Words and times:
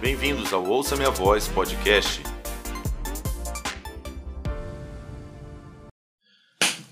Bem-vindos 0.00 0.52
ao 0.52 0.62
Ouça 0.68 0.94
Minha 0.94 1.10
Voz 1.10 1.48
podcast. 1.48 2.20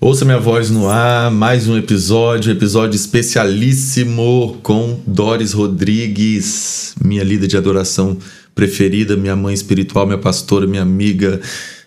Ouça 0.01 0.25
minha 0.25 0.39
voz 0.39 0.71
no 0.71 0.89
ar, 0.89 1.29
mais 1.29 1.67
um 1.67 1.77
episódio, 1.77 2.51
episódio 2.51 2.95
especialíssimo 2.95 4.57
com 4.63 4.99
Doris 5.05 5.53
Rodrigues, 5.53 6.95
minha 7.03 7.23
líder 7.23 7.47
de 7.47 7.57
adoração 7.57 8.17
preferida, 8.55 9.15
minha 9.15 9.35
mãe 9.35 9.53
espiritual, 9.53 10.05
minha 10.07 10.17
pastora, 10.17 10.65
minha 10.65 10.81
amiga, 10.81 11.39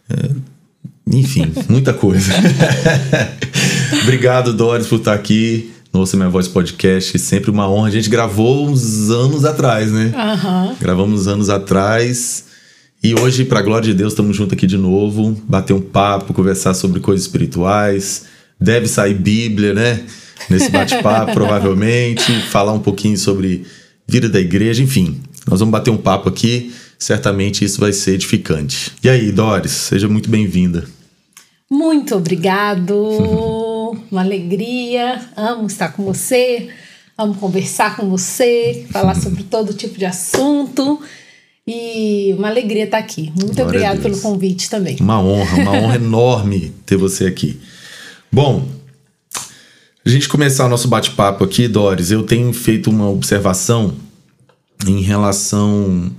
é, 0.09 0.31
enfim, 1.13 1.53
muita 1.69 1.93
coisa. 1.93 2.33
Obrigado, 4.03 4.53
Doris, 4.53 4.87
por 4.87 5.01
estar 5.01 5.15
aqui 5.15 5.73
no 5.93 6.01
Ouça 6.01 6.17
Minha 6.17 6.29
Voz 6.29 6.49
podcast, 6.49 7.19
sempre 7.19 7.51
uma 7.51 7.69
honra. 7.71 7.89
A 7.89 7.91
gente 7.91 8.09
gravou 8.09 8.69
uns 8.69 9.11
anos 9.11 9.45
atrás, 9.45 9.91
né? 9.91 10.13
Aham. 10.15 10.77
Gravamos 10.81 11.23
uns 11.23 11.27
anos 11.27 11.51
atrás. 11.51 12.45
E 13.03 13.15
hoje, 13.15 13.45
para 13.45 13.63
glória 13.63 13.87
de 13.87 13.95
Deus, 13.95 14.13
estamos 14.13 14.37
juntos 14.37 14.55
aqui 14.55 14.67
de 14.67 14.77
novo, 14.77 15.37
bater 15.49 15.73
um 15.73 15.81
papo, 15.81 16.35
conversar 16.35 16.75
sobre 16.75 17.01
coisas 17.01 17.25
espirituais. 17.25 18.25
Deve 18.61 18.89
sair 18.89 19.15
Bíblia, 19.15 19.73
né? 19.73 20.05
Nesse 20.51 20.71
bate-papo, 20.71 21.33
provavelmente. 21.35 22.33
Falar 22.51 22.73
um 22.73 22.81
pouquinho 22.81 23.17
sobre 23.17 23.65
vida 24.07 24.29
da 24.29 24.41
igreja, 24.41 24.83
enfim. 24.83 25.21
Nós 25.47 25.61
vamos 25.61 25.73
bater 25.73 25.91
um 25.91 25.97
papo 25.97 26.29
aqui. 26.29 26.73
Certamente 26.99 27.65
isso 27.65 27.81
vai 27.81 27.93
ser 27.93 28.15
edificante. 28.15 28.91
E 29.03 29.09
aí, 29.09 29.31
Doris, 29.31 29.71
seja 29.71 30.09
muito 30.09 30.29
bem-vinda. 30.29 30.85
Muito 31.71 32.17
obrigado. 32.17 32.95
Uma 34.11 34.23
alegria. 34.23 35.21
Amo 35.37 35.67
estar 35.67 35.93
com 35.93 36.05
você. 36.05 36.69
Amo 37.17 37.35
conversar 37.35 37.97
com 37.97 38.09
você, 38.09 38.87
falar 38.93 39.15
sobre 39.17 39.43
todo 39.43 39.75
tipo 39.75 39.99
de 39.99 40.07
assunto. 40.07 41.01
E 41.67 42.33
uma 42.39 42.49
alegria 42.49 42.85
estar 42.85 42.99
aqui. 42.99 43.33
Muito 43.37 43.55
Glória 43.55 43.65
obrigado 43.65 44.01
pelo 44.01 44.19
convite 44.21 44.71
também. 44.71 44.97
Uma 45.01 45.21
honra, 45.21 45.57
uma 45.63 45.73
honra 45.73 45.97
enorme 45.97 46.73
ter 46.87 46.97
você 46.97 47.27
aqui. 47.27 47.61
Bom, 48.31 48.67
a 50.05 50.09
gente 50.09 50.29
começar 50.29 50.65
o 50.65 50.69
nosso 50.69 50.89
bate-papo 50.89 51.45
aqui, 51.45 51.69
Doris, 51.69 52.11
eu 52.11 52.23
tenho 52.23 52.53
feito 52.53 52.89
uma 52.89 53.11
observação 53.11 53.95
em 54.87 55.03
relação 55.03 56.11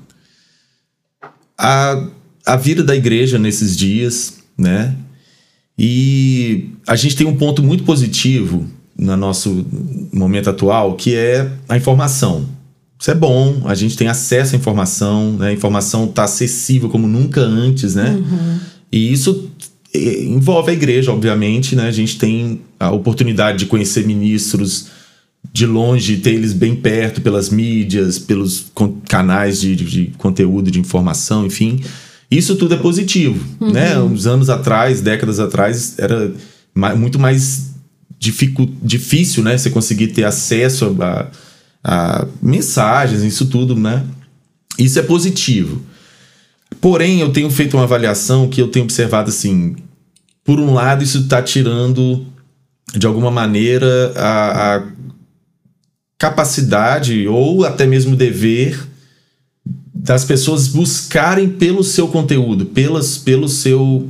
à, 1.58 2.08
à 2.46 2.56
vida 2.56 2.84
da 2.84 2.96
igreja 2.96 3.40
nesses 3.40 3.76
dias, 3.76 4.40
né? 4.58 4.96
E 5.82 6.66
a 6.86 6.96
gente 6.98 7.16
tem 7.16 7.26
um 7.26 7.38
ponto 7.38 7.64
muito 7.64 7.84
positivo 7.86 8.66
no 8.98 9.16
nosso 9.16 9.66
momento 10.12 10.50
atual, 10.50 10.96
que 10.96 11.16
é 11.16 11.50
a 11.70 11.78
informação. 11.78 12.46
Isso 13.00 13.10
é 13.10 13.16
bom, 13.16 13.62
a 13.64 13.74
gente 13.74 13.96
tem 13.96 14.10
acesso 14.10 14.56
à 14.56 14.58
informação, 14.58 15.38
né? 15.38 15.48
a 15.48 15.54
informação 15.54 16.04
está 16.04 16.26
acessível 16.26 16.90
como 16.90 17.08
nunca 17.08 17.40
antes, 17.40 17.96
né? 17.96 18.22
E 18.92 19.10
isso 19.14 19.50
eh, 19.94 20.24
envolve 20.26 20.70
a 20.72 20.74
igreja, 20.74 21.14
obviamente, 21.14 21.78
né? 21.78 21.88
A 21.88 21.92
gente 21.92 22.18
tem 22.18 22.60
a 22.78 22.92
oportunidade 22.92 23.60
de 23.60 23.66
conhecer 23.68 24.06
ministros 24.06 24.88
de 25.54 25.66
longe, 25.66 26.18
ter 26.18 26.34
eles 26.34 26.52
bem 26.52 26.76
perto 26.76 27.22
pelas 27.22 27.50
mídias, 27.50 28.20
pelos 28.20 28.66
canais 29.08 29.62
de, 29.62 29.78
de- 29.78 29.86
de 29.86 30.06
conteúdo, 30.18 30.70
de 30.70 30.78
informação, 30.82 31.46
enfim. 31.46 31.80
Isso 32.30 32.56
tudo 32.56 32.76
é 32.76 32.78
positivo, 32.78 33.44
né? 33.60 34.00
Uns 34.00 34.28
anos 34.28 34.50
atrás, 34.50 35.02
décadas 35.02 35.40
atrás, 35.40 35.96
era 35.98 36.32
muito 36.96 37.18
mais 37.18 37.72
dificu- 38.20 38.70
difícil, 38.84 39.44
né? 39.44 39.58
Você 39.58 39.70
conseguir 39.70 40.08
ter 40.10 40.26
acesso 40.26 40.96
a, 41.02 41.28
a 41.84 42.28
mensagens, 42.42 43.24
isso 43.24 43.48
tudo, 43.48 43.76
né? 43.76 44.06
Isso 44.78 45.00
é 45.00 45.02
positivo. 45.02 45.82
Porém, 46.80 47.20
eu 47.20 47.32
tenho 47.34 47.50
feito 47.50 47.76
uma 47.76 47.84
avaliação 47.84 48.48
que 48.48 48.62
eu 48.62 48.68
tenho 48.68 48.86
observado 48.86 49.30
assim. 49.30 49.76
Por 50.44 50.60
um 50.60 50.74
lado, 50.74 51.04
isso 51.04 51.20
está 51.20 51.42
tirando, 51.42 52.26
de 52.96 53.08
alguma 53.08 53.32
maneira, 53.32 54.14
a, 54.16 54.76
a 54.76 54.84
capacidade 56.18 57.28
ou 57.28 57.66
até 57.66 57.86
mesmo 57.86 58.16
dever 58.16 58.88
das 60.02 60.24
pessoas 60.24 60.68
buscarem 60.70 61.50
pelo 61.50 61.84
seu 61.84 62.08
conteúdo, 62.08 62.66
pelas, 62.66 63.18
pelo 63.18 63.50
seu, 63.50 64.08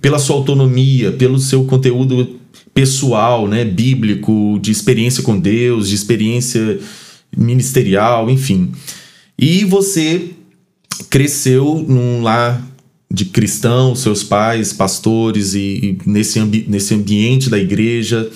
pela 0.00 0.18
sua 0.18 0.36
autonomia, 0.36 1.10
pelo 1.12 1.38
seu 1.38 1.64
conteúdo 1.64 2.38
pessoal, 2.74 3.48
né, 3.48 3.64
bíblico, 3.64 4.58
de 4.60 4.70
experiência 4.70 5.22
com 5.22 5.38
Deus, 5.38 5.88
de 5.88 5.94
experiência 5.94 6.78
ministerial, 7.34 8.28
enfim. 8.28 8.72
E 9.38 9.64
você 9.64 10.30
cresceu 11.08 11.82
num 11.88 12.22
lar 12.22 12.62
de 13.10 13.24
cristãos, 13.24 14.00
seus 14.00 14.22
pais, 14.22 14.72
pastores, 14.72 15.54
e, 15.54 15.58
e 15.58 15.98
nesse, 16.04 16.38
ambi 16.38 16.66
nesse 16.68 16.94
ambiente 16.94 17.48
da 17.48 17.58
igreja. 17.58 18.30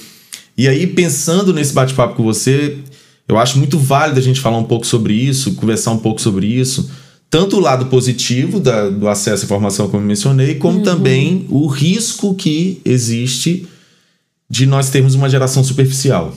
E 0.56 0.66
aí, 0.66 0.86
pensando 0.86 1.52
nesse 1.52 1.74
bate-papo 1.74 2.14
com 2.14 2.22
você, 2.22 2.78
eu 3.28 3.38
acho 3.38 3.58
muito 3.58 3.78
válido 3.78 4.18
a 4.18 4.22
gente 4.22 4.40
falar 4.40 4.58
um 4.58 4.64
pouco 4.64 4.86
sobre 4.86 5.14
isso, 5.14 5.54
conversar 5.54 5.90
um 5.92 5.98
pouco 5.98 6.20
sobre 6.20 6.46
isso. 6.46 6.90
Tanto 7.28 7.56
o 7.56 7.60
lado 7.60 7.86
positivo 7.86 8.60
da- 8.60 8.88
do 8.88 9.08
acesso 9.08 9.42
à 9.42 9.46
informação, 9.46 9.88
como 9.88 10.02
eu 10.02 10.06
mencionei, 10.06 10.54
como 10.56 10.82
também 10.82 11.46
o 11.50 11.66
risco 11.66 12.34
que 12.34 12.80
existe 12.84 13.66
de 14.48 14.64
nós 14.64 14.90
termos 14.90 15.14
uma 15.14 15.28
geração 15.28 15.64
superficial. 15.64 16.32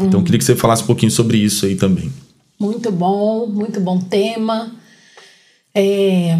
Então, 0.00 0.20
eu 0.20 0.24
queria 0.24 0.38
que 0.38 0.44
você 0.44 0.56
falasse 0.56 0.82
um 0.82 0.86
pouquinho 0.86 1.10
sobre 1.10 1.38
isso 1.38 1.66
aí 1.66 1.76
também. 1.76 2.10
Muito 2.58 2.90
bom, 2.90 3.46
muito 3.46 3.80
bom 3.80 3.98
tema. 4.00 4.72
É... 5.74 6.38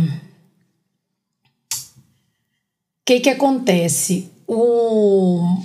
O 1.73 3.05
que 3.05 3.21
que 3.21 3.29
acontece? 3.31 4.31
O... 4.47 5.61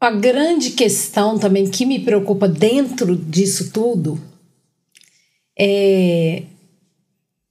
A 0.00 0.10
grande 0.10 0.70
questão 0.70 1.38
também 1.38 1.68
que 1.70 1.84
me 1.84 1.98
preocupa 1.98 2.48
dentro 2.48 3.14
disso 3.14 3.70
tudo 3.70 4.18
é 5.58 6.44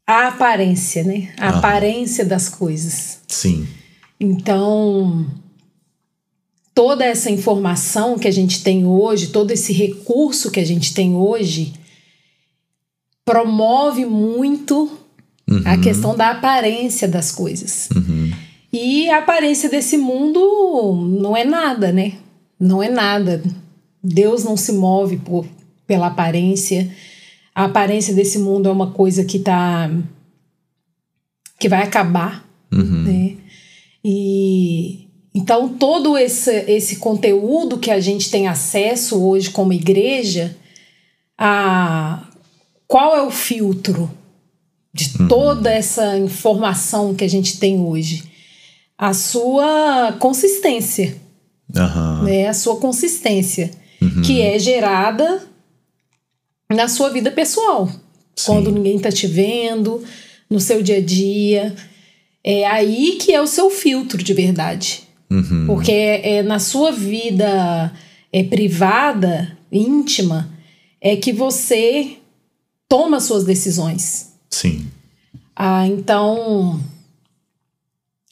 a 0.08 0.30
aparência, 0.30 1.04
né? 1.04 1.32
A 1.38 1.50
Aham. 1.50 1.58
aparência 1.60 2.26
das 2.26 2.50
coisas. 2.50 3.20
Sim. 3.28 3.68
Então, 4.20 5.28
toda 6.74 7.06
essa 7.06 7.30
informação 7.30 8.18
que 8.18 8.28
a 8.28 8.32
gente 8.32 8.64
tem 8.64 8.84
hoje, 8.86 9.28
todo 9.28 9.52
esse 9.52 9.72
recurso 9.72 10.50
que 10.50 10.60
a 10.60 10.66
gente 10.66 10.94
tem 10.96 11.16
hoje, 11.16 11.74
promove 13.24 14.06
muito 14.06 14.90
a 15.66 15.78
questão 15.78 16.16
da 16.16 16.32
aparência 16.32 17.08
das 17.08 17.32
coisas. 17.32 17.90
E 18.74 19.08
a 19.10 19.20
aparência 19.20 19.70
desse 19.70 19.98
mundo 19.98 20.96
não 21.20 21.38
é 21.38 21.44
nada, 21.46 21.92
né? 21.92 22.14
Não 22.60 22.84
é 22.84 22.90
nada. 22.90 23.42
Deus 24.04 24.44
não 24.44 24.58
se 24.58 24.74
move 24.74 25.18
por, 25.18 25.46
pela 25.88 26.08
aparência. 26.08 26.94
A 27.56 27.66
aparência 27.66 28.14
desse 28.14 28.40
mundo 28.40 28.70
é 28.70 28.72
uma 28.72 28.92
coisa 28.92 29.24
que 29.24 29.40
tá. 29.40 29.90
que 31.60 31.70
vai 31.70 31.84
acabar 31.84 32.50
né? 33.04 33.36
E 34.04 35.08
então 35.34 35.70
todo 35.70 36.18
esse, 36.18 36.52
esse 36.68 36.98
conteúdo 36.98 37.78
que 37.78 37.92
a 37.92 38.00
gente 38.00 38.30
tem 38.30 38.48
acesso 38.48 39.24
hoje 39.24 39.50
como 39.50 39.74
igreja, 39.74 40.56
a 41.38 42.28
qual 42.88 43.16
é 43.16 43.22
o 43.22 43.32
filtro 43.32 44.10
de 44.94 45.28
toda 45.28 45.72
essa 45.72 46.18
informação 46.18 47.14
que 47.14 47.24
a 47.24 47.30
gente 47.30 47.60
tem 47.60 47.80
hoje? 47.80 48.24
A 48.98 49.14
sua 49.14 50.14
consistência, 50.20 51.16
Aham. 51.76 52.24
né? 52.24 52.48
A 52.48 52.54
sua 52.54 52.78
consistência, 52.78 53.72
que 54.26 54.42
é 54.42 54.58
gerada 54.58 55.44
na 56.72 56.88
sua 56.88 57.10
vida 57.10 57.32
pessoal. 57.32 57.90
Quando 58.46 58.72
ninguém 58.72 58.98
tá 58.98 59.12
te 59.12 59.28
vendo, 59.28 60.04
no 60.50 60.60
seu 60.60 60.82
dia 60.82 60.98
a 60.98 61.02
dia. 61.02 61.76
É 62.44 62.66
aí 62.66 63.18
que 63.22 63.34
é 63.34 63.42
o 63.42 63.48
seu 63.48 63.70
filtro 63.70 64.22
de 64.24 64.34
verdade. 64.34 65.04
Uhum. 65.30 65.66
Porque 65.68 65.92
é, 65.92 66.38
é 66.38 66.44
na 66.44 66.58
sua 66.58 66.92
vida 66.92 67.94
é, 68.34 68.44
privada, 68.44 69.58
íntima, 69.72 70.50
é 71.00 71.16
que 71.16 71.32
você 71.32 72.18
toma 72.88 73.20
suas 73.20 73.44
decisões. 73.44 74.34
Sim. 74.50 74.88
Ah, 75.56 75.86
então, 75.86 76.82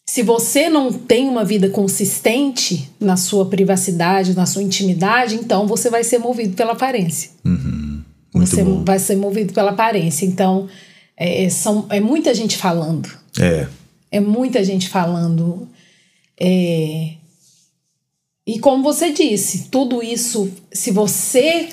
se 0.09 0.24
você 0.24 0.69
não 0.69 0.92
tem 0.92 1.27
uma 1.27 1.44
vida 1.44 1.69
consistente 1.69 2.89
na 2.98 3.18
sua 3.18 3.45
privacidade, 3.45 4.33
na 4.33 4.45
sua 4.45 4.63
intimidade, 4.63 5.36
então 5.36 5.68
você 5.68 5.89
vai 5.89 6.04
ser 6.04 6.18
movido 6.18 6.56
pela 6.56 6.71
aparência. 6.71 7.31
Muito 7.44 8.06
você 8.33 8.63
bom. 8.63 8.86
vai 8.86 9.00
ser 9.00 9.18
movido 9.18 9.51
pela 9.54 9.71
aparência. 9.71 10.25
Então, 10.25 10.69
é, 11.18 11.50
são, 11.50 11.86
é 11.89 12.00
muita 12.00 12.33
gente 12.33 12.56
falando. 12.57 13.09
É. 13.38 13.68
É 14.09 14.19
muita 14.21 14.63
gente 14.63 14.88
falando. 14.88 15.68
É, 16.39 17.12
E 18.45 18.60
como 18.60 18.81
você 18.81 19.12
disse, 19.12 19.68
tudo 19.69 20.01
isso, 20.01 20.50
se 20.71 20.89
você 20.89 21.68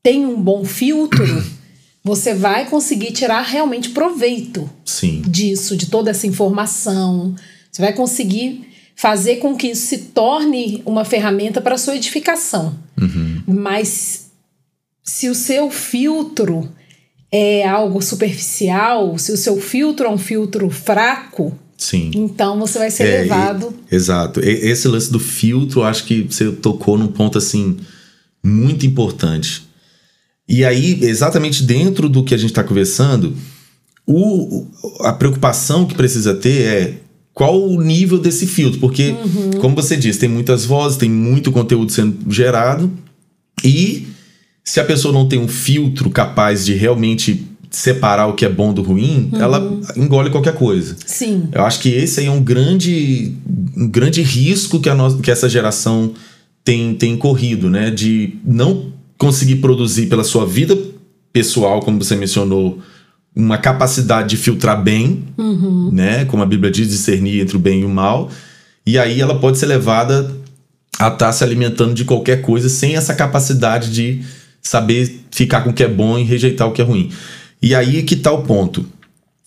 tem 0.00 0.24
um 0.24 0.40
bom 0.40 0.64
filtro, 0.64 1.24
você 2.04 2.34
vai 2.34 2.68
conseguir 2.68 3.12
tirar 3.12 3.42
realmente 3.42 3.90
proveito 3.90 4.68
Sim. 4.84 5.22
disso, 5.26 5.76
de 5.76 5.86
toda 5.86 6.10
essa 6.10 6.26
informação. 6.26 7.34
Você 7.70 7.80
vai 7.82 7.92
conseguir 7.92 8.66
fazer 8.96 9.36
com 9.36 9.56
que 9.56 9.68
isso 9.68 9.86
se 9.86 9.98
torne 9.98 10.82
uma 10.84 11.04
ferramenta 11.04 11.60
para 11.60 11.78
sua 11.78 11.96
edificação. 11.96 12.74
Mas 13.46 14.26
se 15.02 15.28
o 15.28 15.34
seu 15.34 15.70
filtro 15.70 16.68
é 17.30 17.66
algo 17.66 18.02
superficial, 18.02 19.16
se 19.18 19.32
o 19.32 19.36
seu 19.36 19.60
filtro 19.60 20.06
é 20.06 20.10
um 20.10 20.18
filtro 20.18 20.68
fraco, 20.70 21.56
Sim. 21.78 22.10
então 22.14 22.58
você 22.60 22.78
vai 22.78 22.90
ser 22.90 23.04
É, 23.04 23.22
levado. 23.22 23.74
e- 23.90 23.94
exato. 23.94 24.40
E- 24.40 24.68
Esse 24.70 24.86
lance 24.88 25.10
do 25.10 25.18
filtro, 25.18 25.82
acho 25.82 26.04
que 26.04 26.22
você 26.22 26.52
tocou 26.52 26.98
num 26.98 27.08
ponto 27.08 27.38
assim 27.38 27.78
muito 28.44 28.84
importante. 28.86 29.62
E 30.48 30.64
aí, 30.64 30.98
exatamente 31.02 31.62
dentro 31.62 32.08
do 32.08 32.24
que 32.24 32.34
a 32.34 32.38
gente 32.38 32.50
está 32.50 32.64
conversando, 32.64 33.34
o, 34.06 34.66
a 35.00 35.12
preocupação 35.12 35.86
que 35.86 35.94
precisa 35.94 36.34
ter 36.34 36.62
é 36.62 36.94
qual 37.32 37.62
o 37.62 37.80
nível 37.80 38.18
desse 38.18 38.46
filtro, 38.46 38.78
porque, 38.78 39.14
como 39.60 39.74
você 39.74 39.96
disse, 39.96 40.18
tem 40.18 40.28
muitas 40.28 40.64
vozes, 40.64 40.98
tem 40.98 41.08
muito 41.08 41.50
conteúdo 41.50 41.90
sendo 41.90 42.30
gerado, 42.30 42.92
e 43.64 44.08
se 44.64 44.80
a 44.80 44.84
pessoa 44.84 45.14
não 45.14 45.26
tem 45.26 45.38
um 45.38 45.48
filtro 45.48 46.10
capaz 46.10 46.64
de 46.64 46.74
realmente 46.74 47.46
separar 47.70 48.26
o 48.26 48.34
que 48.34 48.44
é 48.44 48.48
bom 48.50 48.72
do 48.72 48.82
ruim, 48.82 49.30
ela 49.32 49.80
engole 49.96 50.28
qualquer 50.28 50.54
coisa. 50.54 50.94
Sim. 51.06 51.48
Eu 51.52 51.64
acho 51.64 51.80
que 51.80 51.88
esse 51.88 52.20
aí 52.20 52.26
é 52.26 52.30
um 52.30 52.42
grande, 52.42 53.34
um 53.74 53.88
grande 53.88 54.20
risco 54.20 54.78
que, 54.78 54.90
a 54.90 54.94
nossa, 54.94 55.16
que 55.18 55.30
essa 55.30 55.48
geração 55.48 56.12
tem, 56.62 56.94
tem 56.94 57.16
corrido, 57.16 57.70
né? 57.70 57.90
De 57.90 58.34
não 58.44 58.92
conseguir 59.22 59.56
produzir 59.56 60.06
pela 60.06 60.24
sua 60.24 60.44
vida 60.44 60.76
pessoal, 61.32 61.78
como 61.78 62.02
você 62.02 62.16
mencionou, 62.16 62.80
uma 63.36 63.56
capacidade 63.56 64.30
de 64.30 64.36
filtrar 64.36 64.82
bem, 64.82 65.22
né? 65.92 66.24
Como 66.24 66.42
a 66.42 66.46
Bíblia 66.46 66.72
diz, 66.72 66.88
discernir 66.88 67.40
entre 67.40 67.56
o 67.56 67.60
bem 67.60 67.82
e 67.82 67.84
o 67.84 67.88
mal. 67.88 68.28
E 68.84 68.98
aí 68.98 69.20
ela 69.20 69.38
pode 69.38 69.58
ser 69.58 69.66
levada 69.66 70.28
a 70.98 71.06
estar 71.06 71.30
se 71.30 71.44
alimentando 71.44 71.94
de 71.94 72.04
qualquer 72.04 72.42
coisa 72.42 72.68
sem 72.68 72.96
essa 72.96 73.14
capacidade 73.14 73.92
de 73.92 74.22
saber 74.60 75.20
ficar 75.30 75.60
com 75.60 75.70
o 75.70 75.72
que 75.72 75.84
é 75.84 75.88
bom 75.88 76.18
e 76.18 76.24
rejeitar 76.24 76.66
o 76.66 76.72
que 76.72 76.82
é 76.82 76.84
ruim. 76.84 77.08
E 77.62 77.76
aí 77.76 78.02
que 78.02 78.16
tá 78.16 78.32
o 78.32 78.42
ponto. 78.42 78.84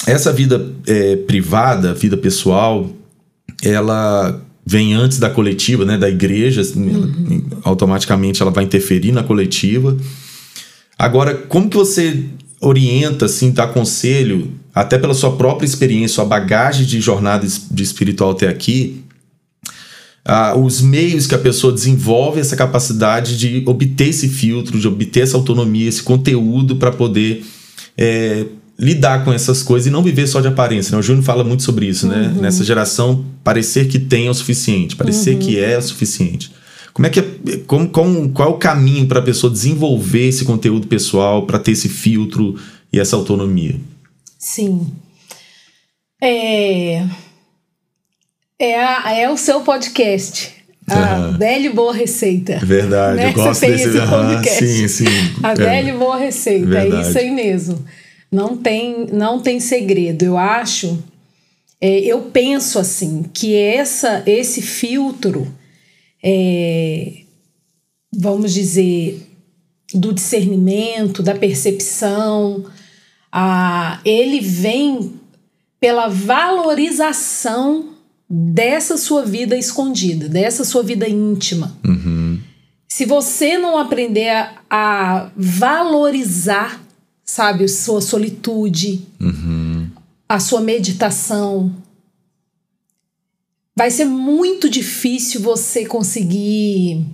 Essa 0.07 0.31
vida 0.31 0.71
é, 0.87 1.17
privada, 1.17 1.93
vida 1.93 2.15
pessoal, 2.15 2.89
ela 3.61 4.41
vem 4.65 4.93
antes 4.93 5.19
da 5.19 5.29
coletiva, 5.29 5.85
né, 5.85 5.97
da 5.97 6.09
igreja, 6.09 6.61
assim, 6.61 6.89
ela- 6.93 7.09
automaticamente 7.63 8.41
ela 8.41 8.51
vai 8.51 8.63
interferir 8.63 9.11
na 9.11 9.21
coletiva. 9.23 9.95
Agora, 10.97 11.35
como 11.35 11.69
que 11.69 11.77
você 11.77 12.23
orienta, 12.59 13.25
assim, 13.25 13.51
dá 13.51 13.67
conselho, 13.67 14.51
até 14.73 14.97
pela 14.97 15.13
sua 15.13 15.35
própria 15.35 15.65
experiência, 15.67 16.15
sua 16.15 16.25
bagagem 16.25 16.85
de 16.85 16.99
jornada 16.99 17.45
de 17.69 17.83
espiritual 17.83 18.31
até 18.31 18.47
aqui, 18.47 19.03
ah, 20.23 20.55
os 20.57 20.81
meios 20.81 21.27
que 21.27 21.35
a 21.35 21.39
pessoa 21.39 21.71
desenvolve 21.71 22.39
essa 22.39 22.55
capacidade 22.55 23.37
de 23.37 23.61
obter 23.67 24.09
esse 24.09 24.27
filtro, 24.27 24.79
de 24.79 24.87
obter 24.87 25.21
essa 25.21 25.37
autonomia, 25.37 25.87
esse 25.87 26.01
conteúdo 26.01 26.77
para 26.77 26.91
poder 26.91 27.45
é, 27.97 28.45
lidar 28.77 29.23
com 29.23 29.31
essas 29.31 29.63
coisas 29.63 29.87
e 29.87 29.89
não 29.89 30.03
viver 30.03 30.27
só 30.27 30.41
de 30.41 30.47
aparência. 30.47 30.91
Né? 30.91 30.97
O 30.99 31.01
Júnior 31.01 31.23
fala 31.23 31.43
muito 31.43 31.63
sobre 31.63 31.85
isso, 31.87 32.07
né? 32.07 32.33
Nessa 32.39 32.63
geração, 32.63 33.23
parecer 33.43 33.87
que 33.87 33.97
tem 33.99 34.27
é 34.27 34.29
o 34.29 34.33
suficiente, 34.33 34.95
parecer 34.95 35.37
que 35.37 35.57
é 35.57 35.77
o 35.77 35.81
suficiente. 35.81 36.51
Como 36.93 37.05
é 37.05 37.09
que 37.09 37.19
é, 37.19 37.23
como, 37.67 37.89
como- 37.89 38.29
qual 38.29 38.49
é 38.49 38.51
o 38.51 38.57
caminho 38.57 39.07
para 39.07 39.19
a 39.19 39.23
pessoa 39.23 39.51
desenvolver 39.51 40.27
esse 40.29 40.45
conteúdo 40.45 40.87
pessoal, 40.87 41.45
para 41.45 41.59
ter 41.59 41.71
esse 41.71 41.87
filtro 41.89 42.57
e 42.91 42.99
essa 42.99 43.15
autonomia? 43.15 43.75
Sim. 44.39 44.87
É, 46.21 47.05
é, 48.59 48.83
a- 48.83 49.13
é 49.13 49.29
o 49.29 49.37
seu 49.37 49.61
podcast. 49.61 50.53
A 50.87 50.95
Aham. 50.99 51.37
velha 51.37 51.65
e 51.67 51.73
boa 51.73 51.91
receita. 51.93 52.59
Verdade, 52.63 53.17
Né? 53.17 53.29
eu 53.29 53.33
gosto 53.33 53.55
Você 53.59 53.65
fez 53.67 53.77
desse. 53.77 53.89
esse 53.89 53.97
Aham, 53.99 54.27
podcast. 54.35 54.65
sim, 54.67 54.87
sim. 54.87 55.05
A 55.41 55.51
É. 55.51 55.55
velha 55.55 55.89
e 55.89 55.97
boa 55.97 56.17
receita. 56.17 56.67
Verdade. 56.67 57.07
É 57.07 57.09
isso 57.09 57.17
aí 57.17 57.31
mesmo. 57.31 57.83
Não 58.35 58.57
tem, 58.57 59.07
não 59.13 59.39
tem 59.39 59.61
segredo. 59.61 60.23
Eu 60.23 60.37
acho, 60.37 61.01
é, 61.79 61.99
eu 62.01 62.23
penso 62.23 62.77
assim, 62.77 63.23
que 63.33 63.55
essa, 63.55 64.21
esse 64.25 64.61
filtro, 64.61 65.47
é, 66.21 67.21
vamos 68.13 68.53
dizer, 68.53 69.25
do 69.93 70.11
discernimento, 70.13 71.23
da 71.23 71.33
percepção, 71.33 72.65
a, 73.31 74.01
ele 74.03 74.41
vem 74.41 75.13
pela 75.79 76.09
valorização 76.09 77.93
dessa 78.29 78.97
sua 78.97 79.23
vida 79.23 79.55
escondida, 79.55 80.27
dessa 80.27 80.65
sua 80.65 80.83
vida 80.83 81.07
íntima. 81.07 81.77
Uhum. 81.85 82.37
Se 82.89 83.05
você 83.05 83.57
não 83.57 83.77
aprender 83.77 84.29
a, 84.29 84.61
a 84.69 85.31
valorizar, 85.37 86.84
sabe, 87.35 87.65
a 87.65 87.67
sua 87.67 88.01
solitude, 88.01 89.05
Uhum. 89.19 89.89
a 90.27 90.39
sua 90.39 90.61
meditação, 90.61 91.75
vai 93.75 93.91
ser 93.91 94.05
muito 94.05 94.69
difícil 94.69 95.41
você 95.41 95.85
conseguir 95.85 97.05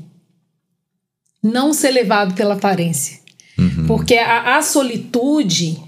não 1.42 1.74
ser 1.74 1.90
levado 1.90 2.36
pela 2.36 2.54
aparência. 2.54 3.20
Porque 3.88 4.16
a, 4.16 4.58
a 4.58 4.62
solitude 4.62 5.82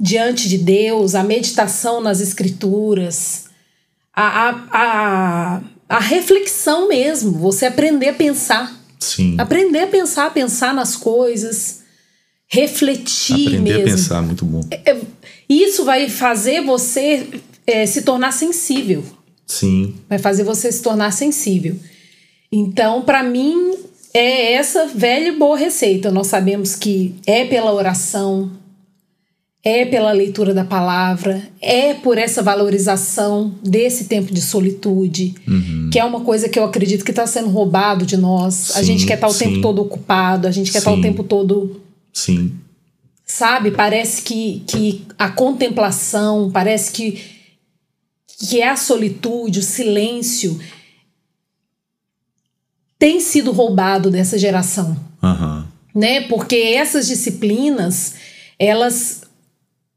diante 0.00 0.48
de 0.48 0.56
Deus, 0.58 1.14
a 1.14 1.22
meditação 1.22 2.00
nas 2.00 2.20
escrituras, 2.20 3.46
a, 4.14 4.48
a, 4.48 4.50
a, 4.72 5.62
a 5.88 5.98
reflexão 5.98 6.88
mesmo, 6.88 7.32
você 7.32 7.66
aprender 7.66 8.08
a 8.08 8.14
pensar. 8.14 8.74
Sim. 8.98 9.36
Aprender 9.38 9.80
a 9.80 9.86
pensar, 9.86 10.32
pensar 10.32 10.72
nas 10.74 10.96
coisas, 10.96 11.83
refletir 12.54 13.48
Aprender 13.48 13.78
mesmo. 13.78 13.82
a 13.82 13.84
pensar, 13.96 14.22
muito 14.22 14.44
bom. 14.44 14.60
Isso 15.48 15.84
vai 15.84 16.08
fazer 16.08 16.62
você 16.62 17.26
eh, 17.66 17.86
se 17.86 18.02
tornar 18.02 18.32
sensível. 18.32 19.02
Sim. 19.46 19.94
Vai 20.08 20.18
fazer 20.18 20.44
você 20.44 20.70
se 20.70 20.80
tornar 20.80 21.10
sensível. 21.12 21.74
Então, 22.52 23.02
para 23.02 23.22
mim, 23.22 23.74
é 24.14 24.52
essa 24.52 24.86
velha 24.86 25.28
e 25.28 25.36
boa 25.36 25.56
receita. 25.58 26.10
Nós 26.10 26.28
sabemos 26.28 26.76
que 26.76 27.14
é 27.26 27.44
pela 27.44 27.72
oração, 27.74 28.52
é 29.62 29.84
pela 29.84 30.12
leitura 30.12 30.54
da 30.54 30.64
palavra, 30.64 31.42
é 31.60 31.92
por 31.94 32.16
essa 32.16 32.40
valorização 32.42 33.52
desse 33.62 34.04
tempo 34.04 34.32
de 34.32 34.40
solitude, 34.40 35.34
que 35.90 35.98
é 35.98 36.04
uma 36.04 36.20
coisa 36.20 36.48
que 36.48 36.58
eu 36.58 36.64
acredito 36.64 37.04
que 37.04 37.10
está 37.10 37.26
sendo 37.26 37.48
roubado 37.48 38.06
de 38.06 38.16
nós. 38.16 38.70
a 38.76 38.78
Sim, 38.80 38.84
gente 38.84 39.06
quer 39.06 39.14
estar 39.14 39.26
o 39.26 39.32
sim. 39.32 39.46
tempo 39.46 39.60
todo 39.60 39.82
ocupado, 39.82 40.46
a 40.46 40.50
gente 40.52 40.70
quer 40.70 40.78
estar 40.78 40.92
o 40.92 41.00
tempo 41.02 41.24
todo 41.24 41.80
Sim. 42.14 42.58
sabe? 43.26 43.72
Parece 43.72 44.22
que, 44.22 44.60
que 44.66 45.04
a 45.18 45.28
contemplação, 45.28 46.50
parece 46.52 46.92
que, 46.92 47.20
que 48.38 48.60
é 48.60 48.68
a 48.68 48.76
solitude, 48.76 49.58
o 49.58 49.62
silêncio, 49.62 50.58
tem 52.98 53.20
sido 53.20 53.50
roubado 53.52 54.10
dessa 54.10 54.38
geração, 54.38 54.96
Aham. 55.22 55.66
né? 55.94 56.22
Porque 56.28 56.54
essas 56.56 57.06
disciplinas, 57.06 58.14
elas, 58.58 59.22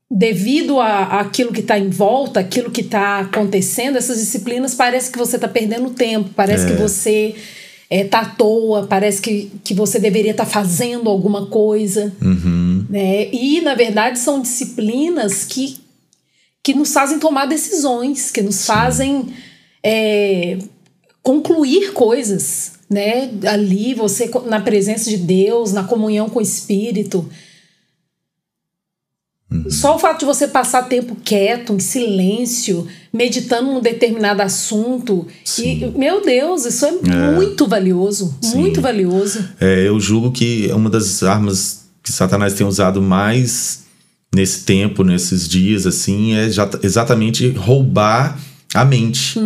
devido 0.09 0.79
a 0.79 1.19
aquilo 1.21 1.53
que 1.53 1.61
está 1.61 1.77
em 1.77 1.89
volta, 1.89 2.39
aquilo 2.39 2.71
que 2.71 2.81
está 2.81 3.19
acontecendo, 3.19 3.97
essas 3.97 4.17
disciplinas 4.19 4.73
parece 4.73 5.11
que 5.11 5.17
você 5.17 5.35
está 5.37 5.47
perdendo 5.47 5.91
tempo, 5.91 6.31
parece 6.35 6.65
É. 6.65 6.71
que 6.71 6.81
você 6.81 7.35
está 7.89 8.19
à 8.19 8.25
toa, 8.25 8.85
parece 8.87 9.21
que, 9.21 9.51
que 9.63 9.73
você 9.73 9.99
deveria 9.99 10.31
estar 10.31 10.45
fazendo 10.45 11.09
alguma 11.09 11.45
coisa 11.47 12.13
Uhum. 12.21 12.85
né? 12.89 13.29
E 13.31 13.61
na 13.61 13.75
verdade 13.75 14.19
são 14.19 14.41
disciplinas 14.41 15.45
que, 15.45 15.77
que 16.61 16.73
nos 16.73 16.91
fazem 16.91 17.19
tomar 17.19 17.45
decisões, 17.45 18.29
que 18.29 18.41
nos 18.41 18.65
fazem 18.65 19.27
é, 19.81 20.57
concluir 21.23 21.93
coisas, 21.93 22.73
né? 22.89 23.29
Ali 23.49 23.93
você 23.93 24.29
na 24.45 24.59
presença 24.59 25.09
de 25.09 25.17
Deus, 25.17 25.71
na 25.71 25.83
comunhão 25.83 26.29
com 26.29 26.39
o 26.39 26.41
Espírito. 26.41 27.27
Só 29.69 29.95
o 29.95 29.99
fato 29.99 30.19
de 30.19 30.25
você 30.25 30.45
passar 30.47 30.83
tempo 30.83 31.15
quieto, 31.23 31.73
em 31.73 31.79
silêncio, 31.79 32.85
meditando 33.13 33.71
num 33.73 33.79
determinado 33.79 34.41
assunto. 34.41 35.25
E, 35.63 35.85
meu 35.97 36.21
Deus, 36.21 36.65
isso 36.65 36.85
é, 36.85 36.91
muito 37.35 37.65
valioso. 37.65 38.37
Muito 38.55 38.81
valioso. 38.81 39.39
É, 39.59 39.87
eu 39.87 39.97
julgo 39.99 40.31
que 40.31 40.69
é 40.69 40.75
uma 40.75 40.89
das 40.89 41.23
armas 41.23 41.85
que 42.03 42.11
Satanás 42.11 42.53
tem 42.55 42.67
usado 42.67 43.01
mais 43.01 43.85
nesse 44.35 44.65
tempo, 44.65 45.03
nesses 45.03 45.47
dias, 45.47 45.87
assim, 45.87 46.33
é 46.33 46.49
já- 46.49 46.69
exatamente 46.83 47.47
roubar 47.51 48.37
a 48.73 48.83
mente. 48.83 49.39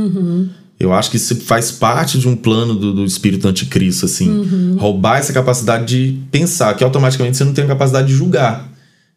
Eu 0.79 0.91
acho 0.93 1.12
que 1.12 1.17
isso 1.17 1.36
faz 1.41 1.70
parte 1.72 2.17
de 2.17 2.27
um 2.27 2.36
plano 2.36 2.74
do, 2.74 2.91
do 2.91 3.05
espírito 3.05 3.48
anticristo, 3.48 4.05
assim. 4.08 4.75
Roubar 4.79 5.20
essa 5.20 5.31
capacidade 5.31 5.86
de 5.86 6.17
pensar, 6.31 6.75
que 6.75 6.84
automaticamente 6.84 7.38
você 7.38 7.43
não 7.43 7.53
tem 7.53 7.63
a 7.63 7.67
capacidade 7.67 8.08
de 8.08 8.15
julgar. 8.15 8.70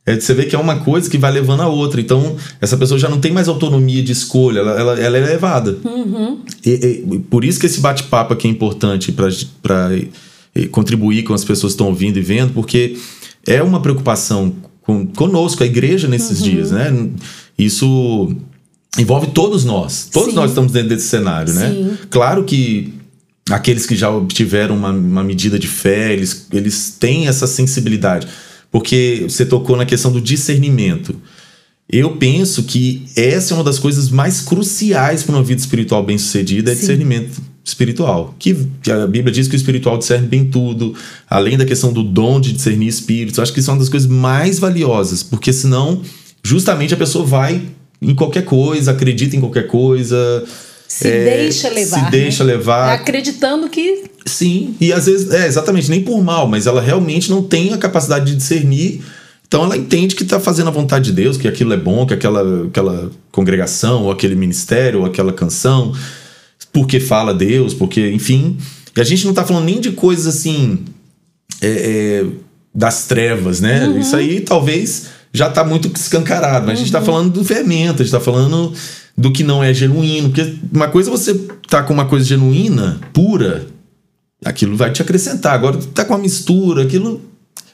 É, 0.06 0.20
você 0.20 0.34
vê 0.34 0.44
que 0.44 0.54
é 0.54 0.58
uma 0.58 0.76
coisa 0.76 1.08
que 1.08 1.16
vai 1.16 1.32
levando 1.32 1.62
a 1.62 1.68
outra. 1.68 2.00
Então, 2.00 2.36
essa 2.60 2.76
pessoa 2.76 2.98
já 2.98 3.08
não 3.08 3.20
tem 3.20 3.32
mais 3.32 3.48
autonomia 3.48 4.02
de 4.02 4.12
escolha, 4.12 4.60
ela, 4.60 4.72
ela, 4.72 5.00
ela 5.00 5.18
é 5.18 5.20
levada. 5.20 5.78
Uhum. 5.84 6.40
E, 6.64 7.04
e, 7.10 7.18
por 7.30 7.44
isso 7.44 7.58
que 7.58 7.66
esse 7.66 7.80
bate-papo 7.80 8.34
aqui 8.34 8.46
é 8.46 8.50
importante 8.50 9.12
para 9.12 9.90
contribuir 10.70 11.22
com 11.22 11.32
as 11.32 11.44
pessoas 11.44 11.72
que 11.72 11.74
estão 11.74 11.86
ouvindo 11.86 12.18
e 12.18 12.22
vendo, 12.22 12.52
porque 12.52 12.98
é 13.46 13.62
uma 13.62 13.80
preocupação 13.80 14.54
com, 14.82 15.06
conosco, 15.06 15.62
a 15.62 15.66
igreja, 15.66 16.06
nesses 16.06 16.40
uhum. 16.40 16.50
dias, 16.50 16.70
né? 16.70 17.08
Isso 17.58 18.34
envolve 18.98 19.28
todos 19.28 19.64
nós. 19.64 20.08
Todos 20.12 20.30
Sim. 20.30 20.36
nós 20.36 20.50
estamos 20.50 20.70
dentro 20.70 20.90
desse 20.90 21.08
cenário, 21.08 21.52
né? 21.54 21.70
Sim. 21.70 21.98
Claro 22.10 22.44
que 22.44 22.92
aqueles 23.50 23.86
que 23.86 23.96
já 23.96 24.10
obtiveram 24.10 24.76
uma, 24.76 24.90
uma 24.90 25.24
medida 25.24 25.58
de 25.58 25.66
fé, 25.66 26.12
eles, 26.12 26.46
eles 26.52 26.94
têm 26.98 27.26
essa 27.26 27.46
sensibilidade 27.46 28.28
porque 28.74 29.26
você 29.28 29.46
tocou 29.46 29.76
na 29.76 29.86
questão 29.86 30.10
do 30.10 30.20
discernimento. 30.20 31.14
Eu 31.88 32.16
penso 32.16 32.64
que 32.64 33.06
essa 33.14 33.54
é 33.54 33.56
uma 33.56 33.62
das 33.62 33.78
coisas 33.78 34.10
mais 34.10 34.40
cruciais 34.40 35.22
para 35.22 35.36
uma 35.36 35.44
vida 35.44 35.60
espiritual 35.60 36.02
bem-sucedida, 36.02 36.72
é 36.72 36.74
discernimento 36.74 37.40
espiritual. 37.64 38.34
Que, 38.36 38.66
que, 38.82 38.90
a 38.90 39.06
Bíblia 39.06 39.32
diz 39.32 39.46
que 39.46 39.54
o 39.54 39.56
espiritual 39.56 39.96
discerne 39.96 40.26
bem 40.26 40.46
tudo, 40.46 40.92
além 41.30 41.56
da 41.56 41.64
questão 41.64 41.92
do 41.92 42.02
dom 42.02 42.40
de 42.40 42.52
discernir 42.52 42.88
espíritos. 42.88 43.38
Eu 43.38 43.44
acho 43.44 43.52
que 43.52 43.60
isso 43.60 43.70
é 43.70 43.74
uma 43.74 43.78
das 43.78 43.88
coisas 43.88 44.10
mais 44.10 44.58
valiosas, 44.58 45.22
porque 45.22 45.52
senão, 45.52 46.02
justamente 46.42 46.92
a 46.92 46.96
pessoa 46.96 47.24
vai 47.24 47.62
em 48.02 48.12
qualquer 48.12 48.44
coisa, 48.44 48.90
acredita 48.90 49.36
em 49.36 49.40
qualquer 49.40 49.68
coisa, 49.68 50.44
se 50.94 51.08
é, 51.08 51.24
deixa 51.24 51.68
levar. 51.68 52.04
Se 52.04 52.10
deixa 52.12 52.44
né? 52.44 52.52
levar. 52.52 52.94
Acreditando 52.94 53.68
que. 53.68 54.04
Sim, 54.24 54.76
e 54.80 54.92
às 54.92 55.06
vezes, 55.06 55.28
é, 55.32 55.44
exatamente, 55.46 55.90
nem 55.90 56.02
por 56.02 56.22
mal, 56.22 56.46
mas 56.46 56.68
ela 56.68 56.80
realmente 56.80 57.28
não 57.30 57.42
tem 57.42 57.72
a 57.72 57.76
capacidade 57.76 58.26
de 58.26 58.36
discernir. 58.36 59.02
Então 59.46 59.64
ela 59.64 59.76
entende 59.76 60.14
que 60.14 60.22
está 60.22 60.38
fazendo 60.38 60.68
a 60.68 60.70
vontade 60.70 61.06
de 61.06 61.12
Deus, 61.12 61.36
que 61.36 61.48
aquilo 61.48 61.72
é 61.72 61.76
bom, 61.76 62.06
que 62.06 62.14
aquela, 62.14 62.66
aquela 62.66 63.10
congregação, 63.32 64.04
ou 64.04 64.12
aquele 64.12 64.36
ministério, 64.36 65.00
ou 65.00 65.06
aquela 65.06 65.32
canção, 65.32 65.92
porque 66.72 67.00
fala 67.00 67.34
Deus, 67.34 67.74
porque, 67.74 68.12
enfim. 68.12 68.56
E 68.96 69.00
a 69.00 69.04
gente 69.04 69.24
não 69.24 69.32
está 69.32 69.44
falando 69.44 69.64
nem 69.64 69.80
de 69.80 69.90
coisas 69.92 70.26
assim. 70.28 70.84
É, 71.60 71.66
é, 71.66 72.24
das 72.72 73.06
trevas, 73.06 73.60
né? 73.60 73.86
Uhum. 73.86 73.98
Isso 73.98 74.16
aí 74.16 74.40
talvez 74.40 75.06
já 75.32 75.48
está 75.48 75.64
muito 75.64 75.90
escancarado, 75.94 76.66
mas 76.66 76.66
uhum. 76.66 76.72
a 76.72 76.76
gente 76.76 76.86
está 76.86 77.00
uhum. 77.00 77.04
falando 77.04 77.32
do 77.32 77.44
fermento, 77.44 77.94
a 77.94 78.04
gente 78.04 78.06
está 78.06 78.20
falando 78.20 78.72
do 79.16 79.32
que 79.32 79.44
não 79.44 79.62
é 79.62 79.72
genuíno. 79.72 80.30
Porque 80.30 80.56
uma 80.72 80.88
coisa 80.88 81.10
é 81.10 81.12
você 81.12 81.34
tá 81.68 81.82
com 81.82 81.92
uma 81.92 82.06
coisa 82.06 82.24
genuína, 82.24 83.00
pura, 83.12 83.66
aquilo 84.44 84.76
vai 84.76 84.92
te 84.92 85.02
acrescentar. 85.02 85.54
Agora, 85.54 85.78
tá 85.94 86.04
com 86.04 86.14
uma 86.14 86.22
mistura, 86.22 86.82
aquilo. 86.82 87.20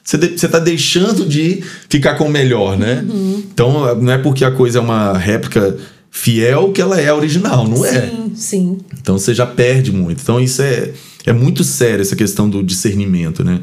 Você, 0.03 0.17
de, 0.17 0.37
você 0.37 0.47
tá 0.47 0.57
deixando 0.57 1.25
de 1.25 1.63
ficar 1.87 2.15
com 2.15 2.25
o 2.25 2.29
melhor, 2.29 2.77
né? 2.77 3.05
Uhum. 3.07 3.43
Então, 3.53 3.95
não 3.95 4.11
é 4.11 4.17
porque 4.17 4.43
a 4.43 4.51
coisa 4.51 4.79
é 4.79 4.81
uma 4.81 5.15
réplica 5.17 5.77
fiel 6.09 6.71
que 6.71 6.81
ela 6.81 6.99
é 6.99 7.13
original, 7.13 7.67
não 7.67 7.85
é? 7.85 8.09
Sim, 8.09 8.31
sim. 8.35 8.77
Então 8.99 9.17
você 9.17 9.33
já 9.33 9.45
perde 9.45 9.91
muito. 9.91 10.21
Então, 10.21 10.39
isso 10.39 10.61
é, 10.61 10.91
é 11.25 11.31
muito 11.31 11.63
sério, 11.63 12.01
essa 12.01 12.15
questão 12.15 12.49
do 12.49 12.63
discernimento, 12.63 13.43
né? 13.43 13.61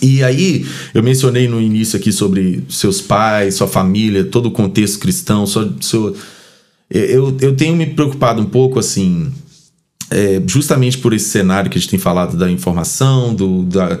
E 0.00 0.22
aí, 0.22 0.66
eu 0.94 1.02
mencionei 1.02 1.48
no 1.48 1.60
início 1.60 1.98
aqui 1.98 2.12
sobre 2.12 2.62
seus 2.68 3.00
pais, 3.00 3.54
sua 3.54 3.66
família, 3.66 4.24
todo 4.24 4.46
o 4.46 4.50
contexto 4.50 4.98
cristão, 4.98 5.46
sua, 5.46 5.74
seu, 5.80 6.14
eu, 6.90 7.36
eu 7.40 7.56
tenho 7.56 7.74
me 7.74 7.86
preocupado 7.86 8.40
um 8.40 8.46
pouco 8.46 8.78
assim, 8.78 9.32
é, 10.10 10.42
justamente 10.46 10.98
por 10.98 11.12
esse 11.12 11.28
cenário 11.28 11.70
que 11.70 11.78
a 11.78 11.80
gente 11.80 11.90
tem 11.90 11.98
falado 11.98 12.36
da 12.36 12.50
informação, 12.50 13.34
do, 13.34 13.64
da, 13.64 14.00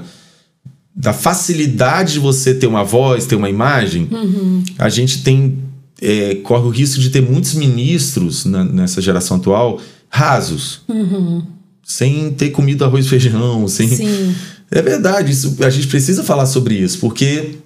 da 0.94 1.12
facilidade 1.12 2.14
de 2.14 2.18
você 2.18 2.54
ter 2.54 2.66
uma 2.66 2.84
voz, 2.84 3.26
ter 3.26 3.36
uma 3.36 3.50
imagem, 3.50 4.08
uhum. 4.10 4.62
a 4.78 4.88
gente 4.88 5.22
tem 5.22 5.58
é, 6.00 6.36
corre 6.36 6.66
o 6.66 6.70
risco 6.70 7.00
de 7.00 7.10
ter 7.10 7.22
muitos 7.22 7.54
ministros 7.54 8.44
na, 8.44 8.64
nessa 8.64 9.00
geração 9.00 9.38
atual 9.38 9.80
rasos, 10.08 10.80
uhum. 10.88 11.42
sem 11.84 12.32
ter 12.32 12.50
comido 12.50 12.84
arroz 12.84 13.06
e 13.06 13.08
feijão, 13.08 13.66
sem. 13.68 13.88
Sim. 13.88 14.34
É 14.70 14.82
verdade, 14.82 15.30
isso, 15.30 15.56
a 15.60 15.70
gente 15.70 15.86
precisa 15.86 16.24
falar 16.24 16.46
sobre 16.46 16.74
isso, 16.74 16.98
porque 16.98 17.56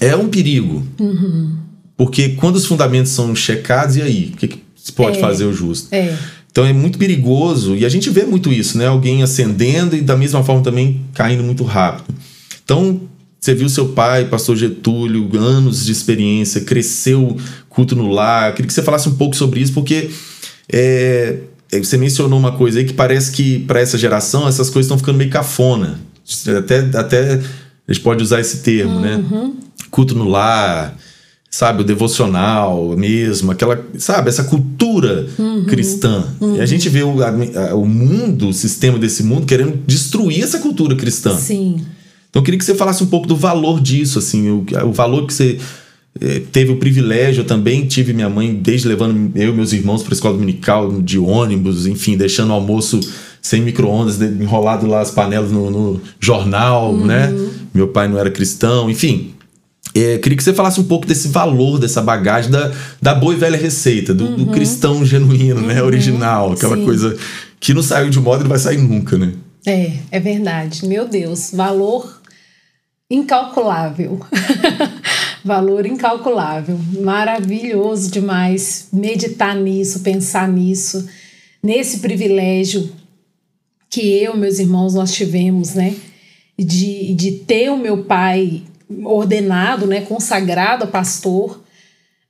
é 0.00 0.16
um 0.16 0.28
perigo. 0.28 0.84
Uhum. 0.98 1.56
Porque 2.02 2.30
quando 2.30 2.56
os 2.56 2.66
fundamentos 2.66 3.12
são 3.12 3.32
checados, 3.32 3.94
e 3.94 4.02
aí? 4.02 4.32
O 4.34 4.36
que, 4.36 4.48
que 4.48 4.62
se 4.74 4.90
pode 4.90 5.18
é, 5.18 5.20
fazer 5.20 5.44
o 5.44 5.52
justo? 5.52 5.86
É. 5.94 6.12
Então 6.50 6.66
é 6.66 6.72
muito 6.72 6.98
perigoso, 6.98 7.76
e 7.76 7.86
a 7.86 7.88
gente 7.88 8.10
vê 8.10 8.24
muito 8.24 8.52
isso, 8.52 8.76
né? 8.76 8.88
Alguém 8.88 9.22
ascendendo 9.22 9.94
e 9.94 10.00
da 10.00 10.16
mesma 10.16 10.42
forma 10.42 10.62
também 10.62 11.00
caindo 11.14 11.44
muito 11.44 11.62
rápido. 11.62 12.12
Então, 12.64 13.02
você 13.38 13.54
viu 13.54 13.68
seu 13.68 13.90
pai, 13.90 14.24
pastor 14.24 14.56
Getúlio, 14.56 15.30
anos 15.38 15.86
de 15.86 15.92
experiência, 15.92 16.62
cresceu 16.62 17.36
culto 17.68 17.94
no 17.94 18.10
lar. 18.10 18.48
Eu 18.48 18.54
queria 18.54 18.66
que 18.66 18.74
você 18.74 18.82
falasse 18.82 19.08
um 19.08 19.14
pouco 19.14 19.36
sobre 19.36 19.60
isso, 19.60 19.72
porque 19.72 20.10
é, 20.72 21.36
é 21.70 21.78
você 21.78 21.96
mencionou 21.96 22.36
uma 22.36 22.50
coisa 22.50 22.80
aí 22.80 22.84
que 22.84 22.94
parece 22.94 23.30
que 23.30 23.60
para 23.60 23.78
essa 23.78 23.96
geração 23.96 24.48
essas 24.48 24.68
coisas 24.68 24.86
estão 24.86 24.98
ficando 24.98 25.18
meio 25.18 25.30
cafona. 25.30 26.00
Até, 26.58 26.80
até 26.98 27.34
a 27.86 27.92
gente 27.92 28.02
pode 28.02 28.24
usar 28.24 28.40
esse 28.40 28.56
termo, 28.56 28.98
né? 28.98 29.22
uhum. 29.30 29.46
né? 29.46 29.52
Culto 29.88 30.16
no 30.16 30.28
lar, 30.28 30.96
sabe, 31.52 31.82
o 31.82 31.84
devocional 31.84 32.96
mesmo, 32.96 33.50
aquela, 33.50 33.78
sabe, 33.98 34.30
essa 34.30 34.44
cultura 34.44 35.26
uhum, 35.38 35.66
cristã. 35.66 36.24
Uhum. 36.40 36.56
E 36.56 36.60
a 36.62 36.66
gente 36.66 36.88
vê 36.88 37.02
o, 37.02 37.22
a, 37.22 37.74
o 37.74 37.84
mundo, 37.84 38.48
o 38.48 38.52
sistema 38.54 38.98
desse 38.98 39.22
mundo 39.22 39.44
querendo 39.44 39.78
destruir 39.86 40.42
essa 40.42 40.58
cultura 40.60 40.96
cristã. 40.96 41.36
Sim. 41.36 41.82
Então 42.30 42.40
eu 42.40 42.42
queria 42.42 42.56
que 42.58 42.64
você 42.64 42.74
falasse 42.74 43.04
um 43.04 43.06
pouco 43.06 43.28
do 43.28 43.36
valor 43.36 43.82
disso, 43.82 44.18
assim, 44.18 44.48
o, 44.48 44.64
o 44.86 44.92
valor 44.92 45.26
que 45.26 45.34
você 45.34 45.58
eh, 46.18 46.40
teve 46.50 46.72
o 46.72 46.78
privilégio, 46.78 47.42
eu 47.42 47.46
também 47.46 47.86
tive 47.86 48.14
minha 48.14 48.30
mãe 48.30 48.54
desde 48.54 48.88
levando 48.88 49.32
eu 49.34 49.50
e 49.50 49.52
meus 49.52 49.74
irmãos 49.74 50.02
para 50.02 50.14
a 50.14 50.16
escola 50.16 50.32
dominical 50.32 51.02
de 51.02 51.18
ônibus, 51.18 51.86
enfim, 51.86 52.16
deixando 52.16 52.48
o 52.48 52.54
almoço 52.54 52.98
sem 53.42 53.60
micro-ondas, 53.60 54.18
enrolado 54.22 54.86
lá 54.86 55.02
as 55.02 55.10
panelas 55.10 55.52
no, 55.52 55.70
no 55.70 56.00
jornal, 56.18 56.94
uhum. 56.94 57.04
né? 57.04 57.30
Meu 57.74 57.88
pai 57.88 58.08
não 58.08 58.18
era 58.18 58.30
cristão, 58.30 58.88
enfim. 58.88 59.34
É, 59.94 60.18
queria 60.18 60.36
que 60.36 60.42
você 60.42 60.54
falasse 60.54 60.80
um 60.80 60.84
pouco 60.84 61.06
desse 61.06 61.28
valor, 61.28 61.78
dessa 61.78 62.00
bagagem 62.00 62.50
da, 62.50 62.72
da 63.00 63.14
boa 63.14 63.34
e 63.34 63.36
velha 63.36 63.58
receita, 63.58 64.14
do, 64.14 64.24
uhum. 64.24 64.36
do 64.36 64.46
cristão 64.46 65.04
genuíno, 65.04 65.60
né, 65.60 65.60
uhum. 65.60 65.66
né? 65.74 65.82
Original, 65.82 66.52
aquela 66.52 66.76
Sim. 66.76 66.84
coisa 66.84 67.16
que 67.60 67.74
não 67.74 67.82
saiu 67.82 68.08
de 68.08 68.18
moda 68.18 68.40
e 68.40 68.42
não 68.44 68.48
vai 68.48 68.58
sair 68.58 68.78
nunca, 68.78 69.18
né? 69.18 69.32
É, 69.66 69.92
é 70.10 70.18
verdade. 70.18 70.86
Meu 70.86 71.06
Deus, 71.06 71.50
valor 71.52 72.20
incalculável. 73.10 74.20
valor 75.44 75.84
incalculável. 75.84 76.78
Maravilhoso 77.00 78.10
demais 78.10 78.88
meditar 78.92 79.54
nisso, 79.54 80.00
pensar 80.00 80.48
nisso, 80.48 81.06
nesse 81.62 81.98
privilégio 81.98 82.90
que 83.90 84.00
eu 84.00 84.34
meus 84.36 84.58
irmãos 84.58 84.94
nós 84.94 85.12
tivemos, 85.12 85.74
né? 85.74 85.94
De, 86.58 87.14
de 87.14 87.32
ter 87.32 87.70
o 87.70 87.76
meu 87.76 88.04
pai 88.04 88.62
ordenado, 89.04 89.86
né, 89.86 90.02
consagrado 90.02 90.84
a 90.84 90.86
pastor, 90.86 91.62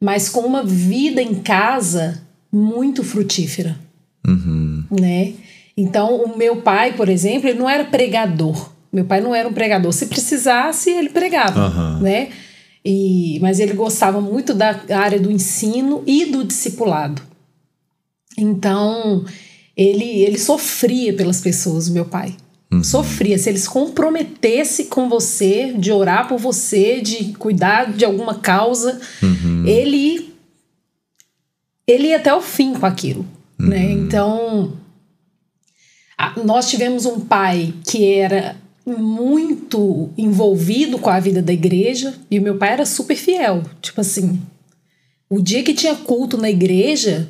mas 0.00 0.28
com 0.28 0.40
uma 0.40 0.64
vida 0.64 1.23
em 1.23 1.35
casa 1.35 2.23
muito 2.52 3.02
frutífera, 3.04 3.78
uhum. 4.26 4.85
né? 4.90 5.35
Então, 5.76 6.16
o 6.16 6.37
meu 6.37 6.57
pai, 6.57 6.92
por 6.92 7.09
exemplo, 7.09 7.49
ele 7.49 7.59
não 7.59 7.69
era 7.69 7.85
pregador. 7.85 8.71
Meu 8.92 9.07
pai 9.07 9.21
não 9.23 9.35
era 9.35 9.49
um 9.49 9.54
pregador. 9.54 9.90
Se 9.92 10.07
precisasse, 10.07 10.90
ele 10.90 11.09
pregava, 11.09 11.69
uhum. 11.69 12.00
né? 12.00 12.28
E, 12.85 13.38
mas 13.40 13.59
ele 13.59 13.73
gostava 13.73 14.21
muito 14.21 14.52
da 14.52 14.81
área 14.90 15.19
do 15.19 15.31
ensino 15.31 16.02
e 16.07 16.26
do 16.26 16.45
discipulado. 16.45 17.23
Então, 18.37 19.25
ele, 19.76 20.04
ele 20.04 20.38
sofria 20.38 21.14
pelas 21.14 21.40
pessoas, 21.40 21.88
o 21.88 21.92
meu 21.92 22.04
pai. 22.04 22.35
Uhum. 22.73 22.83
Sofria. 22.83 23.38
Se 23.38 23.50
ele 23.50 23.59
se 23.59 23.69
comprometesse 23.69 24.85
com 24.85 25.09
você, 25.09 25.75
de 25.76 25.93
orar 25.93 26.26
por 26.26 26.38
você, 26.38 27.02
de 27.02 27.35
cuidar 27.35 27.93
de 27.93 28.05
alguma 28.05 28.37
causa, 28.37 28.99
uhum. 29.23 29.67
ele, 29.67 30.33
ele 31.87 32.09
ia 32.09 32.17
até 32.17 32.35
o 32.35 32.41
fim 32.41 32.73
com 32.73 32.87
aquilo. 32.87 33.26
Uhum. 33.61 33.69
Né? 33.69 33.93
Então, 33.93 34.73
a, 36.17 36.41
nós 36.43 36.71
tivemos 36.71 37.05
um 37.05 37.21
pai 37.21 37.75
que 37.87 38.11
era 38.11 38.57
muito 38.87 40.11
envolvido 40.17 40.99
com 40.99 41.11
a 41.11 41.21
vida 41.21 41.41
da 41.41 41.52
igreja 41.52 42.14
e 42.31 42.38
o 42.38 42.43
meu 42.43 42.57
pai 42.57 42.73
era 42.73 42.87
super 42.87 43.17
fiel. 43.17 43.62
Tipo 43.83 44.00
assim, 44.00 44.41
o 45.29 45.41
dia 45.41 45.62
que 45.62 45.75
tinha 45.75 45.95
culto 45.95 46.38
na 46.38 46.50
igreja, 46.50 47.29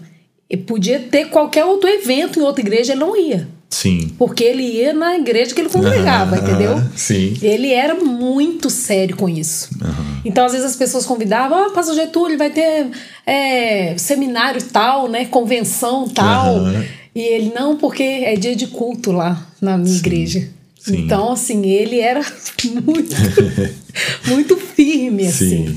podia 0.66 1.00
ter 1.00 1.30
qualquer 1.30 1.64
outro 1.64 1.88
evento 1.88 2.38
em 2.38 2.42
outra 2.42 2.62
igreja, 2.62 2.92
ele 2.92 3.00
não 3.00 3.16
ia. 3.16 3.48
Sim. 3.72 4.10
Porque 4.18 4.44
ele 4.44 4.62
ia 4.62 4.92
na 4.92 5.16
igreja 5.16 5.54
que 5.54 5.60
ele 5.62 5.70
congregava, 5.70 6.36
entendeu? 6.36 6.78
Sim. 6.94 7.38
Ele 7.40 7.72
era 7.72 7.94
muito 7.94 8.68
sério 8.68 9.16
com 9.16 9.26
isso. 9.26 9.70
Então, 10.26 10.44
às 10.44 10.52
vezes, 10.52 10.66
as 10.66 10.76
pessoas 10.76 11.06
convidavam, 11.06 11.68
oh, 11.68 11.70
pastor 11.70 11.94
Getúlio, 11.94 12.36
vai 12.36 12.50
ter 12.50 12.90
é, 13.26 13.96
seminário 13.96 14.62
tal, 14.62 15.08
né? 15.08 15.24
Convenção 15.24 16.06
tal. 16.06 16.66
E 17.14 17.20
ele, 17.20 17.50
não, 17.54 17.74
porque 17.78 18.02
é 18.02 18.36
dia 18.36 18.54
de 18.54 18.66
culto 18.66 19.10
lá 19.10 19.46
na 19.58 19.78
minha 19.78 19.94
Sim. 19.94 19.98
igreja. 19.98 20.48
Sim. 20.78 20.98
Então, 20.98 21.32
assim, 21.32 21.64
ele 21.66 21.98
era 21.98 22.20
muito, 22.84 23.16
muito 24.28 24.56
firme, 24.58 25.28
assim. 25.28 25.68
Sim. 25.68 25.76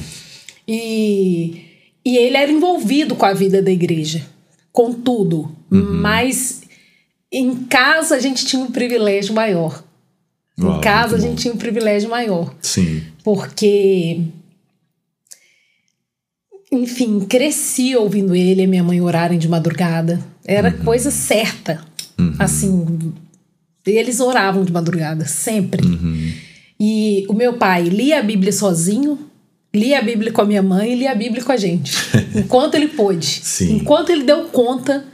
E, 0.67 1.61
e 2.03 2.17
ele 2.17 2.35
era 2.35 2.51
envolvido 2.51 3.15
com 3.15 3.25
a 3.25 3.33
vida 3.33 3.61
da 3.61 3.71
igreja, 3.71 4.21
com 4.73 4.91
tudo. 4.91 5.49
Uhum. 5.71 6.01
Mas 6.01 6.64
em 7.37 7.55
casa 7.65 8.15
a 8.15 8.19
gente 8.19 8.45
tinha 8.45 8.61
um 8.61 8.71
privilégio 8.71 9.33
maior. 9.33 9.83
Uau, 10.59 10.77
em 10.77 10.81
casa 10.81 11.15
a 11.17 11.19
gente 11.19 11.31
bom. 11.31 11.35
tinha 11.35 11.53
um 11.53 11.57
privilégio 11.57 12.09
maior. 12.09 12.53
Sim. 12.61 13.01
Porque. 13.23 14.21
Enfim, 16.71 17.19
cresci 17.21 17.95
ouvindo 17.95 18.35
ele 18.35 18.63
e 18.63 18.67
minha 18.67 18.83
mãe 18.83 18.99
orarem 19.01 19.37
de 19.37 19.47
madrugada. 19.47 20.19
Era 20.45 20.69
Uhum. 20.69 20.83
coisa 20.83 21.11
certa. 21.11 21.83
Assim, 22.39 23.13
eles 23.85 24.19
oravam 24.19 24.63
de 24.63 24.71
madrugada, 24.71 25.25
sempre. 25.25 25.85
Uhum. 25.85 26.31
E 26.79 27.25
o 27.29 27.33
meu 27.33 27.53
pai 27.53 27.83
lia 27.83 28.19
a 28.19 28.23
Bíblia 28.23 28.51
sozinho, 28.51 29.19
lia 29.73 29.99
a 29.99 30.01
Bíblia 30.01 30.31
com 30.31 30.41
a 30.41 30.45
minha 30.45 30.63
mãe 30.63 30.93
e 30.93 30.95
lia 30.95 31.11
a 31.11 31.15
Bíblia 31.15 31.43
com 31.43 31.51
a 31.51 31.57
gente. 31.57 31.93
enquanto 32.35 32.75
ele 32.75 32.87
pôde. 32.89 33.25
Sim. 33.25 33.75
Enquanto 33.77 34.09
ele 34.11 34.23
deu 34.23 34.45
conta. 34.45 35.05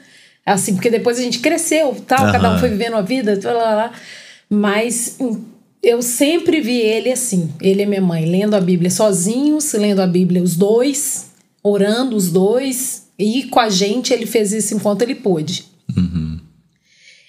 Assim, 0.45 0.73
porque 0.73 0.89
depois 0.89 1.19
a 1.19 1.21
gente 1.21 1.39
cresceu, 1.39 1.95
tal, 2.07 2.31
cada 2.31 2.55
um 2.55 2.59
foi 2.59 2.69
vivendo 2.69 2.95
a 2.95 3.01
vida, 3.01 3.39
lá, 3.43 3.53
lá, 3.53 3.75
lá. 3.75 3.91
mas 4.49 5.17
hum, 5.19 5.39
eu 5.83 6.01
sempre 6.01 6.61
vi 6.61 6.79
ele 6.79 7.11
assim, 7.11 7.51
ele 7.61 7.83
e 7.83 7.85
minha 7.85 8.01
mãe, 8.01 8.25
lendo 8.25 8.55
a 8.55 8.61
Bíblia 8.61 8.89
sozinhos, 8.89 9.73
lendo 9.73 10.01
a 10.01 10.07
Bíblia 10.07 10.41
os 10.41 10.55
dois, 10.55 11.31
orando 11.63 12.15
os 12.15 12.31
dois, 12.31 13.07
e 13.17 13.43
com 13.43 13.59
a 13.59 13.69
gente 13.69 14.11
ele 14.11 14.25
fez 14.25 14.51
isso 14.51 14.73
enquanto 14.73 15.03
ele 15.03 15.15
pôde. 15.15 15.65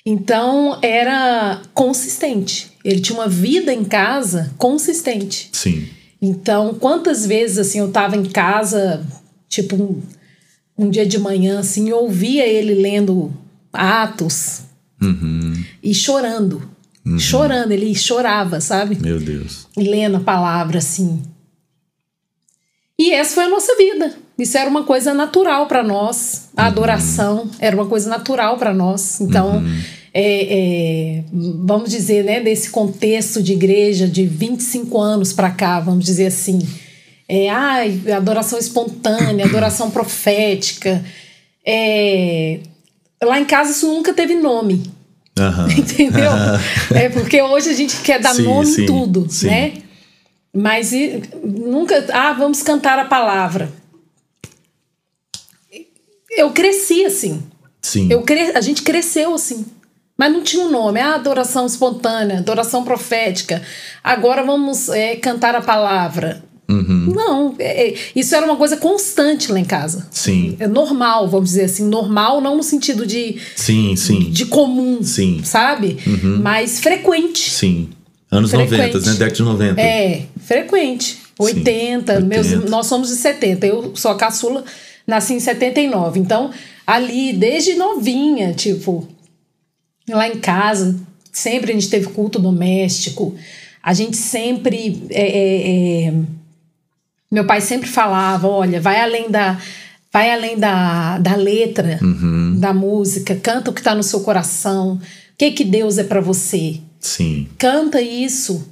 Então 0.04 0.78
era 0.82 1.62
consistente. 1.72 2.72
Ele 2.84 3.00
tinha 3.00 3.18
uma 3.18 3.28
vida 3.28 3.72
em 3.72 3.84
casa 3.84 4.52
consistente. 4.58 5.48
Sim. 5.52 5.88
Então, 6.20 6.74
quantas 6.74 7.26
vezes 7.26 7.58
assim 7.58 7.78
eu 7.78 7.90
tava 7.90 8.16
em 8.16 8.24
casa, 8.24 9.06
tipo 9.48 10.02
um, 10.82 10.90
dia 10.90 11.06
de 11.06 11.18
manhã 11.18 11.60
assim, 11.60 11.88
eu 11.88 11.98
ouvia 11.98 12.46
ele 12.46 12.74
lendo 12.74 13.32
Atos 13.72 14.62
Uhum. 15.00 15.64
e 15.82 15.92
chorando. 15.94 16.70
Chorando, 17.18 17.72
ele 17.72 17.92
chorava, 17.96 18.60
sabe? 18.60 18.96
Meu 19.00 19.18
Deus. 19.18 19.66
Lendo 19.76 20.18
a 20.18 20.20
palavra 20.20 20.78
assim. 20.78 21.20
E 22.96 23.10
essa 23.10 23.34
foi 23.34 23.44
a 23.44 23.48
nossa 23.48 23.76
vida. 23.76 24.14
Isso 24.38 24.56
era 24.56 24.70
uma 24.70 24.84
coisa 24.84 25.12
natural 25.12 25.66
para 25.66 25.82
nós. 25.82 26.48
A 26.56 26.66
adoração 26.66 27.50
era 27.58 27.74
uma 27.74 27.86
coisa 27.86 28.08
natural 28.08 28.56
para 28.56 28.72
nós. 28.72 29.20
Então, 29.20 29.60
é, 30.14 31.18
é, 31.18 31.24
vamos 31.64 31.90
dizer, 31.90 32.24
né, 32.24 32.40
desse 32.40 32.70
contexto 32.70 33.42
de 33.42 33.52
igreja 33.52 34.06
de 34.06 34.24
25 34.24 35.00
anos 35.00 35.32
para 35.32 35.50
cá, 35.50 35.80
vamos 35.80 36.04
dizer 36.04 36.26
assim. 36.26 36.60
É, 37.28 37.48
ai, 37.48 38.02
adoração 38.14 38.58
espontânea, 38.58 39.46
adoração 39.46 39.90
profética. 39.90 41.04
É, 41.64 42.60
lá 43.22 43.40
em 43.40 43.44
casa 43.44 43.70
isso 43.70 43.86
nunca 43.86 44.12
teve 44.12 44.34
nome. 44.34 44.82
Aham. 45.38 45.68
Entendeu? 45.72 46.30
é 46.94 47.08
porque 47.08 47.40
hoje 47.40 47.70
a 47.70 47.74
gente 47.74 47.96
quer 48.02 48.20
dar 48.20 48.34
Sim, 48.34 48.42
nome 48.42 48.66
sim, 48.66 48.82
em 48.82 48.86
tudo, 48.86 49.26
sim. 49.30 49.46
né? 49.46 49.72
Mas 50.54 50.92
e- 50.92 51.22
nunca. 51.42 52.04
Ah, 52.12 52.32
vamos 52.32 52.62
cantar 52.62 52.98
a 52.98 53.06
palavra. 53.06 53.72
Eu 56.30 56.50
cresci 56.50 57.04
assim. 57.04 57.42
Sim. 57.80 58.08
Eu 58.10 58.22
cre... 58.22 58.52
A 58.54 58.60
gente 58.60 58.82
cresceu 58.82 59.34
assim. 59.34 59.64
Mas 60.16 60.32
não 60.32 60.42
tinha 60.42 60.64
um 60.64 60.70
nome. 60.70 61.00
Ah, 61.00 61.14
adoração 61.14 61.66
espontânea, 61.66 62.38
adoração 62.38 62.84
profética. 62.84 63.62
Agora 64.04 64.42
vamos 64.42 64.88
é, 64.88 65.16
cantar 65.16 65.54
a 65.54 65.62
palavra. 65.62 66.42
Uhum. 66.72 67.12
Não, 67.14 67.54
é- 67.58 67.88
é- 67.90 67.94
isso 68.14 68.34
era 68.34 68.44
uma 68.46 68.56
coisa 68.56 68.76
constante 68.76 69.50
lá 69.52 69.58
em 69.60 69.64
casa. 69.64 70.06
Sim. 70.10 70.56
É 70.58 70.66
normal, 70.66 71.28
vamos 71.28 71.50
dizer 71.50 71.64
assim. 71.64 71.86
Normal, 71.88 72.40
não 72.40 72.56
no 72.56 72.62
sentido 72.62 73.06
de, 73.06 73.36
Sim, 73.56 73.94
sim. 73.96 74.30
de 74.30 74.46
comum, 74.46 75.02
Sim. 75.02 75.38
Uhum. 75.38 75.44
sabe? 75.44 75.98
Mas 76.42 76.80
frequente. 76.80 77.50
Sim. 77.50 77.88
Anos 78.30 78.50
Frequente. 78.50 78.94
90, 78.94 78.98
né? 79.00 79.12
Década 79.12 79.30
de 79.34 79.42
90. 79.42 79.80
É, 79.80 80.22
frequente. 80.40 81.18
80, 81.38 82.14
80. 82.14 82.20
Meus, 82.20 82.70
nós 82.70 82.86
somos 82.86 83.08
de 83.08 83.16
70. 83.16 83.66
Eu 83.66 83.92
sou 83.94 84.10
a 84.10 84.14
caçula, 84.14 84.64
nasci 85.06 85.34
em 85.34 85.40
79. 85.40 86.18
Então, 86.18 86.50
ali, 86.86 87.32
desde 87.34 87.74
novinha, 87.74 88.52
tipo, 88.54 89.06
lá 90.08 90.26
em 90.28 90.36
casa, 90.38 90.98
sempre 91.30 91.72
a 91.72 91.74
gente 91.74 91.88
teve 91.88 92.06
culto 92.08 92.38
doméstico. 92.38 93.34
A 93.82 93.92
gente 93.92 94.16
sempre. 94.16 95.02
é, 95.10 95.22
é, 95.22 96.06
é, 96.08 96.12
meu 97.32 97.46
pai 97.46 97.60
sempre 97.62 97.88
falava: 97.88 98.46
olha, 98.46 98.80
vai 98.80 99.00
além 99.00 99.30
da. 99.30 99.58
Vai 100.12 100.30
além 100.30 100.58
da, 100.58 101.16
da 101.16 101.34
letra 101.36 101.98
da 102.58 102.74
música, 102.74 103.34
canta 103.34 103.70
o 103.70 103.72
que 103.72 103.80
está 103.80 103.94
no 103.94 104.02
seu 104.02 104.20
coração. 104.20 104.96
O 104.96 105.00
que 105.38 105.52
que 105.52 105.64
Deus 105.64 105.96
é 105.96 106.04
para 106.04 106.20
você? 106.20 106.78
Sim. 107.00 107.48
canta 107.58 107.98
isso, 108.00 108.68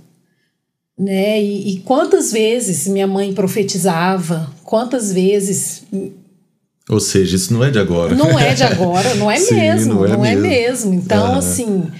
né? 0.98 1.42
E, 1.42 1.76
e 1.76 1.80
quantas 1.80 2.30
vezes 2.30 2.86
minha 2.86 3.06
mãe 3.06 3.32
profetizava, 3.32 4.52
quantas 4.62 5.12
vezes 5.14 5.82
Ou 6.90 7.00
seja, 7.00 7.36
isso 7.36 7.54
não 7.54 7.64
é 7.64 7.70
de 7.70 7.78
agora. 7.78 8.14
não 8.14 8.38
é 8.38 8.52
de 8.52 8.62
agora, 8.64 9.14
não 9.14 9.30
é 9.30 9.36
Sim, 9.38 9.54
mesmo, 9.54 9.94
não 9.94 10.08
não 10.08 10.24
é 10.24 10.32
é, 10.32 10.36
mesmo. 10.36 10.90
mesmo. 10.90 10.94
Então, 10.94 11.24
Aham. 11.24 11.38
assim, 11.38 11.90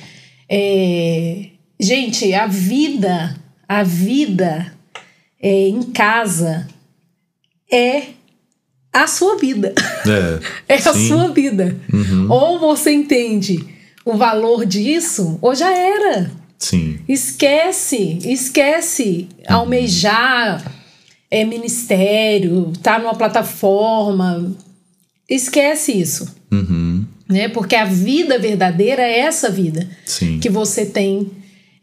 é, 0.51 1.47
gente, 1.81 2.35
a 2.35 2.47
vida, 2.47 3.35
a 3.67 3.83
vida 3.83 4.71
é, 5.43 5.69
em 5.69 5.83
casa 5.83 6.69
é 7.73 8.03
a 8.93 9.07
sua 9.07 9.37
vida. 9.39 9.75
É. 10.07 10.41
É 10.69 10.75
a 10.77 10.93
sua 10.95 11.29
vida. 11.33 11.77
Ou 12.29 12.59
você 12.59 12.93
entende 12.93 13.65
o 14.05 14.15
valor 14.17 14.65
disso, 14.65 15.39
ou 15.43 15.55
já 15.55 15.71
era. 15.77 16.31
Sim. 16.59 16.99
Esquece, 17.09 18.19
esquece 18.25 19.29
almejar 19.49 20.63
é, 21.31 21.45
ministério, 21.45 22.73
tá 22.83 22.99
numa 22.99 23.15
plataforma. 23.15 24.55
Esquece 25.29 25.93
isso, 25.93 26.35
Uhum. 26.53 27.05
né? 27.29 27.49
Porque 27.49 27.77
a 27.77 27.85
vida 27.85 28.39
verdadeira 28.39 29.03
é 29.03 29.21
essa 29.21 29.49
vida 29.49 29.89
Sim. 30.05 30.39
que 30.41 30.49
você 30.49 30.85
tem 30.87 31.31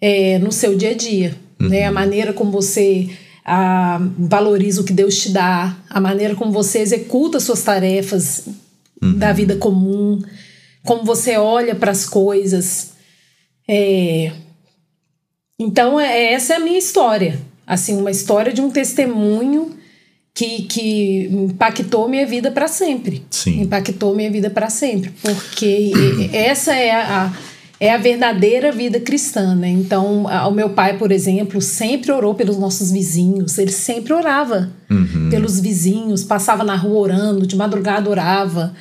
é, 0.01 0.37
no 0.39 0.51
seu 0.51 0.75
dia 0.77 0.91
a 0.91 0.93
dia, 0.93 1.35
né? 1.59 1.85
A 1.85 1.91
maneira 1.91 2.33
como 2.33 2.51
você 2.51 3.09
ah, 3.47 3.99
valoriza 4.19 4.81
o 4.81 4.83
que 4.83 4.91
Deus 4.91 5.17
te 5.17 5.29
dá, 5.29 5.77
a 5.89 6.01
maneira 6.01 6.36
como 6.36 6.51
você 6.51 6.79
executa 6.79 7.39
suas 7.39 7.63
tarefas 7.63 8.45
da 9.01 9.31
vida 9.31 9.55
comum, 9.55 10.21
como 10.83 11.05
você 11.05 11.38
olha 11.38 11.73
para 11.73 11.91
as 11.91 12.05
coisas. 12.05 12.91
É, 13.67 14.33
então, 15.57 15.99
é, 15.99 16.33
essa 16.33 16.53
é 16.53 16.57
a 16.57 16.60
minha 16.60 16.77
história. 16.77 17.39
Assim, 17.65 17.97
uma 17.97 18.12
história 18.12 18.51
de 18.51 18.62
um 18.62 18.69
testemunho 18.69 19.77
que, 20.33 20.63
que 20.63 21.27
impactou 21.31 22.07
minha 22.07 22.25
vida 22.25 22.51
para 22.51 22.67
sempre. 22.67 23.25
Sim. 23.29 23.62
Impactou 23.62 24.15
minha 24.15 24.29
vida 24.29 24.49
para 24.49 24.69
sempre. 24.69 25.12
Porque 25.21 25.91
essa 26.33 26.75
é 26.75 26.91
a, 26.91 27.33
é 27.79 27.91
a 27.93 27.97
verdadeira 27.97 28.71
vida 28.71 28.99
cristã, 28.99 29.53
né? 29.55 29.69
Então, 29.69 30.23
o 30.23 30.51
meu 30.51 30.69
pai, 30.71 30.97
por 30.97 31.11
exemplo, 31.11 31.61
sempre 31.61 32.11
orou 32.11 32.33
pelos 32.33 32.57
nossos 32.57 32.91
vizinhos. 32.91 33.57
Ele 33.57 33.71
sempre 33.71 34.13
orava 34.13 34.71
Uhum. 34.89 35.29
pelos 35.29 35.59
vizinhos, 35.59 36.23
passava 36.23 36.63
na 36.63 36.75
rua 36.75 36.99
orando, 36.99 37.45
de 37.45 37.55
madrugada 37.55 38.09
orava, 38.09 38.73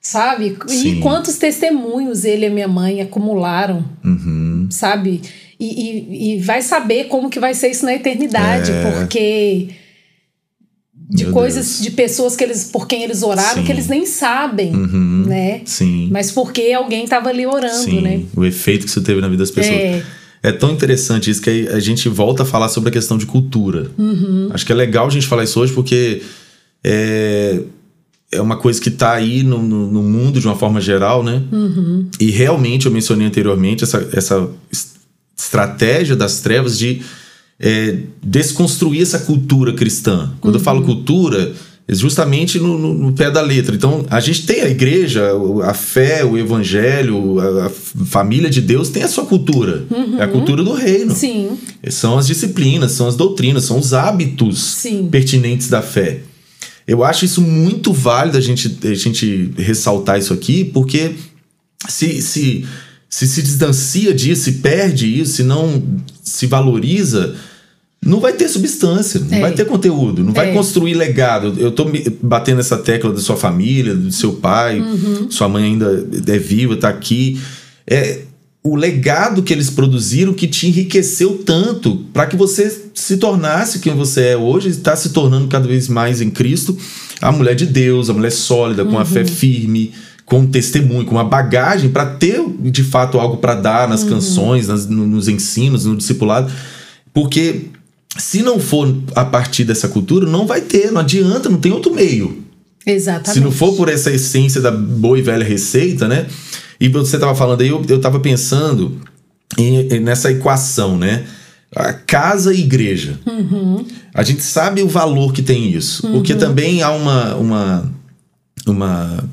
sabe? 0.00 0.56
Sim. 0.66 0.98
E 0.98 1.00
quantos 1.00 1.36
testemunhos 1.36 2.24
ele 2.24 2.46
e 2.46 2.50
minha 2.50 2.68
mãe 2.68 3.00
acumularam 3.00 3.84
Uhum. 4.04 4.66
sabe? 4.70 5.22
E, 5.58 5.66
e, 5.66 6.34
e 6.34 6.40
vai 6.40 6.60
saber 6.60 7.04
como 7.04 7.30
que 7.30 7.38
vai 7.40 7.54
ser 7.54 7.68
isso 7.70 7.84
na 7.86 7.94
eternidade, 7.94 8.70
É. 8.72 8.82
porque 8.90 9.68
de 11.08 11.24
Meu 11.24 11.32
coisas, 11.32 11.66
Deus. 11.66 11.82
de 11.82 11.90
pessoas 11.90 12.34
que 12.36 12.42
eles, 12.44 12.64
por 12.64 12.86
quem 12.86 13.02
eles 13.02 13.22
oraram, 13.22 13.60
Sim. 13.60 13.64
que 13.64 13.72
eles 13.72 13.86
nem 13.88 14.06
sabem, 14.06 14.74
Uhum. 14.74 15.24
né? 15.26 15.60
Sim. 15.64 16.08
Mas 16.10 16.30
porque 16.30 16.72
alguém 16.72 17.04
estava 17.04 17.28
ali 17.28 17.46
orando, 17.46 17.84
Sim. 17.84 18.00
né? 18.00 18.22
O 18.36 18.44
efeito 18.44 18.84
que 18.84 18.90
isso 18.90 19.00
teve 19.02 19.20
na 19.20 19.28
vida 19.28 19.42
das 19.42 19.50
pessoas. 19.50 19.76
É. 19.76 20.02
É 20.44 20.50
tão 20.50 20.72
interessante 20.72 21.30
isso 21.30 21.40
que 21.40 21.68
a 21.68 21.78
gente 21.78 22.08
volta 22.08 22.42
a 22.42 22.46
falar 22.46 22.68
sobre 22.68 22.88
a 22.88 22.92
questão 22.92 23.16
de 23.16 23.26
cultura. 23.26 23.90
Uhum. 23.96 24.48
Acho 24.52 24.66
que 24.66 24.72
é 24.72 24.74
legal 24.74 25.06
a 25.06 25.10
gente 25.10 25.26
falar 25.28 25.44
isso 25.44 25.60
hoje 25.60 25.72
porque 25.72 26.20
é, 26.82 27.60
é 28.32 28.40
uma 28.40 28.56
coisa 28.56 28.80
que 28.80 28.88
está 28.88 29.12
aí 29.12 29.44
no, 29.44 29.62
no, 29.62 29.90
no 29.92 30.02
mundo 30.02 30.40
de 30.40 30.46
uma 30.48 30.56
forma 30.56 30.80
geral, 30.80 31.22
né? 31.22 31.42
Uhum. 31.52 32.08
E 32.18 32.30
realmente, 32.30 32.86
eu 32.86 32.92
mencionei 32.92 33.24
anteriormente 33.26 33.84
essa, 33.84 34.08
essa 34.12 34.48
es- 34.72 34.92
estratégia 35.38 36.16
das 36.16 36.40
trevas 36.40 36.76
de 36.78 37.02
é, 37.60 37.96
desconstruir 38.22 39.02
essa 39.02 39.20
cultura 39.20 39.72
cristã. 39.72 40.32
Quando 40.40 40.54
eu 40.54 40.58
Uhum. 40.58 40.64
falo 40.64 40.82
cultura, 40.82 41.52
é 41.86 41.94
justamente 41.94 42.58
no, 42.58 42.78
no- 42.78 42.94
no 42.94 43.12
pé 43.12 43.30
da 43.30 43.40
letra. 43.40 43.74
Então, 43.74 44.06
a 44.10 44.20
gente 44.20 44.46
tem 44.46 44.62
a 44.62 44.68
igreja, 44.68 45.22
a 45.64 45.74
fé, 45.74 46.24
o 46.24 46.38
evangelho, 46.38 47.38
a, 47.40 47.66
a 47.66 47.70
família 47.70 48.48
de 48.50 48.60
Deus 48.60 48.88
tem 48.88 49.02
a 49.02 49.08
sua 49.08 49.24
cultura. 49.26 49.84
É 50.18 50.22
a 50.24 50.28
cultura 50.28 50.62
do 50.62 50.72
reino. 50.72 51.10
Uhum. 51.10 51.16
Sim, 51.16 51.50
São 51.90 52.16
as 52.18 52.26
disciplinas, 52.26 52.92
são 52.92 53.06
as 53.08 53.16
doutrinas, 53.16 53.64
são 53.64 53.78
os 53.78 53.92
hábitos 53.92 54.60
Sim. 54.62 55.08
pertinentes 55.10 55.68
da 55.68 55.82
fé. 55.82 56.20
eu 56.86 57.04
acho 57.04 57.24
isso 57.24 57.40
muito 57.40 57.92
válido 57.92 58.36
a 58.36 58.40
gente, 58.40 58.76
a 58.84 58.94
gente 58.94 59.52
ressaltar 59.56 60.18
isso 60.18 60.32
aqui, 60.32 60.64
porque 60.64 61.12
se, 61.88 62.20
se, 62.22 62.64
se 63.14 63.26
se 63.28 63.42
distancia 63.42 64.14
disso, 64.14 64.44
se 64.44 64.52
perde 64.52 65.06
isso, 65.20 65.34
se 65.34 65.42
não 65.42 65.82
se 66.22 66.46
valoriza, 66.46 67.34
não 68.04 68.20
vai 68.20 68.32
ter 68.32 68.48
substância, 68.48 69.20
não 69.20 69.36
É. 69.36 69.40
vai 69.42 69.52
ter 69.52 69.66
conteúdo, 69.66 70.24
não 70.24 70.32
vai 70.32 70.48
É. 70.48 70.54
construir 70.54 70.94
legado. 70.94 71.54
Eu 71.58 71.70
tô 71.72 71.84
batendo 72.22 72.60
essa 72.60 72.78
tecla 72.78 73.12
da 73.12 73.20
sua 73.20 73.36
família, 73.36 73.94
do 73.94 74.10
seu 74.10 74.32
pai, 74.32 74.80
Uhum. 74.80 75.30
sua 75.30 75.46
mãe 75.46 75.62
ainda 75.64 76.06
é 76.26 76.38
viva, 76.38 76.74
tá 76.74 76.88
aqui. 76.88 77.38
É 77.86 78.20
o 78.64 78.76
legado 78.76 79.42
que 79.42 79.52
eles 79.52 79.68
produziram 79.68 80.32
que 80.32 80.46
te 80.48 80.68
enriqueceu 80.68 81.42
tanto 81.44 81.96
para 82.14 82.24
que 82.26 82.34
você 82.36 82.74
se 82.94 83.18
tornasse 83.18 83.80
quem 83.80 83.94
você 83.94 84.28
é 84.28 84.36
hoje, 84.38 84.70
está 84.70 84.96
se 84.96 85.10
tornando 85.10 85.48
cada 85.48 85.68
vez 85.68 85.86
mais 85.86 86.22
em 86.22 86.30
Cristo, 86.30 86.78
a 87.20 87.30
mulher 87.30 87.54
de 87.56 87.66
Deus, 87.66 88.08
a 88.08 88.14
mulher 88.14 88.32
sólida, 88.32 88.86
com 88.86 88.98
a 88.98 89.04
fé 89.04 89.22
firme, 89.24 89.92
com 90.26 90.40
um 90.40 90.46
testemunho, 90.46 91.04
com 91.04 91.12
uma 91.12 91.24
bagagem 91.24 91.90
para 91.90 92.06
ter 92.06 92.40
de 92.60 92.82
fato 92.84 93.18
algo 93.18 93.36
para 93.38 93.54
dar 93.54 93.88
nas 93.88 94.02
canções, 94.04 94.68
nas- 94.68 94.86
no- 94.86 95.06
nos 95.06 95.28
ensinos, 95.28 95.84
no 95.84 95.96
discipulado. 95.96 96.50
Porque 97.12 97.66
se 98.16 98.42
não 98.42 98.58
for 98.58 98.94
a 99.14 99.24
partir 99.24 99.64
dessa 99.64 99.88
cultura, 99.88 100.26
não 100.26 100.46
vai 100.46 100.60
ter, 100.60 100.90
não 100.90 101.00
adianta, 101.00 101.48
não 101.48 101.58
tem 101.58 101.72
outro 101.72 101.94
meio. 101.94 102.42
Exatamente. 102.86 103.32
Se 103.34 103.40
não 103.40 103.52
for 103.52 103.74
por 103.76 103.88
essa 103.88 104.10
essência 104.10 104.60
da 104.60 104.70
boa 104.70 105.18
e 105.18 105.22
velha 105.22 105.44
receita, 105.44 106.08
né? 106.08 106.26
E 106.80 106.88
você 106.88 107.16
estava 107.16 107.34
falando 107.34 107.60
aí, 107.60 107.68
eu, 107.68 107.84
eu 107.88 108.00
tava 108.00 108.18
pensando 108.18 108.98
em- 109.58 110.00
nessa 110.00 110.30
equação, 110.32 110.96
né? 110.98 111.24
A 111.74 111.92
casa 111.92 112.52
e 112.52 112.60
igreja. 112.60 113.18
A 114.12 114.22
gente 114.22 114.42
sabe 114.42 114.82
o 114.82 114.88
valor 114.88 115.32
que 115.32 115.42
tem 115.42 115.70
isso. 115.72 116.02
Porque 116.10 116.34
também 116.34 116.82
há 116.82 116.90
uma, 116.90 117.34
uma, 117.36 117.92
uma. 118.66 119.24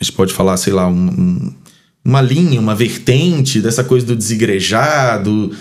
A 0.00 0.04
gente 0.04 0.14
pode 0.14 0.32
falar, 0.32 0.56
sei 0.56 0.72
lá, 0.72 0.88
um- 0.88 0.92
um- 1.08 1.54
uma 2.04 2.20
linha, 2.22 2.58
uma 2.60 2.74
vertente 2.74 3.60
dessa 3.60 3.84
coisa 3.84 4.06
do 4.06 4.16
desigrejado. 4.16 5.52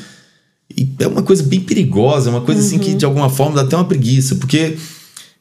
E 0.75 0.87
é 0.99 1.07
uma 1.07 1.21
coisa 1.23 1.43
bem 1.43 1.59
perigosa, 1.59 2.29
é 2.29 2.31
uma 2.31 2.41
coisa 2.41 2.61
assim 2.61 2.79
que 2.79 2.93
de 2.93 3.03
alguma 3.05 3.29
forma 3.29 3.55
dá 3.55 3.61
até 3.63 3.75
uma 3.75 3.85
preguiça, 3.85 4.35
porque 4.35 4.77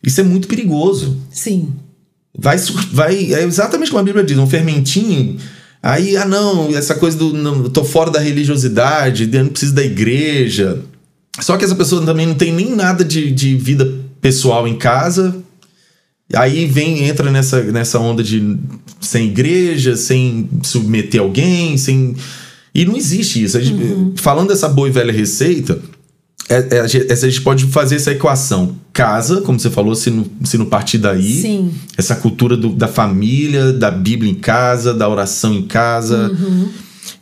isso 0.03 0.21
é 0.21 0.25
muito 0.25 0.49
perigoso. 0.49 1.17
Sim. 1.31 1.73
Vai, 2.37 2.57
vai 2.93 3.33
é 3.35 3.45
exatamente 3.45 3.91
como 3.91 4.01
a 4.01 4.05
Bíblia 4.05 4.25
diz, 4.25 4.39
um 4.39 4.47
fermentinho. 4.47 5.37
Aí, 5.83 6.17
ah, 6.17 6.25
não, 6.25 6.75
essa 6.77 6.95
coisa 6.95 7.17
do. 7.17 7.33
Não, 7.33 7.63
eu 7.65 7.71
tô 7.71 7.85
fora 7.85 8.11
da 8.11 8.19
religiosidade, 8.19 9.29
eu 9.33 9.45
não 9.45 9.51
preciso 9.51 9.75
da 9.75 9.85
igreja. 9.85 10.83
Só 11.41 11.57
que 11.57 11.65
essa 11.65 11.75
pessoa 11.77 12.05
também 12.05 12.27
não 12.27 12.35
tem 12.35 12.53
nem 12.53 12.75
nada 12.75 13.05
de, 13.05 13.31
de 13.31 13.55
vida 13.57 13.89
pessoal 14.21 14.67
em 14.67 14.77
casa. 14.77 15.37
Aí 16.35 16.67
vem, 16.67 17.05
entra 17.09 17.31
nessa, 17.31 17.63
nessa 17.63 17.99
onda 17.99 18.23
de 18.23 18.57
sem 19.01 19.29
igreja, 19.29 19.97
sem 19.97 20.49
submeter 20.63 21.21
alguém, 21.21 21.77
sem. 21.79 22.15
E 22.75 22.85
não 22.85 22.97
existe 22.97 23.43
isso. 23.43 23.61
Gente- 23.61 24.21
Falando 24.21 24.49
dessa 24.49 24.69
boa 24.69 24.89
e 24.89 24.91
velha 24.91 25.13
receita, 25.13 25.81
é- 26.49 26.77
é, 26.77 26.81
a 26.81 26.87
gente- 26.87 27.41
pode 27.41 27.65
fazer 27.67 27.97
essa 27.97 28.13
equação. 28.13 28.77
Casa, 28.93 29.41
como 29.41 29.59
você 29.59 29.71
falou, 29.71 29.95
se 29.95 30.11
não, 30.11 30.27
se 30.45 30.59
não 30.59 30.67
partir 30.67 30.99
daí. 30.99 31.41
Sim. 31.41 31.71
Essa 31.97 32.15
cultura 32.17 32.57
do- 32.57 32.75
da 32.75 32.89
família, 32.89 33.73
da 33.73 33.91
Bíblia 33.91 34.31
em 34.31 34.35
casa, 34.35 34.93
da 34.93 35.09
oração 35.09 35.55
em 35.55 35.63
casa. 35.63 36.31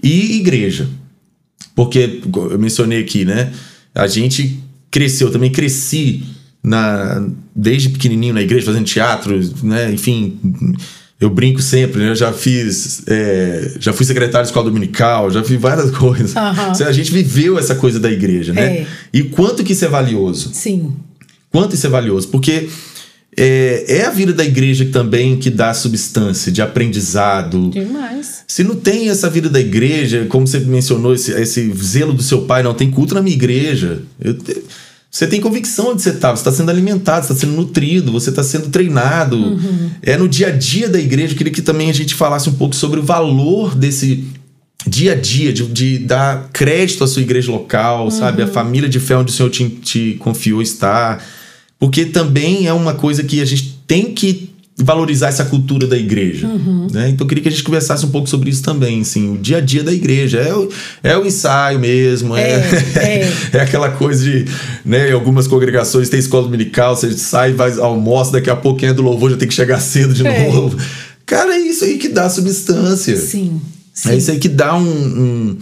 E 0.03 0.37
igreja. 0.37 0.89
Porque, 1.77 2.21
eu 2.51 2.59
mencionei 2.59 3.01
aqui, 3.01 3.25
né? 3.25 3.53
A 3.95 4.07
gente 4.07 4.59
cresceu, 4.91 5.29
eu 5.29 5.33
também 5.33 5.53
cresci 5.53 6.25
na, 6.67 7.25
desde 7.55 7.91
pequenininho 7.91 8.35
na 8.35 8.43
igreja, 8.43 8.67
fazendo 8.67 8.85
teatro, 8.85 9.41
né? 9.63 9.93
Enfim, 9.93 10.37
eu 11.21 11.31
brinco 11.31 11.63
sempre, 11.63 12.03
né? 12.03 12.11
Eu 12.11 12.17
já 12.17 12.33
fiz, 12.33 13.05
é, 13.07 13.77
já 13.79 13.93
fui 13.93 14.05
secretário 14.05 14.45
de 14.45 14.49
escola 14.49 14.69
dominical, 14.69 15.31
já 15.31 15.45
fiz 15.45 15.61
várias 15.61 15.93
coisas. 15.97 16.35
Aham. 16.37 16.73
A 16.73 16.93
gente 16.93 17.13
viveu 17.13 17.57
essa 17.57 17.77
coisa 17.77 18.01
da 18.01 18.11
igreja, 18.11 18.53
né? 18.53 18.79
É. 18.79 18.87
E 19.13 19.23
quanto 19.23 19.63
que 19.63 19.75
isso 19.75 19.85
é 19.85 19.89
valioso? 19.89 20.51
Sim. 20.53 20.93
Quanto 21.53 21.77
isso 21.77 21.87
é 21.87 21.91
valioso? 21.91 22.27
Porque 22.29 22.69
é, 23.37 23.99
é 23.99 24.05
a 24.05 24.11
vida 24.11 24.33
da 24.33 24.45
igreja 24.45 24.85
também 24.87 25.37
que 25.37 25.51
dá 25.51 25.73
substância, 25.73 26.51
de 26.51 26.61
aprendizado. 26.61 27.71
Demais. 27.71 28.43
Se 28.49 28.65
não 28.65 28.75
tem 28.75 29.09
essa 29.09 29.31
vida 29.31 29.49
da 29.49 29.61
igreja, 29.61 30.27
como 30.29 30.45
você 30.45 30.59
mencionou, 30.59 31.15
esse, 31.15 31.31
esse 31.31 31.73
zelo 31.75 32.13
do 32.13 32.25
seu 32.25 32.43
pai, 32.43 32.65
não 32.65 32.75
tem 32.75 32.91
culto 32.91 33.15
na 33.15 33.23
minha 33.23 33.37
igreja. 33.37 34.03
Eu 34.21 34.37
você 35.17 35.27
tem 35.27 35.41
convicção 35.41 35.93
onde 35.93 36.03
você 36.03 36.11
está, 36.11 36.31
você 36.31 36.43
está 36.43 36.53
sendo 36.53 36.71
alimentado, 36.71 37.25
você 37.25 37.33
está 37.33 37.47
sendo 37.47 37.57
nutrido, 37.57 38.13
você 38.13 38.29
está 38.29 38.43
sendo 38.43 38.69
treinado. 38.69 39.59
É 40.03 40.15
no 40.15 40.29
dia 40.29 40.49
a 40.49 40.51
dia 40.51 40.91
da 40.91 41.01
igreja. 41.01 41.33
Eu 41.33 41.39
queria 41.39 41.51
que 41.55 41.63
também 41.63 41.89
a 41.89 41.93
gente 41.95 42.15
falasse 42.15 42.51
um 42.51 42.53
pouco 42.53 42.77
sobre 42.77 43.01
o 43.01 43.03
valor 43.03 43.75
desse 43.75 44.27
dia 44.87 45.13
a 45.13 45.15
dia, 45.15 45.55
de, 45.55 45.67
de 45.69 45.99
dar 46.01 46.51
crédito 46.53 47.03
à 47.03 47.07
sua 47.07 47.23
igreja 47.23 47.51
local, 47.51 48.11
sabe? 48.11 48.43
A 48.43 48.47
família 48.47 48.91
de 48.91 49.01
fé 49.01 49.17
onde 49.17 49.33
o 49.33 49.35
Senhor 49.35 49.49
te, 49.49 49.67
te 49.71 50.17
confiou 50.19 50.61
estar. 50.61 51.25
Porque 51.79 52.05
também 52.05 52.67
é 52.67 52.73
uma 52.75 52.93
coisa 52.93 53.25
que 53.25 53.41
a 53.41 53.45
gente 53.47 53.81
tem 53.87 54.13
que 54.13 54.51
valorizar 54.79 55.29
essa 55.29 55.45
cultura 55.47 55.87
da 55.87 55.97
igreja. 55.97 56.47
Né? 56.93 57.09
Então 57.09 57.25
eu 57.25 57.29
queria 57.29 57.43
que 57.43 57.49
a 57.49 57.51
gente 57.51 57.63
conversasse 57.65 58.05
um 58.05 58.11
pouco 58.11 58.29
sobre 58.29 58.51
isso 58.51 58.63
também, 58.63 59.01
assim, 59.01 59.33
o 59.35 59.39
dia 59.39 59.57
a 59.57 59.61
dia 59.61 59.83
da 59.83 59.93
igreja. 59.93 60.39
É 60.39 60.55
o, 60.55 60.69
é 61.03 61.17
o 61.17 61.25
ensaio 61.25 61.79
mesmo, 61.81 62.37
é, 62.37 62.61
É, 62.95 63.33
é 63.55 63.61
aquela 63.61 63.91
coisa 63.93 64.23
de, 64.23 64.45
né, 64.85 65.11
algumas 65.13 65.47
congregações 65.49 66.09
tem 66.11 66.19
escola 66.21 66.43
dominical, 66.45 66.95
você 66.95 67.11
sai, 67.17 67.53
vai, 67.55 67.73
almoça, 67.79 68.33
daqui 68.33 68.51
a 68.51 68.57
pouco 68.57 68.79
quem 68.81 68.91
é 68.91 68.93
do 68.93 69.03
louvor 69.03 69.31
já 69.31 69.37
tem 69.39 69.49
que 69.49 69.55
chegar 69.55 69.81
cedo 69.81 70.13
de 70.13 70.27
É. 70.27 70.51
novo. 70.53 70.77
Cara, 71.25 71.55
é 71.55 71.59
isso 71.59 71.85
aí 71.85 71.97
que 71.97 72.09
dá 72.09 72.29
substância. 72.29 73.17
Sim. 73.17 73.61
Sim. 73.95 74.11
É 74.11 74.17
isso 74.17 74.31
aí 74.31 74.39
que 74.39 74.49
dá 74.49 74.77
um, 74.77 74.83
um- 74.87 75.57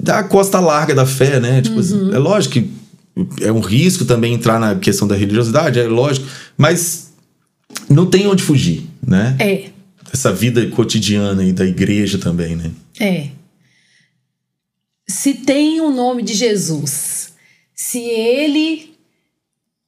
dá 0.00 0.20
a 0.20 0.22
costa 0.24 0.58
larga 0.58 0.94
da 0.94 1.04
fé, 1.06 1.38
né? 1.38 1.60
Tipo, 1.60 1.80
Uhum. 1.80 2.14
é 2.14 2.18
lógico 2.18 2.54
que 2.54 2.70
é 3.42 3.52
um 3.52 3.60
risco 3.60 4.04
também 4.06 4.32
entrar 4.32 4.58
na 4.58 4.74
questão 4.76 5.06
da 5.06 5.14
religiosidade, 5.14 5.78
é 5.78 5.86
lógico, 5.86 6.26
mas 6.56 7.09
não 7.88 8.08
tem 8.08 8.26
onde 8.26 8.42
fugir, 8.42 8.84
né? 9.06 9.36
É. 9.40 9.70
Essa 10.12 10.32
vida 10.32 10.66
cotidiana 10.70 11.42
aí 11.42 11.52
da 11.52 11.64
igreja 11.64 12.18
também, 12.18 12.56
né? 12.56 12.70
É. 12.98 13.28
Se 15.08 15.34
tem 15.34 15.80
o 15.80 15.90
nome 15.90 16.22
de 16.22 16.34
Jesus, 16.34 17.32
se 17.74 17.98
ele 18.00 18.94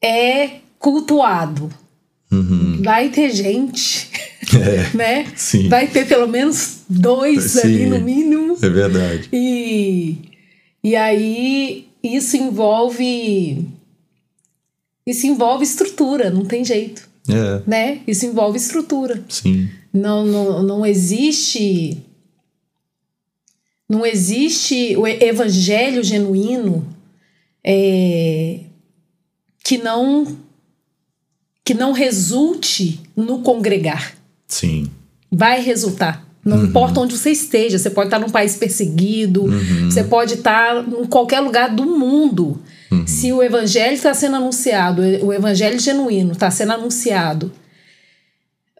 é 0.03 0.59
cultuado, 0.79 1.71
vai 2.81 3.09
ter 3.11 3.31
gente, 3.31 4.11
É, 4.53 4.91
né? 4.97 5.33
sim. 5.37 5.69
Vai 5.69 5.87
ter 5.87 6.07
pelo 6.07 6.27
menos 6.27 6.81
dois 6.89 7.57
ali 7.59 7.79
Sim. 7.79 7.87
no 7.87 8.01
mínimo. 8.01 8.59
é 8.61 8.69
verdade. 8.69 9.29
E, 9.33 10.19
e 10.83 10.97
aí 10.97 11.87
isso 12.03 12.37
envolve. 12.37 13.65
Isso 15.07 15.27
envolve 15.27 15.65
estrutura, 15.65 16.31
não 16.31 16.45
tem 16.45 16.65
jeito, 16.65 17.09
É, 17.29 17.63
né? 17.67 18.01
Isso 18.07 18.27
envolve 18.27 18.59
estrutura. 18.59 19.23
sim. 19.29 19.69
Não, 19.93 20.25
não, 20.25 20.63
não 20.63 20.87
existe. 20.87 21.99
Não 23.89 24.07
existe 24.07 24.97
o 24.97 25.07
evangelho 25.07 26.03
genuíno 26.03 26.87
é, 27.63 28.61
que 29.63 29.77
não 29.77 30.39
que 31.65 31.75
não 31.75 31.93
resulte 31.93 33.01
no 33.15 33.41
congregar. 33.41 34.15
Sim. 34.49 34.91
Vai 35.31 35.61
resultar. 35.61 36.27
Não 36.45 36.65
importa 36.65 37.01
onde 37.01 37.17
você 37.17 37.31
esteja, 37.31 37.79
você 37.79 37.89
pode 37.89 38.09
estar 38.09 38.19
num 38.19 38.29
país 38.29 38.57
perseguido, 38.57 39.47
você 39.85 40.03
pode 40.03 40.35
estar 40.35 40.85
em 40.89 41.07
qualquer 41.07 41.39
lugar 41.39 41.73
do 41.73 41.85
mundo. 41.85 42.61
Se 43.07 43.33
o 43.33 43.43
evangelho 43.43 43.95
está 43.95 44.13
sendo 44.15 44.37
anunciado, 44.37 45.03
o 45.23 45.33
evangelho 45.33 45.79
genuíno 45.79 46.33
está 46.33 46.51
sendo 46.51 46.73
anunciado, 46.73 47.53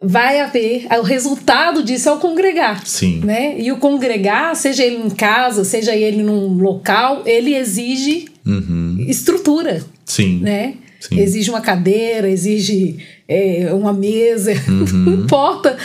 vai 0.01 0.39
haver. 0.41 0.85
O 0.99 1.01
resultado 1.03 1.81
disso 1.83 2.09
é 2.09 2.11
o 2.11 2.19
congregar. 2.19 2.85
Sim. 2.85 3.21
Né? 3.23 3.59
E 3.59 3.71
o 3.71 3.77
congregar, 3.77 4.55
seja 4.55 4.83
ele 4.83 4.97
em 4.97 5.09
casa, 5.09 5.63
seja 5.63 5.95
ele 5.95 6.21
num 6.21 6.53
local, 6.53 7.23
ele 7.25 7.55
exige 7.55 8.25
Uhum. 8.45 8.97
estrutura 9.07 9.81
Sim. 10.05 10.39
né? 10.41 10.73
Sim. 10.99 11.17
Exige 11.19 11.49
uma 11.49 11.61
cadeira, 11.61 12.29
exige 12.29 12.97
é, 13.27 13.69
uma 13.73 13.93
mesa, 13.93 14.53
não 14.67 15.13
importa 15.13 15.77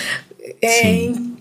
é, 0.61 0.91
em, 0.93 1.37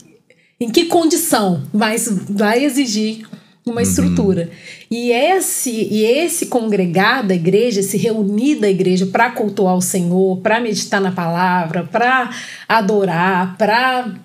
em 0.60 0.70
que 0.70 0.86
condição, 0.86 1.64
mas 1.74 2.08
vai 2.30 2.64
exigir 2.64 3.26
uma 3.70 3.82
estrutura. 3.82 4.50
E 4.90 5.12
esse, 5.12 5.70
e 5.70 6.04
esse 6.04 6.48
congregar 6.48 7.26
da 7.26 7.36
igreja, 7.36 7.80
esse 7.80 7.98
reunir 7.98 8.56
da 8.56 8.70
igreja 8.70 9.06
para 9.06 9.32
cultuar 9.32 9.76
o 9.76 9.82
Senhor, 9.82 10.38
para 10.38 10.60
meditar 10.60 11.02
na 11.02 11.12
palavra, 11.12 11.84
para 11.84 12.30
adorar, 12.68 13.58
para 13.58 14.16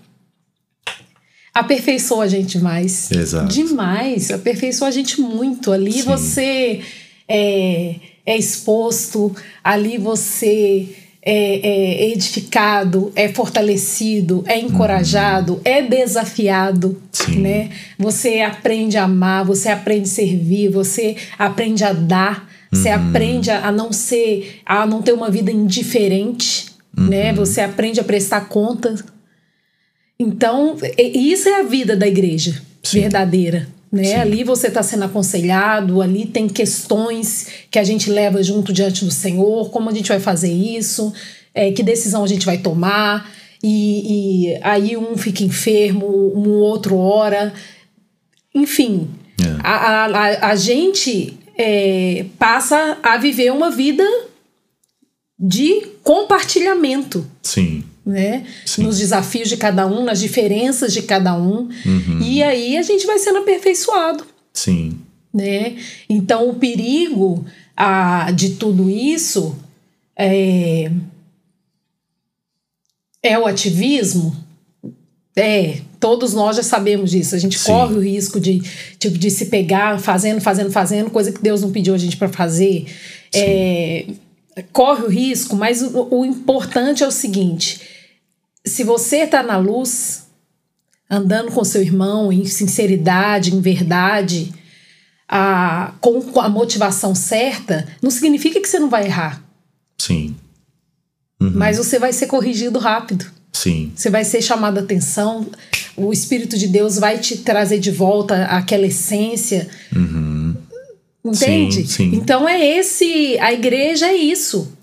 aperfeiçoa 1.54 2.24
a 2.24 2.28
gente 2.28 2.58
mais. 2.58 3.10
Exato. 3.10 3.52
Demais, 3.52 4.30
aperfeiçoa 4.30 4.88
a 4.88 4.92
gente 4.92 5.20
muito. 5.20 5.70
Ali 5.70 5.92
Sim. 5.92 6.02
você 6.02 6.80
é, 7.28 7.96
é 8.24 8.36
exposto, 8.36 9.34
ali 9.62 9.98
você 9.98 10.88
é, 11.24 12.04
é 12.04 12.12
edificado, 12.12 13.12
é 13.14 13.28
fortalecido, 13.28 14.42
é 14.48 14.58
encorajado, 14.58 15.60
é 15.64 15.80
desafiado, 15.80 17.00
Sim. 17.12 17.38
né? 17.40 17.70
Você 17.96 18.40
aprende 18.40 18.98
a 18.98 19.04
amar, 19.04 19.44
você 19.44 19.68
aprende 19.68 20.08
a 20.08 20.12
servir, 20.12 20.68
você 20.68 21.16
aprende 21.38 21.84
a 21.84 21.92
dar, 21.92 22.50
você 22.72 22.88
aprende 22.88 23.50
a 23.50 23.70
não 23.70 23.92
ser, 23.92 24.60
a 24.66 24.84
não 24.86 25.00
ter 25.00 25.12
uma 25.12 25.30
vida 25.30 25.52
indiferente, 25.52 26.66
né? 26.96 27.32
Você 27.32 27.60
aprende 27.60 28.00
a 28.00 28.04
prestar 28.04 28.48
conta. 28.48 28.94
Então, 30.18 30.76
isso 30.98 31.48
é 31.48 31.60
a 31.60 31.62
vida 31.62 31.96
da 31.96 32.06
igreja 32.06 32.60
Sim. 32.82 33.02
verdadeira. 33.02 33.68
Né? 33.92 34.04
Sim. 34.04 34.14
Ali 34.14 34.42
você 34.42 34.68
está 34.68 34.82
sendo 34.82 35.04
aconselhado, 35.04 36.00
ali 36.00 36.24
tem 36.24 36.48
questões 36.48 37.46
que 37.70 37.78
a 37.78 37.84
gente 37.84 38.10
leva 38.10 38.42
junto 38.42 38.72
diante 38.72 39.04
do 39.04 39.10
Senhor, 39.10 39.68
como 39.70 39.90
a 39.90 39.92
gente 39.94 40.08
vai 40.08 40.18
fazer 40.18 40.50
isso, 40.50 41.12
é, 41.54 41.70
que 41.72 41.82
decisão 41.82 42.24
a 42.24 42.26
gente 42.26 42.46
vai 42.46 42.56
tomar, 42.56 43.30
e, 43.62 44.48
e 44.54 44.58
aí 44.62 44.96
um 44.96 45.14
fica 45.18 45.44
enfermo, 45.44 46.06
um 46.34 46.48
outro 46.60 46.96
ora. 46.96 47.52
Enfim, 48.54 49.10
É. 49.40 49.44
a, 49.62 50.06
a, 50.06 50.48
a- 50.50 50.56
gente 50.56 51.38
é, 51.58 52.24
passa 52.38 52.96
a 53.02 53.18
viver 53.18 53.52
uma 53.52 53.70
vida 53.70 54.04
de 55.38 55.86
compartilhamento 56.02 57.26
Sim. 57.42 57.84
Né? 58.04 58.44
Sim. 58.66 58.82
Nos 58.82 58.98
desafios 58.98 59.48
de 59.48 59.56
cada 59.56 59.86
um, 59.86 60.04
nas 60.04 60.20
diferenças 60.20 60.92
de 60.92 61.02
cada 61.02 61.34
um. 61.34 61.68
Uhum. 61.86 62.20
E 62.20 62.42
aí 62.42 62.76
a 62.76 62.82
gente 62.82 63.06
vai 63.06 63.18
sendo 63.18 63.38
aperfeiçoado, 63.38 64.24
Sim. 64.52 64.98
né? 65.32 65.76
Então 66.08 66.48
o 66.48 66.54
perigo 66.54 67.44
ah, 67.76 68.30
de 68.32 68.50
tudo 68.50 68.90
isso 68.90 69.56
é, 70.16 70.90
é 73.22 73.38
o 73.38 73.46
ativismo. 73.46 74.36
É, 75.34 75.80
todos 75.98 76.34
nós 76.34 76.56
já 76.56 76.62
sabemos 76.62 77.10
disso. 77.10 77.34
A 77.34 77.38
gente 77.38 77.58
Sim. 77.58 77.66
corre 77.66 77.94
o 77.94 78.00
risco 78.00 78.38
de, 78.38 78.60
tipo, 78.98 79.16
de 79.16 79.30
se 79.30 79.46
pegar 79.46 79.98
fazendo, 79.98 80.40
fazendo, 80.40 80.70
fazendo, 80.70 81.10
coisa 81.10 81.32
que 81.32 81.40
Deus 81.40 81.62
não 81.62 81.70
pediu 81.70 81.94
a 81.94 81.98
gente 81.98 82.16
para 82.16 82.28
fazer. 82.28 82.86
É, 83.34 84.06
corre 84.72 85.04
o 85.04 85.08
risco, 85.08 85.56
mas 85.56 85.82
o, 85.82 86.08
o 86.10 86.24
importante 86.24 87.02
é 87.02 87.06
o 87.06 87.12
seguinte: 87.12 87.80
se 88.64 88.84
você 88.84 89.18
está 89.18 89.42
na 89.42 89.56
luz, 89.56 90.26
andando 91.10 91.52
com 91.52 91.64
seu 91.64 91.82
irmão 91.82 92.32
em 92.32 92.44
sinceridade, 92.44 93.54
em 93.54 93.60
verdade, 93.60 94.52
a, 95.28 95.94
com, 96.00 96.40
a 96.40 96.48
motivação 96.48 97.14
certa, 97.14 97.86
não 98.02 98.10
significa 98.10 98.60
que 98.60 98.68
você 98.68 98.78
não 98.78 98.90
vai 98.90 99.06
errar, 99.06 99.42
Sim. 99.98 100.34
mas 101.54 101.78
você 101.78 101.98
vai 101.98 102.12
ser 102.12 102.26
corrigido 102.26 102.78
rápido. 102.78 103.26
Sim. 103.52 103.92
Você 103.94 104.08
vai 104.10 104.24
ser 104.24 104.40
chamado 104.40 104.78
a 104.78 104.80
atenção, 104.80 105.46
o 105.96 106.12
Espírito 106.12 106.56
de 106.58 106.66
Deus 106.66 106.98
vai 106.98 107.18
te 107.18 107.38
trazer 107.38 107.78
de 107.78 107.90
volta 107.90 108.46
aquela 108.46 108.86
essência. 108.86 109.68
Entende? 111.24 111.82
Sim, 111.82 111.86
sim. 111.86 112.10
Então 112.16 112.48
é 112.48 112.78
esse, 112.78 113.38
a 113.38 113.52
igreja 113.52 114.06
é 114.06 114.14
isso, 114.14 114.76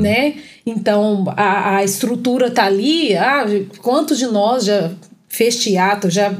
né? 0.00 0.34
Então 0.66 1.24
a, 1.36 1.76
a 1.76 1.84
estrutura 1.84 2.50
tá 2.50 2.64
ali. 2.64 3.14
Ah, 3.14 3.44
quantos 3.80 4.18
de 4.18 4.26
nós 4.26 4.64
já 4.64 4.90
fez 5.28 5.56
teatro, 5.62 6.10
já 6.10 6.34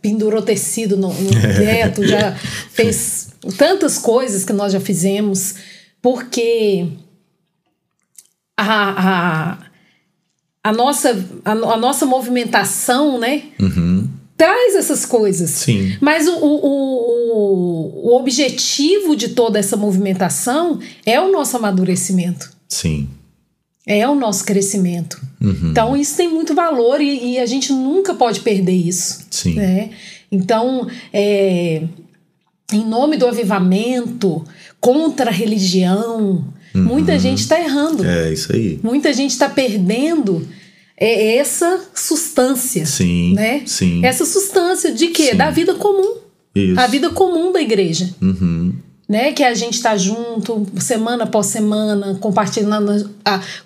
pendurou 0.00 0.42
tecido 0.42 0.96
no, 0.96 1.12
no 1.12 1.30
teto, 1.56 2.06
já 2.06 2.32
fez 2.70 3.30
tantas 3.56 3.98
coisas 3.98 4.44
que 4.44 4.52
nós 4.52 4.72
já 4.72 4.80
fizemos, 4.80 5.54
porque 6.00 6.86
a, 8.56 9.54
a, 9.54 9.58
a, 10.62 10.72
nossa, 10.72 11.24
a, 11.44 11.52
a 11.52 11.76
nossa 11.76 12.04
movimentação, 12.06 13.18
né? 13.18 13.44
Traz 14.36 14.74
essas 14.74 15.04
coisas. 15.04 15.50
Sim. 15.50 15.96
Mas 16.00 16.26
o, 16.26 16.32
o, 16.32 16.56
o, 16.66 17.19
o 17.32 18.16
objetivo 18.16 19.14
de 19.16 19.28
toda 19.30 19.58
essa 19.58 19.76
movimentação 19.76 20.78
é 21.04 21.20
o 21.20 21.30
nosso 21.30 21.56
amadurecimento, 21.56 22.50
Sim. 22.68 23.08
é 23.86 24.08
o 24.08 24.14
nosso 24.14 24.44
crescimento. 24.44 25.20
Então, 25.70 25.96
isso 25.96 26.16
tem 26.16 26.28
muito 26.28 26.54
valor 26.54 27.00
e, 27.00 27.32
e 27.32 27.38
a 27.38 27.46
gente 27.46 27.72
nunca 27.72 28.14
pode 28.14 28.40
perder 28.40 28.72
isso. 28.72 29.26
Sim. 29.30 29.54
né? 29.54 29.90
Então, 30.30 30.86
é, 31.12 31.82
em 32.72 32.84
nome 32.86 33.16
do 33.16 33.26
avivamento, 33.26 34.44
contra 34.80 35.30
a 35.30 35.32
religião, 35.32 36.44
muita 36.74 37.18
gente 37.18 37.40
está 37.40 37.60
errando. 37.60 38.04
É 38.04 38.32
isso 38.32 38.52
aí. 38.52 38.78
Muita 38.82 39.12
gente 39.12 39.30
está 39.30 39.48
perdendo 39.48 40.46
é, 40.96 41.36
essa 41.36 41.80
substância. 41.94 42.86
Sim. 42.86 43.34
Né? 43.34 43.62
Sim. 43.66 44.04
Essa 44.04 44.24
substância 44.24 44.92
de 44.92 45.08
quê? 45.08 45.30
Sim. 45.30 45.36
Da 45.36 45.50
vida 45.50 45.74
comum. 45.74 46.18
Isso. 46.54 46.80
A 46.80 46.86
vida 46.86 47.10
comum 47.10 47.52
da 47.52 47.60
igreja. 47.60 48.10
Uhum. 48.20 48.74
Né? 49.08 49.32
Que 49.32 49.42
a 49.42 49.54
gente 49.54 49.74
está 49.74 49.96
junto, 49.96 50.66
semana 50.78 51.24
após 51.24 51.46
semana, 51.46 52.14
compartilhando, 52.20 53.10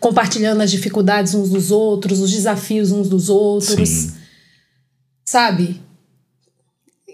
compartilhando 0.00 0.60
as 0.62 0.70
dificuldades 0.70 1.34
uns 1.34 1.50
dos 1.50 1.70
outros, 1.70 2.20
os 2.20 2.30
desafios 2.30 2.90
uns 2.92 3.08
dos 3.08 3.28
outros. 3.28 3.88
Sim. 3.88 4.12
Sabe? 5.24 5.80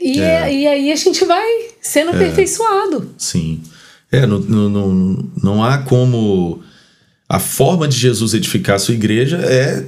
E, 0.00 0.20
É. 0.20 0.52
e 0.52 0.66
aí 0.66 0.92
a 0.92 0.96
gente 0.96 1.24
vai 1.24 1.46
sendo 1.80 2.11
aperfeiçoado. 2.11 3.11
Sim. 3.18 3.61
É, 4.12 4.26
não, 4.26 4.38
não, 4.40 4.68
não, 4.68 5.30
não 5.42 5.64
há 5.64 5.78
como. 5.78 6.61
A 7.28 7.38
forma 7.38 7.87
de 7.87 7.96
Jesus 7.96 8.35
edificar 8.35 8.74
a 8.74 8.78
sua 8.78 8.94
igreja 8.94 9.37
é 9.37 9.87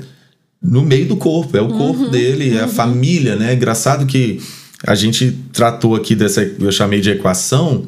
no 0.62 0.82
meio 0.82 1.08
do 1.08 1.16
corpo, 1.16 1.56
é 1.56 1.60
o 1.60 1.76
corpo 1.76 2.08
dele, 2.08 2.56
é 2.56 2.60
a 2.60 2.68
família, 2.68 3.34
né? 3.34 3.54
Engraçado 3.54 4.06
que 4.06 4.40
a 4.86 4.94
gente 4.94 5.36
tratou 5.52 5.94
aqui 5.94 6.14
dessa, 6.14 6.42
eu 6.42 6.72
chamei 6.72 7.00
de 7.00 7.10
equação, 7.10 7.86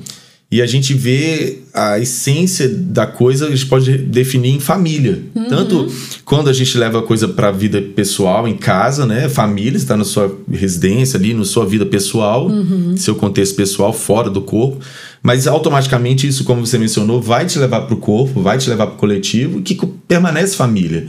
e 0.55 0.63
a 0.63 0.67
gente 0.67 0.95
vê 0.95 1.63
a 1.73 1.99
essência 1.99 2.69
da 2.69 3.07
coisa, 3.09 3.49
a 3.49 3.51
gente 3.51 3.67
pode 3.67 3.99
definir 3.99 4.51
em 4.51 4.61
família. 4.61 5.21
Tanto 5.49 5.91
quando 6.25 6.49
a 6.49 6.53
gente 6.53 6.79
leva 6.79 7.01
a 7.01 7.03
coisa 7.03 7.27
para 7.27 7.49
a 7.49 7.51
vida 7.51 7.83
pessoal, 7.83 8.47
em 8.47 8.57
casa, 8.57 9.05
né? 9.05 9.29
Família, 9.29 9.77
está 9.77 9.97
na 9.97 10.05
sua 10.05 10.39
residência 10.49 11.19
ali, 11.19 11.35
na 11.35 11.45
sua 11.45 11.67
vida 11.67 11.85
pessoal, 11.85 12.49
seu 12.97 13.17
contexto 13.17 13.57
pessoal, 13.57 13.93
fora 13.93 14.31
do 14.31 14.43
corpo. 14.43 14.79
Mas 15.21 15.49
automaticamente 15.49 16.29
isso, 16.29 16.45
como 16.45 16.65
você 16.65 16.79
mencionou, 16.79 17.21
vai 17.21 17.47
te 17.47 17.59
levar 17.59 17.81
para 17.81 17.95
o 17.95 17.99
corpo, 17.99 18.41
vai 18.41 18.57
te 18.57 18.69
levar 18.71 18.87
para 18.87 18.95
o 18.95 18.99
coletivo, 18.99 19.61
que 19.61 19.75
permanece 20.07 20.55
família. 20.55 21.05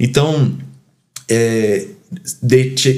Então, 0.00 0.50
é, 1.28 1.88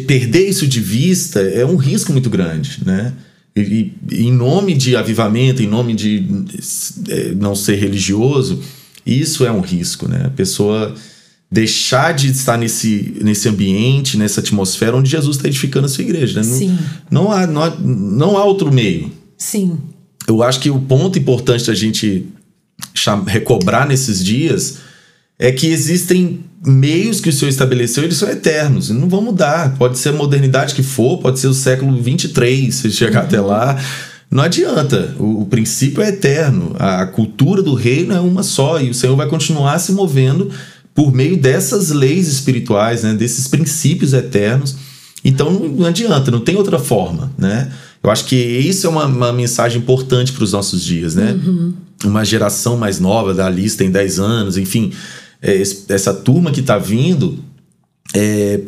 perder 0.07 0.48
isso 0.48 0.66
de 0.66 0.81
vista 0.81 1.40
é 1.40 1.64
um 1.64 1.77
risco 1.77 2.12
muito 2.12 2.31
grande, 2.31 2.79
né? 2.85 3.12
E, 3.57 3.92
e 4.11 4.24
em 4.27 4.33
nome 4.33 4.74
de 4.74 4.96
avivamento, 4.96 5.62
em 5.62 5.66
nome 5.66 5.94
de 5.94 6.24
é, 7.09 7.35
não 7.35 7.55
ser 7.55 7.77
religioso, 7.77 8.61
isso 9.07 9.44
é 9.44 9.53
um 9.53 9.61
risco, 9.61 10.09
né? 10.09 10.22
A 10.27 10.31
pessoa 10.31 10.94
deixar 11.50 12.12
de 12.12 12.31
estar 12.31 12.59
nesse, 12.59 13.14
nesse 13.22 13.48
ambiente, 13.48 14.16
nessa 14.16 14.40
atmosfera 14.40 14.96
onde 14.96 15.09
Jesus 15.09 15.37
está 15.37 15.46
edificando 15.46 15.87
a 15.87 15.88
sua 15.88 16.03
igreja. 16.03 16.42
Né? 16.42 16.48
Não- 16.48 16.59
Sim. 16.59 16.79
Não, 17.11 17.31
há, 17.33 17.46
não, 17.46 17.62
há, 17.62 17.70
não 17.79 18.37
há 18.38 18.44
outro 18.44 18.72
meio. 18.72 19.12
Sim. 19.38 19.79
Eu 20.27 20.42
acho 20.42 20.59
que 20.59 20.68
o 20.70 20.81
ponto 20.81 21.16
importante 21.18 21.66
da 21.66 21.74
gente 21.74 22.27
recobrar 23.27 23.87
nesses 23.87 24.24
dias 24.24 24.79
é 25.38 25.51
que 25.51 25.66
existem 25.66 26.40
meios 26.66 27.20
que 27.20 27.29
o 27.29 27.33
Senhor 27.33 27.51
estabeleceu, 27.51 28.05
eles 28.05 28.16
são 28.16 28.29
eternos, 28.29 28.88
e 28.88 28.92
não 28.92 29.09
vão 29.09 29.20
mudar. 29.20 29.77
Pode 29.77 29.99
ser 29.99 30.11
a 30.11 30.12
modernidade 30.12 30.75
que 30.75 30.83
for, 30.83 31.18
pode 31.18 31.38
ser 31.38 31.49
o 31.49 31.55
século 31.55 32.01
23, 32.01 32.75
se 32.75 32.90
chegar 32.90 33.25
até 33.25 33.40
lá. 33.40 33.79
Não 34.31 34.42
adianta, 34.42 35.14
o, 35.18 35.42
o 35.42 35.47
princípio 35.47 36.03
é 36.03 36.09
eterno, 36.09 36.75
a, 36.79 37.07
cultura 37.07 37.62
do 37.62 37.75
reino 37.75 38.14
é 38.14 38.20
uma 38.20 38.42
só, 38.42 38.81
e 38.81 38.90
o 38.90 38.94
Senhor 38.94 39.14
vai 39.16 39.29
continuar 39.29 39.79
se 39.79 39.92
movendo 39.92 40.51
por 40.94 41.12
meio 41.12 41.37
dessas 41.37 41.90
leis 41.90 42.29
espirituais, 42.29 43.03
né, 43.03 43.14
desses 43.14 43.49
princípios 43.49 44.12
eternos. 44.12 44.77
Então 45.25 45.51
não, 45.51 45.68
não 45.68 45.87
adianta, 45.87 46.31
não 46.31 46.40
tem 46.40 46.57
outra 46.57 46.79
forma, 46.79 47.33
né? 47.37 47.73
Eu 48.03 48.11
acho 48.11 48.27
que 48.27 48.37
isso 48.37 48.87
é 48.87 48.90
uma, 48.90 49.07
uma 49.07 49.33
mensagem 49.33 49.81
importante 49.81 50.33
para 50.33 50.44
os 50.44 50.53
nossos 50.53 50.85
dias, 50.85 51.14
né? 51.14 51.33
Uma 52.05 52.23
geração 52.23 52.77
mais 52.77 53.01
nova 53.01 53.33
da 53.33 53.49
lista 53.49 53.79
tem 53.79 53.90
10 53.90 54.18
anos, 54.18 54.59
enfim, 54.59 54.92
é, 55.45 55.55
esse- 55.55 55.85
essa 55.91 56.13
turma 56.15 56.51
que 56.51 56.61
está 56.61 56.79
vindo 56.79 57.39
é, 58.15 58.61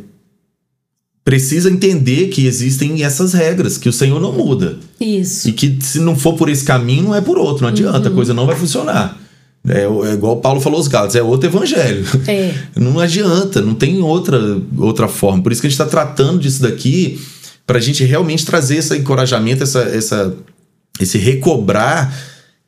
precisa 1.25 1.69
entender 1.71 2.29
que 2.29 2.47
existem 2.47 3.03
essas 3.03 3.33
regras, 3.33 3.77
que 3.77 3.89
o 3.89 3.93
Senhor 3.93 4.21
não 4.21 4.33
muda. 4.33 4.79
Isso. 5.01 5.49
E 5.49 5.53
que 5.53 5.77
se 5.81 5.99
não 5.99 6.17
for 6.17 6.35
por 6.35 6.49
esse 6.49 6.65
caminho, 6.65 7.05
não 7.05 7.15
é 7.15 7.21
por 7.21 7.37
outro, 7.39 7.63
não 7.63 7.69
adianta, 7.71 8.09
a 8.09 8.13
coisa 8.13 8.33
não 8.33 8.47
vai 8.47 8.55
funcionar. 8.55 9.21
É, 9.69 9.81
é 9.83 10.13
igual 10.13 10.35
o 10.37 10.41
Paulo 10.41 10.61
falou 10.61 10.77
aos 10.79 10.87
Gatos, 10.87 11.17
é 11.17 11.23
outro 11.23 11.49
evangelho. 11.49 12.05
É. 12.29 12.55
Não 12.79 13.01
adianta, 13.01 13.61
não 13.61 13.75
tem 13.75 14.01
outra, 14.01 14.39
outra 14.79 15.09
forma. 15.09 15.43
Por 15.43 15.51
isso 15.51 15.61
que 15.61 15.67
a 15.67 15.71
gente 15.71 15.81
está 15.81 15.91
tratando 15.91 16.39
disso 16.39 16.63
daqui, 16.63 17.21
para 17.67 17.79
a 17.79 17.81
gente 17.81 18.05
realmente 18.05 18.47
trazer 18.47 18.77
esse 18.77 18.97
encorajamento, 18.97 19.65
essa, 19.65 19.81
essa, 19.81 20.37
esse 21.01 21.19
recobrar 21.19 22.17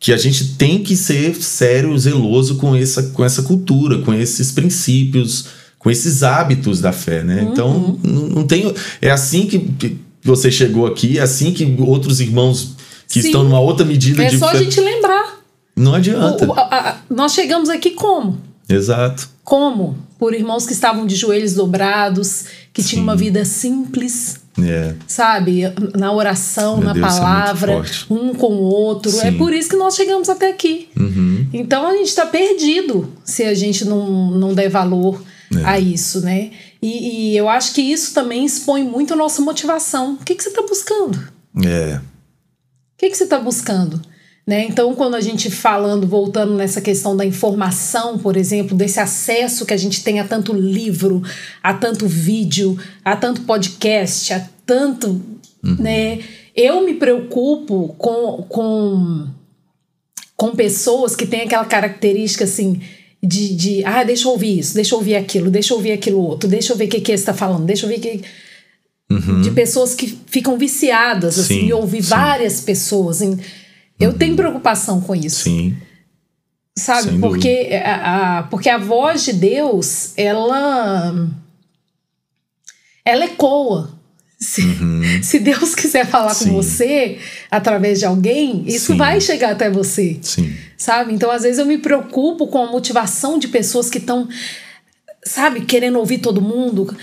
que 0.01 0.13
a 0.13 0.17
gente 0.17 0.55
tem 0.55 0.83
que 0.83 0.97
ser 0.97 1.35
sério, 1.37 1.97
zeloso 1.99 2.57
com 2.57 2.75
essa, 2.77 3.03
com 3.05 3.25
essa 3.25 3.43
cultura, 3.43 3.99
com 3.99 4.15
esses 4.15 4.53
princípios, 4.53 5.47
com 5.79 5.91
esses 5.91 6.23
hábitos 6.23 6.81
da 6.81 6.93
fé, 6.93 7.23
né? 7.25 7.43
Uhum. 7.43 7.53
Então, 7.53 7.99
não, 8.05 8.47
tem. 8.47 8.73
É 9.03 9.11
assim 9.11 9.47
que, 9.47 9.99
você 10.23 10.51
chegou 10.51 10.87
aqui, 10.87 11.19
é 11.19 11.23
assim 11.23 11.53
que 11.53 11.77
outros 11.81 12.21
irmãos 12.21 12.75
que 13.09 13.21
Sim. 13.23 13.29
estão 13.29 13.43
numa 13.45 13.61
outra 13.61 13.85
medida 13.87 14.23
É 14.23 14.29
de 14.29 14.39
só 14.39 14.51
a 14.51 14.55
gente 14.57 14.81
lembrar. 14.81 15.39
Não 15.75 15.95
adianta. 15.95 16.47
O- 16.47 16.53
a- 16.53 16.63
a- 16.91 16.97
nós 17.09 17.33
chegamos 17.33 17.69
aqui 17.69 17.91
como? 17.93 18.39
Exato. 18.69 19.29
Como? 19.45 19.97
Por 20.19 20.35
irmãos 20.35 20.67
que 20.67 20.73
estavam 20.73 21.07
de 21.07 21.15
joelhos 21.17 21.55
dobrados, 21.55 22.45
que 22.73 22.83
tinham 22.83 23.01
Sim. 23.01 23.05
uma 23.05 23.17
vida 23.17 23.45
simples, 23.45 24.41
É. 24.61 24.95
sabe? 25.07 25.63
Na 25.97 26.13
oração, 26.13 26.77
Meu 26.79 26.87
na 26.89 26.93
Deus, 26.93 27.07
é 27.07 27.09
palavra, 27.21 27.73
forte. 27.75 28.07
um 28.11 28.35
com 28.35 28.53
o 28.55 28.63
outro. 28.63 29.11
É 29.21 29.31
Sim. 29.31 29.39
por 29.39 29.53
isso 29.55 29.71
que 29.71 29.77
nós 29.77 29.95
chegamos 29.95 30.29
até 30.29 30.51
aqui. 30.51 30.89
Uhum. 30.97 31.47
Então 31.53 31.87
a 31.87 31.93
gente 31.95 32.09
está 32.09 32.27
perdido 32.27 33.11
se 33.25 33.45
a 33.45 33.55
gente 33.55 33.85
não, 33.85 34.31
não 34.33 34.53
der 34.55 34.69
valor 34.69 35.23
É. 35.57 35.65
a 35.65 35.79
isso, 35.79 36.21
né? 36.21 36.51
E, 36.83 37.31
e 37.33 37.37
eu 37.37 37.49
acho 37.49 37.73
que 37.73 37.81
isso 37.81 38.13
também 38.13 38.45
expõe 38.45 38.85
muito 38.85 39.15
a 39.15 39.17
nossa 39.17 39.41
motivação. 39.41 40.15
O 40.21 40.25
que, 40.25 40.35
que 40.35 40.43
você 40.43 40.51
está 40.51 40.61
buscando? 40.63 41.19
É. 41.65 41.97
O 41.97 42.99
que, 42.99 43.09
que 43.09 43.17
você 43.17 43.25
está 43.25 43.39
buscando? 43.39 44.01
Né? 44.49 44.65
Então, 44.65 44.95
quando 44.95 45.15
a 45.15 45.21
gente 45.21 45.51
falando, 45.51 46.07
voltando 46.07 46.55
nessa 46.55 46.81
questão 46.81 47.15
da 47.15 47.23
informação, 47.23 48.17
por 48.17 48.35
exemplo, 48.35 48.75
desse 48.75 48.99
acesso 48.99 49.67
que 49.67 49.75
a 49.75 49.77
gente 49.77 50.03
tem 50.03 50.21
a 50.21 50.25
tanto 50.25 50.55
livro, 50.55 51.23
a 51.63 51.75
tanto 51.75 52.07
vídeo, 52.07 52.79
a 53.05 53.15
tanto 53.15 53.43
podcast, 53.43 54.33
a 54.33 54.49
tanto. 54.65 55.21
Né? 55.63 56.21
Eu 56.57 56.83
me 56.83 56.95
preocupo 56.95 57.95
com, 57.99 58.43
com, 58.49 59.27
com 60.35 60.57
pessoas 60.57 61.15
que 61.15 61.27
têm 61.27 61.43
aquela 61.43 61.67
característica 61.67 62.45
assim. 62.45 62.81
De, 63.23 63.55
de, 63.55 63.85
ah, 63.85 64.03
deixa 64.03 64.29
eu 64.29 64.33
ouvir 64.33 64.61
isso, 64.61 64.75
deixa 64.75 64.95
eu 64.95 64.99
ouvir 64.99 65.17
aquilo, 65.17 65.51
deixa 65.51 65.75
eu 65.75 65.77
ouvir 65.77 65.93
aquilo 65.93 66.23
outro, 66.23 66.49
deixa 66.49 66.73
eu 66.73 66.77
ver 66.77 66.87
o 66.87 66.89
que, 66.89 67.01
que 67.01 67.13
esse 67.13 67.23
está 67.23 67.35
falando, 67.35 67.67
deixa 67.67 67.85
eu 67.85 67.91
ver 67.91 67.99
o 67.99 68.01
que 68.01 68.23
de 69.43 69.51
pessoas 69.51 69.95
que 69.95 70.19
ficam 70.27 70.57
viciadas 70.57 71.39
assim, 71.39 71.61
Sim, 71.61 71.67
em 71.67 71.73
ouvir 71.73 72.03
sim. 72.03 72.11
várias 72.11 72.61
pessoas. 72.61 73.21
em- 73.21 73.39
Eu 73.99 74.13
tenho 74.15 74.37
preocupação 74.37 75.01
com 75.01 75.15
isso, 75.15 75.45
Sim. 75.45 75.77
sabe? 76.77 77.11
sem 77.11 77.21
Porque 77.21 77.71
a, 77.85 78.39
a- 78.39 78.43
porque 78.45 78.69
a 78.69 78.79
voz 78.79 79.25
de 79.25 79.33
Deus, 79.33 80.13
ela 80.17 81.15
ela 83.05 83.25
ecoa. 83.25 83.97
Se, 84.41 84.63
se 85.25 85.41
Deus 85.41 85.75
quiser 85.75 86.07
falar 86.07 86.33
com 86.33 86.45
Uhum. 86.45 86.63
Sim. 86.63 86.69
você 86.71 87.19
através 87.51 87.99
de 87.99 88.05
alguém, 88.07 88.63
isso 88.69 88.93
Sim. 88.93 88.97
vai 88.97 89.21
chegar 89.21 89.51
até 89.51 89.69
você 89.69 90.17
Sim. 90.23 90.55
sabe? 90.77 91.13
Então, 91.13 91.29
às 91.29 91.43
vezes, 91.43 91.59
eu 91.59 91.67
me 91.67 91.77
preocupo 91.79 92.47
com 92.47 92.63
a 92.63 92.71
motivação 92.71 93.37
de 93.37 93.49
pessoas 93.49 93.91
que 93.91 93.99
estão, 93.99 94.29
sabe, 95.25 95.63
querendo 95.63 95.99
ouvir 95.99 96.19
todo 96.19 96.41
mundo. 96.41 96.97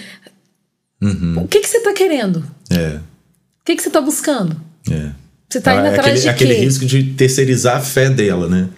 Uhum. 1.01 1.39
O 1.43 1.47
que, 1.49 1.59
que 1.59 1.67
você 1.67 1.79
está 1.79 1.91
querendo? 1.91 2.41
É. 2.69 2.99
O 2.99 3.65
que, 3.65 3.75
que 3.75 3.81
você 3.81 3.89
está 3.89 3.99
buscando? 3.99 4.55
É. 4.89 5.11
Você 5.49 5.59
está 5.59 5.75
indo 5.75 5.85
é 5.85 5.89
atrás 5.89 6.07
aquele, 6.07 6.21
de 6.21 6.29
aquele 6.29 6.55
quê? 6.55 6.61
risco 6.61 6.85
de 6.85 7.03
terceirizar 7.13 7.77
a 7.77 7.81
fé 7.81 8.09
dela, 8.09 8.47
né? 8.47 8.69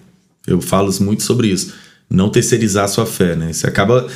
Eu 0.46 0.62
falo 0.62 0.94
muito 1.02 1.24
sobre 1.24 1.48
isso. 1.48 1.74
Não 2.10 2.30
terceirizar 2.30 2.86
a 2.86 2.88
sua 2.88 3.06
fé, 3.06 3.36
né? 3.36 3.52
Você 3.52 3.68
acaba 3.68 4.08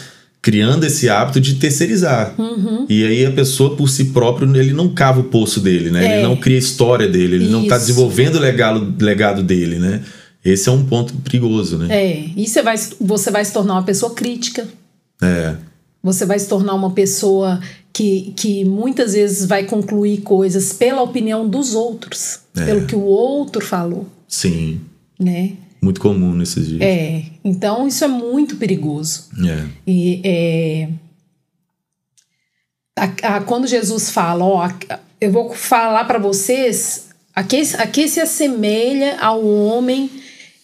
criando 0.41 0.83
esse 0.85 1.07
hábito 1.07 1.39
de 1.39 1.55
terceirizar. 1.55 2.33
Uhum. 2.37 2.85
E 2.89 3.05
aí 3.05 3.25
a 3.25 3.31
pessoa, 3.31 3.75
por 3.75 3.87
si 3.89 4.05
próprio, 4.05 4.53
ele 4.55 4.73
não 4.73 4.89
cava 4.89 5.19
o 5.19 5.25
poço 5.25 5.59
dele, 5.59 5.91
né? 5.91 6.05
É. 6.05 6.13
Ele 6.13 6.23
não 6.23 6.35
cria 6.35 6.55
a 6.55 6.59
história 6.59 7.07
dele, 7.07 7.35
ele 7.35 7.49
não 7.49 7.63
está 7.63 7.77
Isso. 7.77 7.87
desenvolvendo 7.87 8.35
o 8.35 8.39
legado, 8.39 8.95
legado 8.99 9.43
dele, 9.43 9.77
né? 9.77 10.01
Esse 10.43 10.69
é 10.69 10.71
um 10.71 10.83
ponto 10.83 11.13
perigoso, 11.17 11.77
né? 11.77 11.87
É, 11.95 12.29
e 12.35 12.47
você 12.47 12.63
vai, 12.63 12.75
você 12.99 13.29
vai 13.29 13.45
se 13.45 13.53
tornar 13.53 13.73
uma 13.73 13.83
pessoa 13.83 14.13
crítica. 14.15 14.67
É. 15.21 15.55
Você 16.01 16.25
vai 16.25 16.39
se 16.39 16.47
tornar 16.47 16.73
uma 16.73 16.91
pessoa 16.91 17.59
que, 17.93 18.33
que 18.37 18.63
muitas 18.65 19.13
vezes 19.13 19.45
vai 19.45 19.65
concluir 19.65 20.21
coisas 20.21 20.71
pela 20.73 21.01
opinião 21.01 21.47
dos 21.47 21.73
outros, 21.75 22.39
É. 22.55 22.65
pelo 22.65 22.85
que 22.87 22.95
o 22.95 23.01
outro 23.03 23.65
falou, 23.65 24.07
Sim. 24.27 24.79
né? 25.19 25.53
Muito 25.81 25.99
comum 25.99 26.33
nesses 26.33 26.67
dias. 26.67 26.81
É, 26.81 27.23
então 27.43 27.87
isso 27.87 28.03
é 28.03 28.07
muito 28.07 28.55
perigoso. 28.57 29.25
É. 29.45 29.67
E 29.87 30.21
é, 30.23 30.89
a- 32.95 33.35
a- 33.37 33.41
quando 33.41 33.67
Jesus 33.67 34.09
fala, 34.09 34.45
ó, 34.45 34.69
eu 35.19 35.31
vou 35.31 35.53
falar 35.53 36.05
para 36.05 36.19
vocês, 36.19 37.07
aqui, 37.35 37.61
aqui 37.77 38.07
se 38.07 38.19
assemelha 38.19 39.17
ao 39.19 39.43
homem 39.45 40.09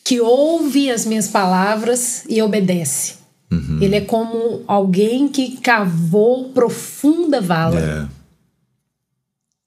que 0.03 0.21
ouve 0.21 0.89
as 0.91 1.05
minhas 1.05 1.27
palavras 1.27 2.23
e 2.29 2.41
obedece. 2.41 3.15
Uhum. 3.51 3.79
Ele 3.81 3.95
é 3.95 4.01
como 4.01 4.61
alguém 4.67 5.27
que 5.27 5.57
cavou 5.57 6.49
profunda 6.49 7.39
vala. 7.39 7.79
É. 7.79 8.07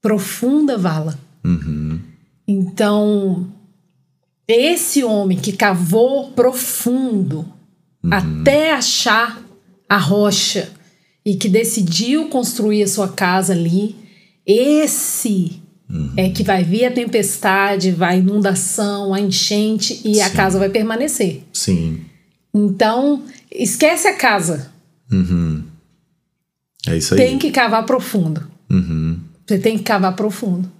Profunda 0.01 0.77
vala. 0.77 1.19
Uhum. 1.43 1.99
Então, 2.47 3.47
esse 4.47 5.03
homem 5.03 5.37
que 5.37 5.53
cavou 5.53 6.31
profundo 6.31 7.45
até 8.09 8.73
achar 8.73 9.41
a 9.87 9.97
rocha 9.97 10.71
e 11.25 11.35
que 11.35 11.47
decidiu 11.47 12.29
construir 12.29 12.83
a 12.83 12.87
sua 12.87 13.07
casa 13.07 13.53
ali, 13.53 13.95
esse 14.45 15.61
é 16.15 16.29
que 16.29 16.43
vai 16.43 16.63
vir 16.63 16.85
a 16.85 16.91
tempestade, 16.91 17.91
vai 17.91 18.15
a 18.15 18.17
inundação, 18.17 19.13
a 19.13 19.19
enchente 19.19 20.01
e 20.05 20.21
a 20.21 20.29
Sim. 20.29 20.35
casa 20.35 20.57
vai 20.59 20.69
permanecer. 20.69 21.43
Sim. 21.51 22.01
Então, 22.53 23.23
esquece 23.51 24.07
a 24.07 24.15
casa. 24.15 24.71
Uhum. 25.11 25.63
É 26.87 26.97
isso 26.97 27.13
aí. 27.13 27.19
Tem 27.19 27.37
que 27.37 27.51
cavar 27.51 27.85
profundo. 27.85 28.47
Uhum. 28.69 29.19
Você 29.45 29.59
tem 29.59 29.77
que 29.77 29.83
cavar 29.83 30.15
profundo. 30.15 30.71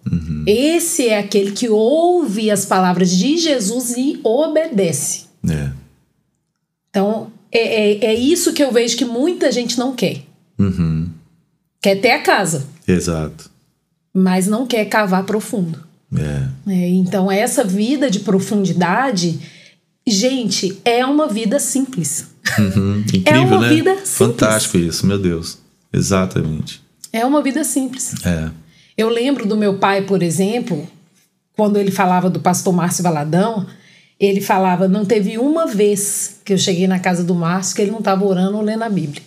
Esse 0.47 1.07
é 1.07 1.19
aquele 1.19 1.51
que 1.51 1.67
ouve 1.67 2.49
as 2.49 2.65
palavras 2.65 3.12
de 3.12 3.38
Jesus 3.38 3.97
e 3.97 4.19
obedece. 4.23 5.25
É. 5.49 5.71
Então, 6.89 7.31
é, 7.51 7.60
é, 7.60 8.05
é 8.05 8.13
isso 8.13 8.53
que 8.53 8.63
eu 8.63 8.71
vejo 8.71 8.95
que 8.95 9.03
muita 9.03 9.51
gente 9.51 9.77
não 9.77 9.93
quer. 9.93 10.21
Uhum. 10.57 11.10
Quer 11.81 11.95
ter 11.95 12.12
a 12.12 12.21
casa, 12.21 12.65
Exato. 12.88 13.49
mas 14.13 14.47
não 14.47 14.65
quer 14.65 14.86
cavar 14.86 15.25
profundo. 15.25 15.79
É. 16.15 16.71
É, 16.71 16.89
então, 16.89 17.31
essa 17.31 17.63
vida 17.63 18.10
de 18.10 18.19
profundidade, 18.21 19.39
gente, 20.07 20.79
é 20.86 21.05
uma 21.05 21.27
vida 21.27 21.60
simples. 21.60 22.31
Uhum. 22.58 23.04
Incrível, 23.13 23.43
uma 23.43 23.62
né? 23.62 23.69
vida 23.69 23.91
simples. 23.91 24.17
Fantástico 24.17 24.77
isso, 24.77 25.06
meu 25.06 25.17
Deus. 25.17 25.60
Exatamente. 25.93 26.82
É 27.13 27.25
uma 27.25 27.41
vida 27.41 27.63
simples. 27.63 28.13
É. 28.25 28.49
Eu 28.97 29.10
lembro 29.10 29.45
do 29.45 29.58
meu 29.58 29.75
pai, 29.75 30.04
por 30.04 30.23
exemplo, 30.23 30.88
quando 31.56 31.77
ele 31.77 31.91
falava 31.91 32.30
do 32.30 32.39
pastor 32.39 32.73
Márcio 32.73 33.04
Valadão, 33.04 33.65
ele 34.19 34.39
falava: 34.39 34.88
não 34.88 35.04
teve 35.04 35.38
uma 35.38 35.65
vez 35.65 36.39
que 36.45 36.54
eu 36.54 36.58
cheguei 36.58 36.88
na 36.88 36.99
casa 36.99 37.23
do 37.23 37.34
Márcio 37.34 37.75
que 37.75 37.82
ele 37.82 37.91
não 37.91 37.99
estava 37.99 38.25
orando 38.25 38.58
ou 38.58 38.63
lendo 38.63 38.84
a 38.84 38.89
Bíblia. 38.89 39.21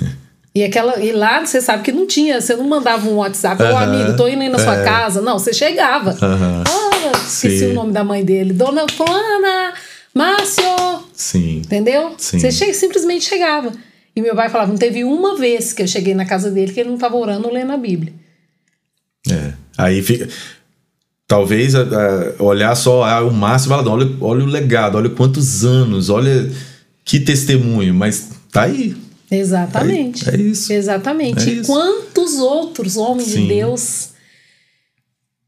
e, 0.54 0.62
aquela, 0.62 1.00
e 1.00 1.12
lá 1.12 1.44
você 1.44 1.60
sabe 1.60 1.82
que 1.82 1.90
não 1.90 2.06
tinha, 2.06 2.40
você 2.40 2.54
não 2.54 2.68
mandava 2.68 3.08
um 3.08 3.16
WhatsApp, 3.16 3.62
ô 3.62 3.66
Aham, 3.66 3.82
amigo, 3.82 4.16
tô 4.16 4.28
indo 4.28 4.42
aí 4.42 4.48
na 4.48 4.58
sua 4.58 4.76
é. 4.76 4.84
casa. 4.84 5.20
Não, 5.20 5.38
você 5.38 5.52
chegava. 5.52 6.10
Aham. 6.20 6.62
Ah, 6.66 7.12
esqueci 7.26 7.60
Sim. 7.60 7.70
o 7.70 7.74
nome 7.74 7.92
da 7.92 8.04
mãe 8.04 8.24
dele. 8.24 8.52
Dona 8.52 8.86
Fulana, 8.88 9.72
Márcio, 10.14 10.64
Sim. 11.24 11.58
entendeu? 11.58 12.14
Sim. 12.18 12.38
Você 12.38 12.50
che- 12.52 12.74
simplesmente 12.74 13.24
chegava. 13.24 13.72
E 14.14 14.20
meu 14.20 14.34
pai 14.34 14.48
falava: 14.50 14.70
não 14.70 14.78
teve 14.78 15.04
uma 15.04 15.36
vez 15.36 15.72
que 15.72 15.82
eu 15.82 15.88
cheguei 15.88 16.14
na 16.14 16.24
casa 16.26 16.50
dele 16.50 16.72
que 16.72 16.80
ele 16.80 16.88
não 16.90 16.96
estava 16.96 17.16
orando 17.16 17.46
ou 17.48 17.52
lendo 17.54 17.72
a 17.72 17.76
Bíblia. 17.76 18.12
É. 19.30 19.52
Aí 19.78 20.02
fica. 20.02 20.28
Talvez 21.26 21.74
a- 21.74 21.82
a- 22.38 22.42
olhar 22.42 22.74
só 22.74 23.02
ah, 23.04 23.22
o 23.24 23.32
Márcio 23.32 23.70
Valadão, 23.70 23.94
olha, 23.94 24.10
olha 24.20 24.44
o 24.44 24.46
legado, 24.46 24.96
olha 24.96 25.08
quantos 25.08 25.64
anos, 25.64 26.10
olha 26.10 26.52
que 27.04 27.18
testemunho, 27.18 27.94
mas 27.94 28.28
tá 28.52 28.62
aí. 28.64 28.94
Exatamente. 29.30 30.28
É, 30.28 30.34
é 30.34 30.36
isso. 30.36 30.72
Exatamente. 30.72 31.48
É 31.48 31.52
e 31.52 31.58
isso. 31.60 31.72
quantos 31.72 32.34
outros 32.38 32.96
homens 32.96 33.28
Sim. 33.30 33.42
de 33.42 33.48
Deus, 33.48 34.10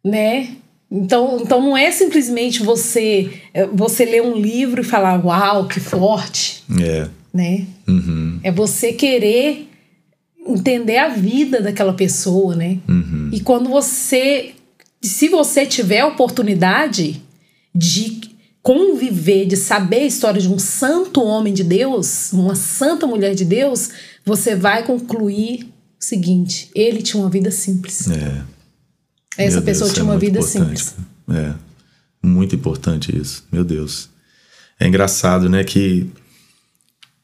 né? 0.04 0.56
Então, 0.90 1.38
então 1.42 1.60
não 1.60 1.76
é 1.76 1.90
simplesmente 1.90 2.62
você 2.62 3.40
é, 3.52 3.66
você 3.66 4.04
ler 4.04 4.22
um 4.22 4.36
livro 4.36 4.80
e 4.80 4.84
falar, 4.84 5.24
uau, 5.24 5.66
que 5.66 5.80
forte, 5.80 6.62
É. 6.80 7.08
né? 7.34 7.66
Uhum. 7.88 8.38
É 8.42 8.52
você 8.52 8.92
querer 8.92 9.68
entender 10.46 10.96
a 10.98 11.08
vida 11.08 11.60
daquela 11.60 11.92
pessoa, 11.92 12.54
né? 12.54 12.78
Uhum. 12.88 13.30
E 13.32 13.40
quando 13.40 13.68
você, 13.68 14.52
se 15.02 15.28
você 15.28 15.66
tiver 15.66 16.00
a 16.00 16.06
oportunidade 16.06 17.20
de 17.74 18.20
conviver, 18.62 19.46
de 19.46 19.56
saber 19.56 20.02
a 20.02 20.06
história 20.06 20.40
de 20.40 20.48
um 20.48 20.58
santo 20.58 21.22
homem 21.22 21.52
de 21.52 21.64
Deus, 21.64 22.32
uma 22.32 22.54
santa 22.54 23.06
mulher 23.06 23.34
de 23.34 23.44
Deus, 23.44 23.90
você 24.24 24.54
vai 24.54 24.84
concluir 24.84 25.64
o 26.00 26.04
seguinte: 26.04 26.70
ele 26.74 27.02
tinha 27.02 27.20
uma 27.22 27.30
vida 27.30 27.50
simples. 27.50 28.08
É. 28.08 28.55
Essa 29.38 29.56
Meu 29.56 29.62
pessoa 29.64 29.86
Deus, 29.86 29.94
tinha 29.94 30.02
é 30.02 30.08
uma 30.10 30.18
vida 30.18 30.38
importante, 30.38 30.80
simples. 30.80 30.94
É. 31.30 31.52
Muito 32.22 32.54
importante 32.54 33.16
isso, 33.16 33.44
meu 33.52 33.64
Deus. 33.64 34.08
É 34.80 34.86
engraçado, 34.86 35.48
né, 35.48 35.62
que 35.64 36.10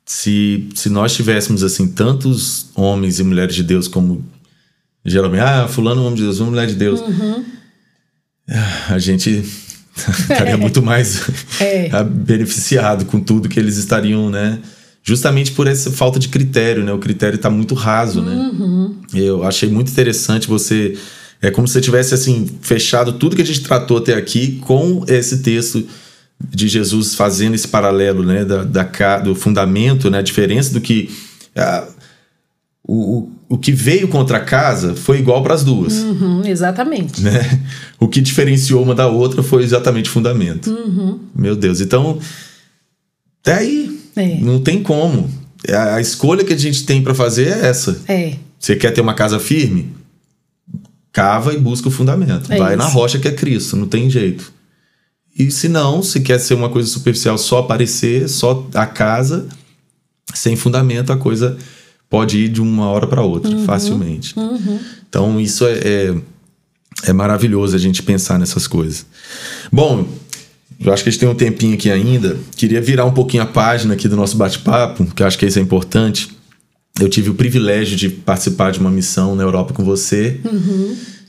se, 0.06 0.68
se 0.74 0.88
nós 0.88 1.14
tivéssemos 1.14 1.62
assim 1.62 1.86
tantos 1.88 2.66
homens 2.74 3.18
e 3.18 3.24
mulheres 3.24 3.54
de 3.54 3.62
Deus 3.62 3.88
como 3.88 4.24
geralmente, 5.04 5.40
ah, 5.42 5.66
fulano 5.68 6.00
é 6.00 6.04
um 6.04 6.06
homem 6.06 6.16
de 6.16 6.22
Deus, 6.22 6.40
uma 6.40 6.50
mulher 6.50 6.66
de 6.66 6.74
Deus, 6.74 7.00
Uhum. 7.00 7.44
a 8.88 8.98
gente 8.98 9.30
estaria 10.20 10.56
muito 10.56 10.82
mais 10.82 11.20
É. 11.60 11.88
beneficiado 12.04 13.04
com 13.06 13.20
tudo 13.20 13.48
que 13.48 13.58
eles 13.58 13.76
estariam, 13.76 14.30
né? 14.30 14.58
Justamente 15.04 15.50
por 15.52 15.66
essa 15.66 15.90
falta 15.90 16.18
de 16.18 16.28
critério, 16.28 16.84
né? 16.84 16.92
O 16.92 16.98
critério 16.98 17.34
está 17.36 17.50
muito 17.50 17.74
raso, 17.74 18.22
né? 18.22 18.34
Uhum. 18.34 19.00
Eu 19.12 19.42
achei 19.42 19.68
muito 19.68 19.90
interessante 19.90 20.46
você. 20.46 20.96
É 21.43 21.51
como 21.51 21.66
se 21.66 21.74
você 21.74 21.80
tivesse 21.80 22.14
assim 22.14 22.49
fechado 22.62 23.14
tudo 23.14 23.34
que 23.36 23.43
a 23.43 23.47
gente 23.47 23.61
tratou 23.62 23.99
até 23.99 24.14
aqui 24.14 24.59
com 24.64 25.05
esse 25.09 25.38
texto 25.38 25.84
de 26.40 26.68
Jesus 26.68 27.14
fazendo 27.14 27.55
esse 27.55 27.66
paralelo, 27.68 28.22
né? 28.24 28.45
Da, 28.45 28.62
da 28.64 29.18
do 29.18 29.34
fundamento, 29.34 30.09
né? 30.09 30.18
A 30.18 30.22
diferença 30.22 30.72
do 30.72 30.80
que 30.80 31.11
ah, 31.57 31.86
o, 32.86 33.18
o, 33.18 33.32
o 33.51 33.59
que 33.59 33.72
veio 33.72 34.09
contra 34.09 34.38
a 34.38 34.40
casa 34.40 34.95
foi 34.95 35.18
igual 35.18 35.43
para 35.43 35.55
as 35.55 35.62
duas 35.64 35.95
Uhum, 35.99 36.43
exatamente. 36.45 37.20
né? 37.20 37.61
O 37.99 38.09
que 38.09 38.20
diferenciou 38.20 38.82
uma 38.82 38.95
da 38.95 39.07
outra 39.09 39.43
foi 39.43 39.62
exatamente 39.64 40.09
o 40.09 40.12
fundamento. 40.12 40.70
Uhum. 40.70 41.20
Meu 41.34 41.55
Deus, 41.57 41.80
então 41.80 42.18
até 43.40 43.55
aí 43.59 44.01
É. 44.14 44.36
não 44.40 44.61
tem 44.61 44.80
como. 44.82 45.28
A, 45.68 45.97
a 45.97 46.01
escolha 46.01 46.45
que 46.45 46.53
a 46.53 46.57
gente 46.59 46.84
tem 46.84 47.03
para 47.03 47.14
fazer 47.14 47.49
é 47.49 47.66
essa. 47.66 48.01
É. 48.09 48.34
Você 48.59 48.76
quer 48.76 48.93
ter 48.93 49.01
uma 49.01 49.14
casa 49.14 49.38
firme? 49.40 49.93
Cava 51.12 51.52
e 51.52 51.58
busca 51.58 51.88
o 51.88 51.90
fundamento. 51.90 52.50
É 52.52 52.56
Vai 52.58 52.74
na 52.76 52.86
isso. 52.86 52.94
rocha 52.94 53.18
que 53.18 53.28
é 53.28 53.32
Cristo, 53.32 53.76
não 53.76 53.86
tem 53.86 54.08
jeito. 54.08 54.52
E 55.38 55.50
se 55.50 55.68
não, 55.68 56.02
se 56.02 56.20
quer 56.20 56.38
ser 56.38 56.54
uma 56.54 56.68
coisa 56.68 56.88
superficial, 56.88 57.36
só 57.38 57.58
aparecer, 57.58 58.28
só 58.28 58.66
a 58.74 58.86
casa, 58.86 59.46
sem 60.34 60.56
fundamento, 60.56 61.12
a 61.12 61.16
coisa 61.16 61.56
pode 62.08 62.36
ir 62.38 62.48
de 62.48 62.60
uma 62.60 62.86
hora 62.88 63.06
para 63.06 63.22
outra, 63.22 63.50
Uhum. 63.50 63.64
facilmente. 63.64 64.34
Então, 65.08 65.40
isso 65.40 65.66
é, 65.66 65.72
é, 65.78 66.14
é 67.04 67.12
maravilhoso 67.12 67.74
a 67.74 67.78
gente 67.78 68.02
pensar 68.02 68.38
nessas 68.38 68.66
coisas. 68.66 69.06
Bom, 69.72 70.06
eu 70.78 70.92
acho 70.92 71.02
que 71.02 71.08
a 71.08 71.12
gente 71.12 71.20
tem 71.20 71.28
um 71.28 71.34
tempinho 71.34 71.74
aqui 71.74 71.90
ainda. 71.90 72.38
Queria 72.56 72.80
virar 72.82 73.04
um 73.06 73.12
pouquinho 73.12 73.42
a 73.42 73.46
página 73.46 73.94
aqui 73.94 74.08
do 74.08 74.16
nosso 74.16 74.36
bate-papo, 74.36 75.06
que 75.14 75.22
eu 75.22 75.26
acho 75.26 75.38
que 75.38 75.46
isso 75.46 75.58
é 75.58 75.62
importante. 75.62 76.28
Eu 77.01 77.09
tive 77.09 77.30
o 77.30 77.34
privilégio 77.34 77.97
de 77.97 78.09
participar 78.09 78.70
de 78.72 78.78
uma 78.78 78.90
missão 78.90 79.34
na 79.34 79.43
Europa 79.43 79.72
com 79.72 79.84
você. 79.84 80.38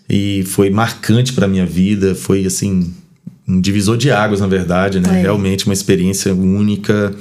E 0.10 0.44
foi 0.46 0.70
marcante 0.70 1.34
para 1.34 1.48
minha 1.48 1.66
vida. 1.66 2.14
Foi, 2.16 2.46
assim, 2.46 2.94
um 3.48 3.60
divisor 3.62 3.98
de 3.98 4.12
águas, 4.12 4.42
na 4.42 4.48
verdade, 4.48 5.00
né? 5.00 5.20
É. 5.20 5.22
Realmente 5.22 5.66
uma 5.66 5.74
experiência 5.74 6.34
única. 6.34 7.14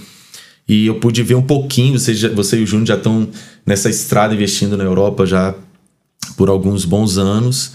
E 0.68 0.86
eu 0.86 0.96
pude 0.96 1.22
ver 1.22 1.36
um 1.36 1.42
pouquinho. 1.42 1.98
Você, 1.98 2.14
já- 2.14 2.28
você 2.30 2.58
e 2.58 2.62
o 2.62 2.66
Júnior 2.66 2.86
já 2.88 2.94
estão 2.96 3.28
nessa 3.64 3.88
estrada 3.88 4.34
investindo 4.34 4.76
na 4.76 4.84
Europa 4.84 5.24
já 5.24 5.54
por 6.36 6.48
alguns 6.48 6.84
bons 6.84 7.16
anos. 7.18 7.72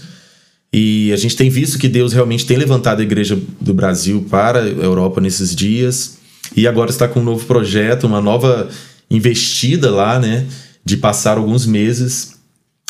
E 0.72 1.10
a 1.12 1.16
gente 1.16 1.34
tem 1.34 1.48
visto 1.48 1.78
que 1.78 1.88
Deus 1.88 2.12
realmente 2.12 2.44
tem 2.44 2.58
levantado 2.58 3.00
a 3.00 3.02
igreja 3.02 3.38
do 3.58 3.72
Brasil 3.72 4.26
para 4.28 4.60
a 4.60 4.66
Europa 4.66 5.18
nesses 5.20 5.56
dias. 5.56 6.18
E 6.54 6.66
agora 6.66 6.90
está 6.90 7.08
com 7.08 7.20
um 7.20 7.24
novo 7.24 7.46
projeto, 7.46 8.06
uma 8.06 8.20
nova 8.20 8.68
investida 9.10 9.90
lá, 9.90 10.18
né? 10.18 10.46
De 10.84 10.96
passar 10.96 11.38
alguns 11.38 11.66
meses 11.66 12.38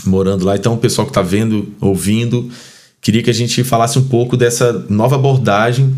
morando 0.05 0.45
lá. 0.45 0.57
Então, 0.57 0.75
o 0.75 0.79
pessoal 0.79 1.07
que 1.07 1.11
está 1.11 1.23
vendo, 1.23 1.75
ouvindo, 1.81 2.51
queria 3.01 3.23
que 3.23 3.31
a 3.31 3.35
gente 3.35 3.63
falasse 3.65 3.99
um 3.99 4.05
pouco 4.05 4.37
dessa 4.37 4.85
nova 4.89 5.17
abordagem 5.17 5.95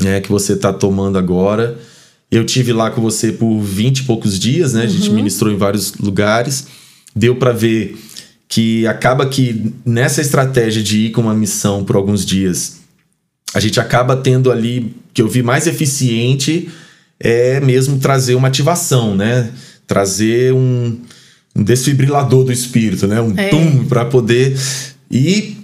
né, 0.00 0.20
que 0.20 0.30
você 0.30 0.54
está 0.54 0.72
tomando 0.72 1.18
agora. 1.18 1.78
Eu 2.30 2.44
tive 2.44 2.72
lá 2.72 2.90
com 2.90 3.00
você 3.00 3.32
por 3.32 3.60
20 3.60 3.98
e 3.98 4.02
poucos 4.04 4.38
dias, 4.38 4.72
né? 4.72 4.84
A 4.84 4.86
gente 4.86 5.10
ministrou 5.10 5.52
em 5.52 5.56
vários 5.56 5.94
lugares. 5.94 6.66
Deu 7.14 7.36
para 7.36 7.52
ver 7.52 7.98
que 8.48 8.86
acaba 8.86 9.26
que 9.26 9.72
nessa 9.84 10.20
estratégia 10.20 10.82
de 10.82 11.06
ir 11.06 11.10
com 11.10 11.20
uma 11.20 11.34
missão 11.34 11.84
por 11.84 11.96
alguns 11.96 12.24
dias, 12.24 12.80
a 13.52 13.60
gente 13.60 13.80
acaba 13.80 14.16
tendo 14.16 14.50
ali, 14.50 14.94
que 15.12 15.20
eu 15.20 15.28
vi 15.28 15.42
mais 15.42 15.66
eficiente, 15.66 16.68
é 17.20 17.60
mesmo 17.60 17.98
trazer 17.98 18.34
uma 18.34 18.48
ativação, 18.48 19.14
né? 19.14 19.50
Trazer 19.86 20.54
um, 20.54 20.98
um 21.54 21.62
desfibrilador 21.62 22.44
do 22.44 22.52
espírito, 22.52 23.06
né? 23.06 23.20
Um 23.20 23.34
É. 23.36 23.48
tum 23.48 23.84
para 23.84 24.04
poder 24.06 24.56
e 25.10 25.58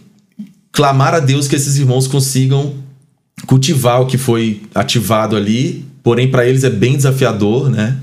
clamar 0.71 1.15
a 1.15 1.21
Deus 1.21 1.49
que 1.49 1.57
esses 1.57 1.77
irmãos 1.77 2.07
consigam 2.07 2.75
cultivar 3.47 4.01
o 4.03 4.07
que 4.07 4.19
foi 4.19 4.63
ativado 4.75 5.37
ali, 5.37 5.85
porém 6.03 6.31
para 6.31 6.47
eles 6.47 6.65
é 6.65 6.71
bem 6.71 6.97
desafiador, 6.97 7.71
né? 7.71 7.97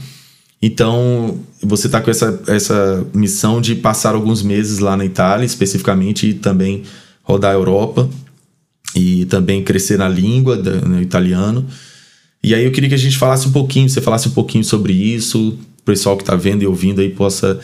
Então, 0.61 1.39
você 1.61 1.87
está 1.87 1.99
com 1.99 2.09
essa, 2.09 2.41
essa 2.47 3.05
missão 3.13 3.59
de 3.59 3.75
passar 3.75 4.15
alguns 4.15 4.41
meses 4.41 4.79
lá 4.79 4.95
na 4.95 5.03
Itália, 5.03 5.45
especificamente, 5.45 6.29
e 6.29 6.33
também 6.33 6.83
rodar 7.21 7.51
a 7.51 7.55
Europa 7.55 8.09
e 8.95 9.25
também 9.25 9.61
crescer 9.63 9.97
na 9.97 10.07
língua, 10.07 10.55
no 10.55 11.01
italiano. 11.01 11.65
E 12.43 12.53
aí 12.53 12.65
eu 12.65 12.71
queria 12.71 12.89
que 12.89 12.95
a 12.95 12.99
gente 12.99 13.17
falasse 13.17 13.47
um 13.47 13.51
pouquinho, 13.53 13.87
você 13.87 14.01
falasse 14.01 14.27
um 14.27 14.33
pouquinho 14.33 14.65
sobre 14.65 14.91
isso, 14.91 15.57
o 15.79 15.83
pessoal 15.83 16.17
que 16.17 16.23
está 16.23 16.35
vendo 16.35 16.61
e 16.61 16.67
ouvindo 16.67 16.99
aí 16.99 17.09
possa 17.09 17.59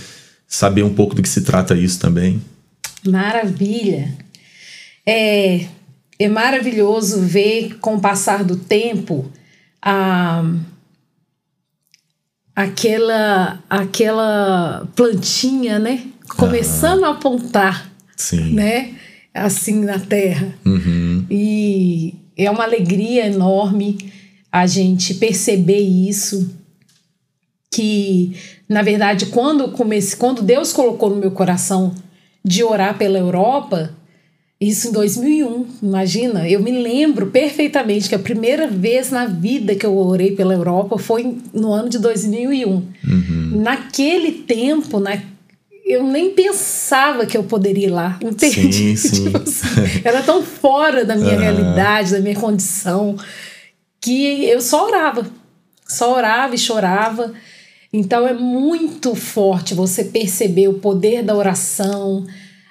saber 0.47 0.83
um 0.83 0.93
pouco 0.93 1.13
do 1.13 1.21
que 1.21 1.27
se 1.27 1.41
trata 1.41 1.75
isso 1.75 1.99
também. 1.99 2.41
Maravilha. 3.05 4.17
É, 5.05 5.65
é 6.17 6.27
maravilhoso 6.29 7.21
ver 7.21 7.77
com 7.79 7.95
o 7.95 7.99
passar 7.99 8.43
do 8.43 8.55
tempo 8.55 9.29
a 9.81 10.43
aquela 12.55 13.63
aquela 13.69 14.87
plantinha, 14.95 15.79
né, 15.79 16.03
começando 16.37 17.05
a 17.05 17.11
apontar, 17.11 17.89
Sim. 18.15 18.53
né, 18.53 18.95
assim 19.33 19.83
na 19.83 19.99
terra. 19.99 20.53
Uhum. 20.65 21.25
E 21.29 22.15
é 22.37 22.49
uma 22.51 22.63
alegria 22.63 23.27
enorme 23.27 23.97
a 24.51 24.65
gente 24.65 25.13
perceber 25.15 25.79
isso. 25.79 26.55
Que, 27.71 28.35
na 28.67 28.81
verdade, 28.81 29.27
quando 29.27 29.61
eu 29.61 29.71
comecei, 29.71 30.17
quando 30.17 30.41
Deus 30.41 30.73
colocou 30.73 31.09
no 31.11 31.17
meu 31.17 31.31
coração 31.31 31.93
de 32.43 32.63
orar 32.63 32.97
pela 32.97 33.19
Europa, 33.19 33.93
isso 34.59 34.89
em 34.89 34.91
2001, 34.91 35.65
imagina, 35.83 36.49
eu 36.49 36.61
me 36.61 36.71
lembro 36.71 37.27
perfeitamente 37.27 38.09
que 38.09 38.15
a 38.15 38.19
primeira 38.19 38.67
vez 38.67 39.09
na 39.09 39.25
vida 39.25 39.73
que 39.73 39.85
eu 39.85 39.95
orei 39.97 40.31
pela 40.31 40.53
Europa 40.53 40.97
foi 40.97 41.37
no 41.53 41.71
ano 41.71 41.87
de 41.87 41.97
2001. 41.97 42.69
Uhum. 42.69 43.61
Naquele 43.61 44.31
tempo, 44.31 44.99
na, 44.99 45.17
eu 45.85 46.03
nem 46.03 46.31
pensava 46.31 47.25
que 47.25 47.37
eu 47.37 47.43
poderia 47.43 47.87
ir 47.87 47.89
lá, 47.89 48.19
entende? 48.21 48.73
Sim, 48.73 48.95
sim. 48.97 49.23
Tipo 49.25 49.37
assim, 49.37 50.01
era 50.03 50.21
tão 50.21 50.43
fora 50.43 51.05
da 51.05 51.15
minha 51.15 51.35
Aham. 51.35 51.41
realidade, 51.41 52.11
da 52.11 52.19
minha 52.19 52.35
condição, 52.35 53.15
que 54.01 54.45
eu 54.45 54.61
só 54.61 54.85
orava. 54.85 55.27
Só 55.87 56.15
orava 56.15 56.55
e 56.55 56.57
chorava. 56.57 57.33
Então 57.91 58.27
é 58.27 58.33
muito 58.33 59.15
forte 59.15 59.73
você 59.73 60.03
perceber 60.03 60.67
o 60.67 60.75
poder 60.75 61.23
da 61.23 61.35
oração, 61.35 62.25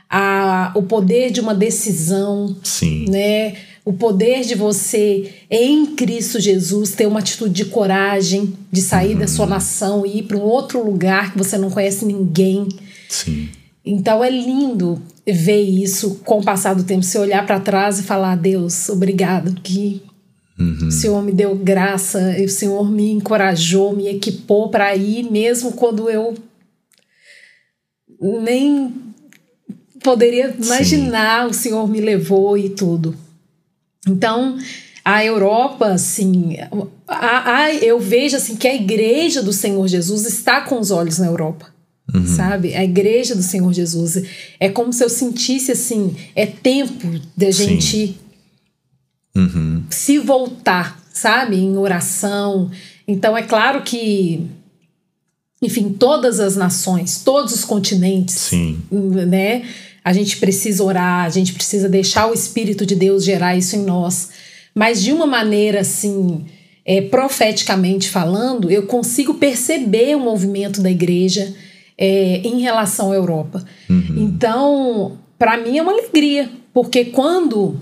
a, 0.09 0.73
o 0.75 0.83
poder 0.83 1.31
de 1.31 1.41
uma 1.41 1.55
decisão, 1.55 2.57
Sim. 2.63 3.07
né? 3.09 3.57
O 3.85 3.93
poder 3.93 4.43
de 4.43 4.55
você, 4.55 5.33
em 5.51 5.87
Cristo 5.87 6.39
Jesus, 6.39 6.93
ter 6.93 7.07
uma 7.07 7.21
atitude 7.21 7.55
de 7.55 7.65
coragem, 7.65 8.53
de 8.71 8.83
sair 8.83 9.17
da 9.17 9.27
sua 9.27 9.47
nação 9.47 10.05
e 10.05 10.19
ir 10.19 10.23
para 10.25 10.37
um 10.37 10.43
outro 10.43 10.85
lugar 10.85 11.33
que 11.33 11.39
você 11.39 11.57
não 11.57 11.71
conhece 11.71 12.05
ninguém. 12.05 12.69
Sim. 13.09 13.49
Então 13.85 14.23
é 14.23 14.29
lindo 14.29 15.03
ver 15.27 15.63
isso 15.63 16.21
com 16.25 16.39
o 16.39 16.45
passar 16.45 16.75
do 16.75 16.85
tempo, 16.85 17.03
você 17.03 17.19
olhar 17.19 17.45
para 17.47 17.59
trás 17.59 17.99
e 17.99 18.03
falar: 18.03 18.37
Deus, 18.37 18.91
obrigado, 18.91 19.59
que 19.63 20.03
o 20.59 20.91
Senhor 20.91 21.23
me 21.23 21.31
deu 21.33 21.55
graça, 21.55 22.35
o 22.45 22.49
Senhor 22.49 22.91
me 22.91 23.11
encorajou, 23.13 23.95
me 23.95 24.09
equipou 24.09 24.69
para 24.71 24.95
ir, 24.97 25.23
mesmo 25.31 25.73
quando 25.73 26.11
eu 26.11 26.35
nem 28.43 28.93
poderia 30.03 30.55
imaginar, 30.59 31.47
o 31.49 31.53
Senhor 31.55 31.89
me 31.89 32.01
levou 32.01 32.57
e 32.57 32.71
tudo. 32.71 33.17
Então, 34.07 34.57
a 35.05 35.25
Europa, 35.25 35.87
assim, 35.89 36.57
a, 37.07 37.63
a- 37.65 37.75
eu 37.75 37.99
vejo 38.01 38.37
assim 38.37 38.57
que 38.57 38.67
a 38.67 38.75
igreja 38.75 39.43
do 39.43 39.53
Senhor 39.53 39.87
Jesus 39.89 40.27
está 40.27 40.63
com 40.63 40.79
os 40.81 40.91
olhos 40.91 41.19
na 41.19 41.27
Europa. 41.27 41.67
Sabe? 42.27 42.75
A 42.75 42.83
igreja 42.83 43.35
do 43.35 43.43
Senhor 43.43 43.71
Jesus. 43.73 44.23
É 44.59 44.71
como 44.71 44.93
se 44.95 45.05
eu 45.05 45.11
sentisse 45.11 45.71
assim: 45.73 46.17
é 46.35 46.47
tempo 46.47 47.07
da 47.37 47.53
Sim. 47.53 47.67
Uhum. 49.39 49.85
se 49.89 50.19
voltar, 50.19 51.01
sabe? 51.13 51.57
Em 51.57 51.77
oração. 51.77 52.71
Então, 53.07 53.37
é 53.37 53.43
claro 53.43 53.83
que, 53.83 54.47
enfim, 55.63 55.91
todas 55.91 56.41
as 56.41 56.57
nações, 56.57 57.23
todos 57.25 57.53
os 57.55 57.65
continentes, 57.65 58.35
Sim. 58.35 58.83
né? 58.91 59.63
A 60.05 60.13
gente 60.13 60.39
precisa 60.39 60.83
orar, 60.83 61.25
a 61.25 61.29
gente 61.29 61.53
precisa 61.53 61.89
deixar 61.89 62.27
o 62.31 62.35
Espírito 62.35 62.85
de 62.85 62.95
Deus 62.95 63.25
gerar 63.25 63.57
isso 63.57 63.77
em 63.77 63.85
nós. 63.85 64.31
mas 64.75 65.03
de 65.03 65.13
uma 65.13 65.27
maneira 65.27 65.81
assim, 65.81 66.47
é, 66.85 67.03
profeticamente 67.03 68.09
falando, 68.09 68.71
eu 68.71 68.85
consigo 68.87 69.35
perceber 69.35 70.17
o 70.17 70.21
movimento 70.21 70.81
da 70.81 70.91
igreja 70.91 71.53
é, 71.99 72.41
em 72.45 72.61
relação 72.61 73.11
à 73.13 73.15
Europa. 73.15 73.65
Uhum. 73.91 74.15
Então, 74.17 75.19
para 75.39 75.57
mim 75.57 75.79
é 75.79 75.83
uma 75.83 75.93
alegria, 75.93 76.49
porque 76.73 77.07
quando 77.07 77.79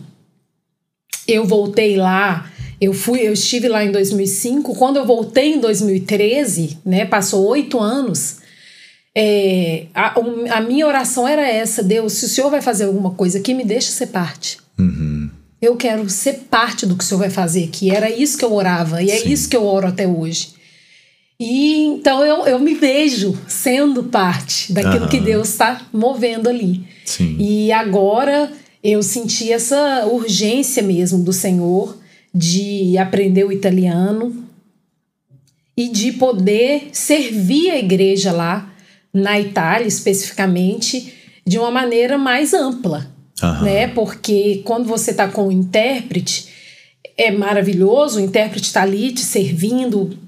eu 1.27 1.45
voltei 1.45 1.97
lá, 1.97 2.51
eu 2.81 2.93
fui, 2.93 3.21
eu 3.21 3.33
estive 3.33 3.69
lá 3.69 3.85
em 3.85 3.91
2005. 3.91 4.75
Quando 4.75 4.97
eu 4.97 5.07
voltei 5.07 5.55
em 5.55 5.61
2013, 5.61 6.79
né, 6.85 7.05
passou 7.05 7.47
oito 7.49 7.81
anos. 7.81 8.39
É, 9.15 9.87
a, 9.95 10.15
a, 10.51 10.61
minha 10.61 10.87
oração 10.87 11.27
era 11.27 11.49
essa: 11.49 11.83
Deus, 11.83 12.13
se 12.13 12.27
o 12.27 12.29
Senhor 12.29 12.51
vai 12.51 12.61
fazer 12.61 12.85
alguma 12.85 13.13
coisa 13.13 13.39
aqui, 13.39 13.55
me 13.55 13.65
deixa 13.65 13.91
ser 13.91 14.09
parte. 14.09 14.59
Uhum. 14.79 15.31
Eu 15.61 15.75
quero 15.75 16.09
ser 16.11 16.45
parte 16.51 16.85
do 16.85 16.95
que 16.95 17.03
o 17.03 17.07
Senhor 17.07 17.21
vai 17.21 17.31
fazer 17.31 17.65
aqui. 17.65 17.91
Era 17.91 18.11
isso 18.11 18.37
que 18.37 18.45
eu 18.45 18.53
orava 18.53 19.03
e 19.03 19.11
é 19.11 19.17
Sim. 19.17 19.33
isso 19.33 19.49
que 19.49 19.57
eu 19.57 19.65
oro 19.65 19.87
até 19.87 20.07
hoje. 20.07 20.55
E 21.41 21.85
então 21.85 22.23
eu, 22.23 22.47
eu 22.47 22.59
me 22.59 22.75
vejo 22.75 23.39
sendo 23.47 24.05
parte 24.05 24.73
daquilo 24.73 25.05
uhum. 25.05 25.09
que 25.09 25.21
Deus 25.21 25.49
está 25.49 25.81
movendo 25.93 26.49
ali. 26.49 26.87
Sim. 27.07 27.37
E 27.39 27.73
agora 27.73 28.53
eu 28.83 29.03
senti 29.03 29.53
essa 29.53 30.07
urgência 30.07 30.83
mesmo 30.83 31.23
do 31.23 31.33
Senhor 31.33 31.97
de 32.35 32.97
aprender 32.99 33.45
o 33.45 33.53
italiano 33.53 34.45
e 35.77 35.89
de 35.89 36.13
poder 36.13 36.89
servir 36.93 37.71
a 37.71 37.79
igreja 37.79 38.33
lá 38.33 38.73
na 39.13 39.41
Itália 39.41 39.87
especificamente 39.87 41.15
de 41.47 41.59
uma 41.59 41.71
maneira 41.71 42.19
mais 42.19 42.53
ampla, 42.53 43.11
uhum. 43.43 43.63
né? 43.63 43.89
Porque 43.89 44.63
quando 44.65 44.87
você 44.87 45.13
está 45.13 45.29
com 45.29 45.49
o 45.49 45.53
intérprete 45.53 46.49
é 47.17 47.31
maravilhoso, 47.31 48.19
o 48.19 48.23
intérprete 48.23 48.67
está 48.67 48.83
ali 48.83 49.13
te 49.13 49.21
servindo 49.21 50.19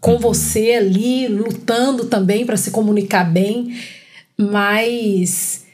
com 0.00 0.18
você 0.18 0.72
ali, 0.72 1.26
lutando 1.28 2.06
também 2.06 2.44
para 2.44 2.56
se 2.56 2.70
comunicar 2.70 3.24
bem, 3.24 3.74
mas 4.38 5.64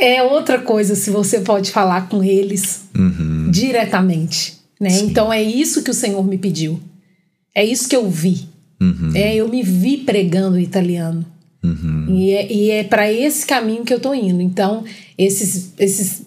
é 0.00 0.22
outra 0.22 0.58
coisa 0.58 0.94
se 0.94 1.10
você 1.10 1.40
pode 1.40 1.70
falar 1.70 2.08
com 2.08 2.22
eles 2.22 2.82
uhum. 2.96 3.50
diretamente, 3.50 4.58
né? 4.80 4.90
Sim. 4.90 5.06
Então 5.06 5.32
é 5.32 5.42
isso 5.42 5.82
que 5.82 5.90
o 5.90 5.94
Senhor 5.94 6.26
me 6.26 6.38
pediu. 6.38 6.80
É 7.54 7.64
isso 7.64 7.88
que 7.88 7.96
eu 7.96 8.08
vi. 8.08 8.48
Uhum. 8.80 9.12
É, 9.14 9.36
eu 9.36 9.48
me 9.48 9.62
vi 9.62 9.98
pregando 9.98 10.58
italiano. 10.58 11.24
Uhum. 11.62 12.06
E 12.08 12.32
é, 12.32 12.52
e 12.52 12.70
é 12.70 12.84
para 12.84 13.10
esse 13.12 13.46
caminho 13.46 13.84
que 13.84 13.94
eu 13.94 14.00
tô 14.00 14.12
indo. 14.12 14.42
Então, 14.42 14.82
esses, 15.16 15.72
esses 15.78 16.22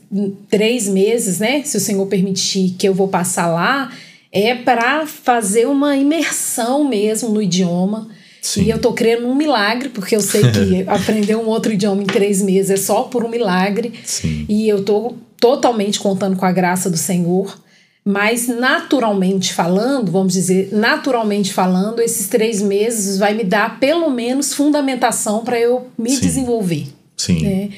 três 0.49 0.87
meses, 0.87 1.39
né? 1.39 1.61
Se 1.63 1.75
o 1.75 1.81
Senhor 1.81 2.05
permitir 2.07 2.75
que 2.77 2.87
eu 2.87 2.93
vou 2.93 3.09
passar 3.09 3.47
lá, 3.47 3.91
é 4.31 4.55
para 4.55 5.05
fazer 5.05 5.67
uma 5.67 5.97
imersão 5.97 6.87
mesmo 6.87 7.29
no 7.29 7.41
idioma. 7.41 8.07
Sim. 8.45 8.65
E 8.65 8.69
eu 8.69 8.77
tô 8.77 8.93
crendo 8.93 9.23
num 9.23 9.33
milagre, 9.33 9.89
porque 9.89 10.15
eu 10.15 10.21
sei 10.21 10.43
que 10.51 10.83
aprender 10.87 11.35
um 11.35 11.47
outro 11.47 11.73
idioma 11.73 12.03
em 12.03 12.05
três 12.05 12.43
meses 12.43 12.69
é 12.69 12.77
só 12.77 13.01
por 13.01 13.25
um 13.25 13.27
milagre. 13.27 13.91
Sim. 14.03 14.45
E 14.47 14.69
eu 14.69 14.83
tô 14.83 15.15
totalmente 15.39 15.99
contando 15.99 16.37
com 16.37 16.45
a 16.45 16.51
graça 16.51 16.87
do 16.87 16.95
Senhor. 16.95 17.59
Mas 18.07 18.47
naturalmente 18.47 19.51
falando, 19.51 20.11
vamos 20.11 20.33
dizer, 20.33 20.69
naturalmente 20.71 21.51
falando, 21.51 21.99
esses 21.99 22.27
três 22.27 22.61
meses 22.61 23.17
vai 23.17 23.33
me 23.33 23.43
dar 23.43 23.79
pelo 23.79 24.11
menos 24.11 24.53
fundamentação 24.53 25.43
para 25.43 25.59
eu 25.59 25.87
me 25.97 26.11
Sim. 26.11 26.21
desenvolver. 26.21 26.87
Sim. 27.17 27.41
Né? 27.41 27.69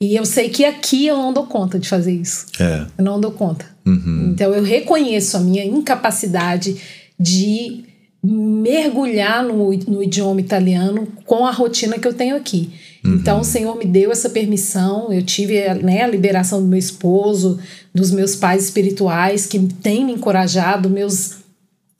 E 0.00 0.16
eu 0.16 0.24
sei 0.24 0.48
que 0.48 0.64
aqui 0.64 1.06
eu 1.06 1.18
não 1.18 1.34
dou 1.34 1.44
conta 1.44 1.78
de 1.78 1.86
fazer 1.86 2.12
isso. 2.12 2.46
É. 2.58 2.86
Eu 2.96 3.04
não 3.04 3.20
dou 3.20 3.32
conta. 3.32 3.66
Uhum. 3.84 4.30
Então 4.32 4.54
eu 4.54 4.62
reconheço 4.62 5.36
a 5.36 5.40
minha 5.40 5.66
incapacidade 5.66 6.80
de 7.20 7.84
mergulhar 8.24 9.44
no, 9.44 9.70
no 9.70 10.02
idioma 10.02 10.40
italiano 10.40 11.06
com 11.26 11.44
a 11.44 11.50
rotina 11.50 11.98
que 11.98 12.08
eu 12.08 12.14
tenho 12.14 12.34
aqui. 12.34 12.70
Uhum. 13.04 13.16
Então 13.16 13.40
o 13.40 13.44
Senhor 13.44 13.76
me 13.76 13.84
deu 13.84 14.10
essa 14.10 14.30
permissão, 14.30 15.12
eu 15.12 15.22
tive 15.22 15.62
né, 15.74 16.02
a 16.02 16.06
liberação 16.06 16.62
do 16.62 16.66
meu 16.66 16.78
esposo, 16.78 17.58
dos 17.94 18.10
meus 18.10 18.34
pais 18.34 18.64
espirituais 18.64 19.46
que 19.46 19.58
têm 19.58 20.06
me 20.06 20.12
encorajado, 20.12 20.88
meus 20.88 21.36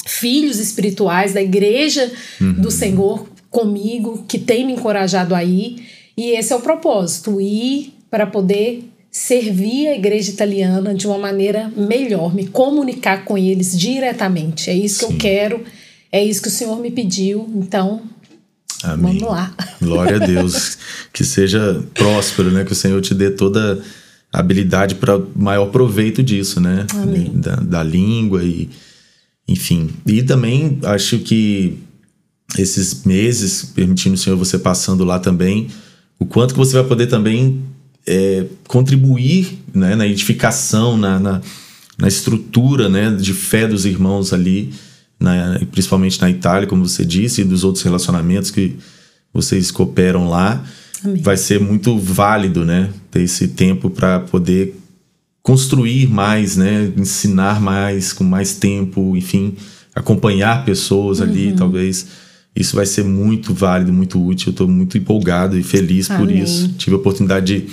filhos 0.06 0.58
espirituais 0.58 1.34
da 1.34 1.42
igreja 1.42 2.10
uhum. 2.40 2.54
do 2.54 2.70
Senhor 2.70 3.28
comigo, 3.50 4.24
que 4.26 4.38
têm 4.38 4.66
me 4.66 4.72
encorajado 4.72 5.34
aí. 5.34 5.84
E 6.16 6.30
esse 6.30 6.52
é 6.52 6.56
o 6.56 6.60
propósito, 6.60 7.40
ir 7.40 7.92
para 8.10 8.26
poder 8.26 8.84
servir 9.10 9.88
a 9.88 9.94
igreja 9.94 10.30
italiana 10.30 10.94
de 10.94 11.06
uma 11.06 11.18
maneira 11.18 11.70
melhor, 11.76 12.34
me 12.34 12.46
comunicar 12.46 13.24
com 13.24 13.38
eles 13.38 13.78
diretamente. 13.78 14.70
É 14.70 14.74
isso 14.74 15.00
Sim. 15.00 15.06
que 15.06 15.12
eu 15.12 15.18
quero, 15.18 15.64
é 16.14 16.24
isso 16.24 16.40
que 16.40 16.46
o 16.46 16.50
Senhor 16.50 16.80
me 16.80 16.92
pediu. 16.92 17.50
Então, 17.56 18.00
Amém. 18.84 19.18
vamos 19.18 19.34
lá. 19.34 19.52
Glória 19.82 20.14
a 20.14 20.18
Deus. 20.20 20.78
que 21.12 21.24
seja 21.24 21.82
próspero, 21.92 22.52
né? 22.52 22.62
Que 22.62 22.70
o 22.70 22.76
Senhor 22.76 23.00
te 23.00 23.12
dê 23.12 23.32
toda 23.32 23.82
a 24.32 24.38
habilidade 24.38 24.94
para 24.94 25.20
maior 25.34 25.66
proveito 25.72 26.22
disso, 26.22 26.60
né? 26.60 26.86
Amém. 26.94 27.32
Da, 27.34 27.56
da 27.56 27.82
língua 27.82 28.44
e 28.44 28.70
enfim. 29.48 29.90
E 30.06 30.22
também 30.22 30.78
acho 30.84 31.18
que 31.18 31.80
esses 32.56 33.02
meses, 33.02 33.64
permitindo 33.74 34.14
o 34.14 34.18
Senhor 34.18 34.36
você 34.36 34.56
passando 34.56 35.02
lá 35.02 35.18
também, 35.18 35.66
o 36.16 36.24
quanto 36.24 36.54
que 36.54 36.58
você 36.58 36.74
vai 36.74 36.84
poder 36.84 37.08
também 37.08 37.60
é, 38.06 38.46
contribuir 38.68 39.58
né, 39.74 39.96
na 39.96 40.06
edificação, 40.06 40.96
na, 40.96 41.18
na, 41.18 41.40
na, 41.98 42.06
estrutura 42.06 42.88
né, 42.88 43.10
de 43.10 43.34
fé 43.34 43.66
dos 43.66 43.84
irmãos 43.84 44.32
ali, 44.32 44.72
na, 45.24 45.60
principalmente 45.72 46.20
na 46.20 46.30
Itália, 46.30 46.68
como 46.68 46.86
você 46.86 47.04
disse, 47.04 47.40
e 47.40 47.44
dos 47.44 47.64
outros 47.64 47.82
relacionamentos 47.82 48.50
que 48.50 48.76
vocês 49.32 49.70
cooperam 49.70 50.28
lá. 50.28 50.62
Amém. 51.04 51.22
Vai 51.22 51.36
ser 51.36 51.60
muito 51.60 51.98
válido 51.98 52.64
né, 52.64 52.90
ter 53.10 53.22
esse 53.22 53.48
tempo 53.48 53.90
para 53.90 54.20
poder 54.20 54.76
construir 55.42 56.08
mais, 56.08 56.56
né, 56.56 56.92
ensinar 56.96 57.60
mais, 57.60 58.12
com 58.12 58.24
mais 58.24 58.54
tempo, 58.54 59.16
enfim, 59.16 59.54
acompanhar 59.94 60.64
pessoas 60.64 61.18
uhum. 61.20 61.26
ali, 61.26 61.52
talvez 61.52 62.06
isso 62.56 62.76
vai 62.76 62.86
ser 62.86 63.04
muito 63.04 63.52
válido, 63.52 63.92
muito 63.92 64.24
útil. 64.24 64.48
Eu 64.48 64.52
estou 64.52 64.68
muito 64.68 64.96
empolgado 64.96 65.58
e 65.58 65.62
feliz 65.62 66.08
Amém. 66.10 66.26
por 66.26 66.34
isso. 66.34 66.68
Tive 66.78 66.94
a 66.94 66.98
oportunidade 66.98 67.46
de 67.46 67.66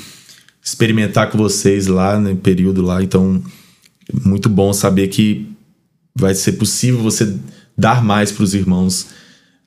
experimentar 0.64 1.30
com 1.30 1.38
vocês 1.38 1.88
lá 1.88 2.20
no 2.20 2.36
período 2.36 2.82
lá. 2.82 3.02
Então, 3.04 3.42
muito 4.26 4.50
bom 4.50 4.74
saber 4.74 5.08
que 5.10 5.51
vai 6.16 6.36
ser 6.36 6.54
possível 6.54 7.02
você 7.02 7.36
dar 7.78 8.04
mais 8.04 8.32
para 8.32 8.44
os 8.44 8.54
irmãos 8.54 9.08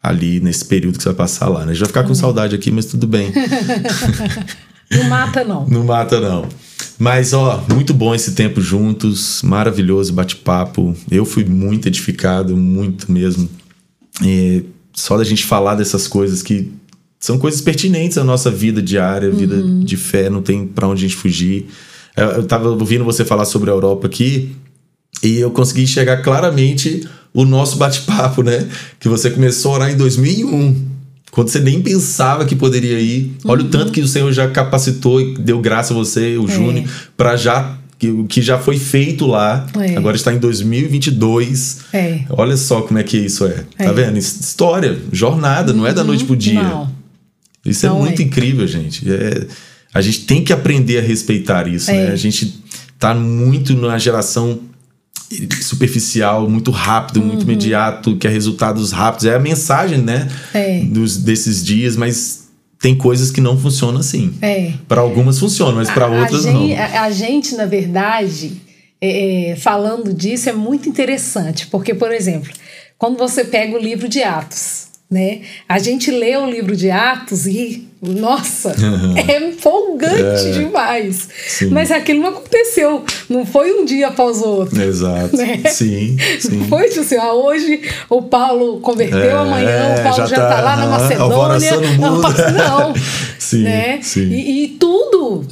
ali 0.02 0.38
nesse 0.38 0.64
período 0.64 0.98
que 0.98 1.02
você 1.02 1.08
vai 1.08 1.16
passar 1.16 1.48
lá. 1.48 1.60
Né? 1.60 1.72
A 1.72 1.74
gente 1.74 1.80
vai 1.80 1.88
ficar 1.88 2.04
com 2.04 2.14
saudade 2.14 2.54
aqui, 2.54 2.70
mas 2.70 2.86
tudo 2.86 3.06
bem. 3.06 3.32
não 4.92 5.04
mata, 5.04 5.42
não. 5.42 5.66
Não 5.66 5.84
mata, 5.84 6.20
não. 6.20 6.46
Mas, 6.98 7.32
ó, 7.32 7.64
muito 7.72 7.94
bom 7.94 8.14
esse 8.14 8.32
tempo 8.32 8.60
juntos, 8.60 9.42
maravilhoso 9.42 10.12
bate-papo. 10.12 10.94
Eu 11.10 11.24
fui 11.24 11.44
muito 11.44 11.88
edificado, 11.88 12.56
muito 12.56 13.10
mesmo. 13.10 13.48
E 14.22 14.64
só 14.92 15.16
da 15.16 15.24
gente 15.24 15.44
falar 15.44 15.74
dessas 15.74 16.06
coisas 16.06 16.42
que 16.42 16.70
são 17.18 17.38
coisas 17.38 17.62
pertinentes 17.62 18.18
à 18.18 18.22
nossa 18.22 18.50
vida 18.50 18.82
diária, 18.82 19.30
vida 19.30 19.56
uhum. 19.56 19.80
de 19.80 19.96
fé, 19.96 20.28
não 20.28 20.42
tem 20.42 20.66
para 20.66 20.86
onde 20.86 21.04
a 21.04 21.08
gente 21.08 21.16
fugir. 21.16 21.66
Eu, 22.14 22.26
eu 22.26 22.46
tava 22.46 22.68
ouvindo 22.68 23.04
você 23.04 23.24
falar 23.24 23.46
sobre 23.46 23.70
a 23.70 23.72
Europa 23.72 24.06
aqui 24.06 24.54
e 25.22 25.38
eu 25.38 25.50
consegui 25.50 25.82
enxergar 25.82 26.18
claramente 26.18 27.06
o 27.32 27.44
nosso 27.44 27.76
bate-papo, 27.76 28.42
né? 28.42 28.66
Que 29.00 29.08
você 29.08 29.30
começou 29.30 29.72
a 29.72 29.74
orar 29.74 29.90
em 29.90 29.96
2001, 29.96 30.94
quando 31.30 31.48
você 31.48 31.58
nem 31.58 31.82
pensava 31.82 32.44
que 32.44 32.54
poderia 32.54 33.00
ir. 33.00 33.36
Olha 33.44 33.62
uhum. 33.62 33.66
o 33.66 33.70
tanto 33.70 33.92
que 33.92 34.00
o 34.00 34.06
Senhor 34.06 34.32
já 34.32 34.48
capacitou 34.48 35.20
e 35.20 35.34
deu 35.34 35.60
graça 35.60 35.92
a 35.92 35.96
você, 35.96 36.36
o 36.36 36.48
é. 36.48 36.52
Júnior, 36.52 36.88
para 37.16 37.36
já 37.36 37.78
o 38.02 38.26
que 38.26 38.42
já 38.42 38.58
foi 38.58 38.78
feito 38.78 39.26
lá, 39.26 39.66
é. 39.80 39.96
agora 39.96 40.14
está 40.14 40.32
em 40.32 40.38
2022. 40.38 41.78
É. 41.92 42.20
Olha 42.28 42.56
só 42.56 42.82
como 42.82 42.98
é 42.98 43.02
que 43.02 43.16
isso 43.16 43.46
é. 43.46 43.64
Tá 43.78 43.84
é. 43.84 43.92
vendo? 43.92 44.18
História, 44.18 44.98
jornada, 45.10 45.72
uhum. 45.72 45.78
não 45.78 45.86
é 45.86 45.92
da 45.92 46.04
noite 46.04 46.24
pro 46.24 46.36
dia. 46.36 46.62
Não. 46.62 46.92
Isso 47.64 47.86
é 47.86 47.88
Não 47.88 48.00
é 48.00 48.02
muito 48.02 48.22
incrível, 48.22 48.66
gente. 48.66 49.10
É, 49.10 49.46
a 49.92 50.00
gente 50.02 50.20
tem 50.26 50.44
que 50.44 50.52
aprender 50.52 50.98
a 50.98 51.00
respeitar 51.00 51.66
isso, 51.66 51.90
é. 51.90 51.94
né? 51.94 52.12
A 52.12 52.16
gente 52.16 52.62
tá 52.98 53.14
muito 53.14 53.74
na 53.74 53.98
geração 53.98 54.60
superficial, 55.62 56.48
muito 56.48 56.70
rápido, 56.70 57.20
uhum. 57.20 57.26
muito 57.26 57.42
imediato, 57.42 58.16
que 58.16 58.26
é 58.26 58.30
resultados 58.30 58.92
rápidos. 58.92 59.26
É 59.26 59.34
a 59.34 59.38
mensagem, 59.38 59.98
né? 59.98 60.28
É. 60.52 60.80
Dos, 60.80 61.16
desses 61.16 61.64
dias, 61.64 61.96
mas 61.96 62.44
tem 62.80 62.94
coisas 62.94 63.30
que 63.30 63.40
não 63.40 63.58
funcionam 63.58 64.00
assim. 64.00 64.34
É. 64.42 64.72
Para 64.86 65.00
algumas 65.00 65.38
funcionam, 65.38 65.76
mas 65.76 65.90
para 65.90 66.06
outras 66.06 66.46
a 66.46 66.52
não. 66.52 66.66
Gente, 66.66 66.78
a, 66.78 67.02
a, 67.02 67.10
gente, 67.10 67.54
na 67.54 67.64
verdade, 67.64 68.60
é, 69.00 69.50
é, 69.50 69.56
falando 69.56 70.12
disso, 70.12 70.48
é 70.48 70.52
muito 70.52 70.88
interessante, 70.88 71.66
porque, 71.68 71.94
por 71.94 72.12
exemplo, 72.12 72.50
quando 72.98 73.16
você 73.16 73.44
pega 73.44 73.76
o 73.76 73.80
livro 73.80 74.08
de 74.08 74.22
Atos, 74.22 74.88
né? 75.10 75.42
A 75.68 75.78
gente 75.78 76.10
lê 76.10 76.36
o 76.36 76.50
livro 76.50 76.76
de 76.76 76.90
Atos 76.90 77.46
e, 77.46 77.88
nossa, 78.06 78.74
é 79.28 79.48
empolgante 79.48 80.48
é, 80.48 80.50
demais. 80.52 81.28
Sim. 81.46 81.66
Mas 81.66 81.90
aquilo 81.90 82.22
não 82.22 82.28
aconteceu, 82.30 83.04
não 83.28 83.46
foi 83.46 83.72
um 83.72 83.84
dia 83.84 84.08
após 84.08 84.40
o 84.40 84.48
outro. 84.48 84.80
Exato. 84.80 85.36
Né? 85.36 85.62
Sim, 85.66 86.16
sim. 86.38 86.56
Não 86.56 86.68
foi 86.68 86.86
assim, 86.86 87.16
ah, 87.16 87.32
hoje 87.32 87.80
o 88.08 88.22
Paulo 88.22 88.80
converteu, 88.80 89.18
é, 89.18 89.32
amanhã 89.32 89.94
o 89.98 90.02
Paulo 90.02 90.16
já, 90.16 90.24
está 90.24 90.48
tá 90.48 90.60
lá 90.60 90.76
na 90.76 90.86
Macedônia. 90.86 91.70
Não, 91.98 92.94
sim, 93.38 93.62
né? 93.62 94.00
sim. 94.02 94.28
E, 94.28 94.64
e 94.64 94.68
tudo, 94.68 95.46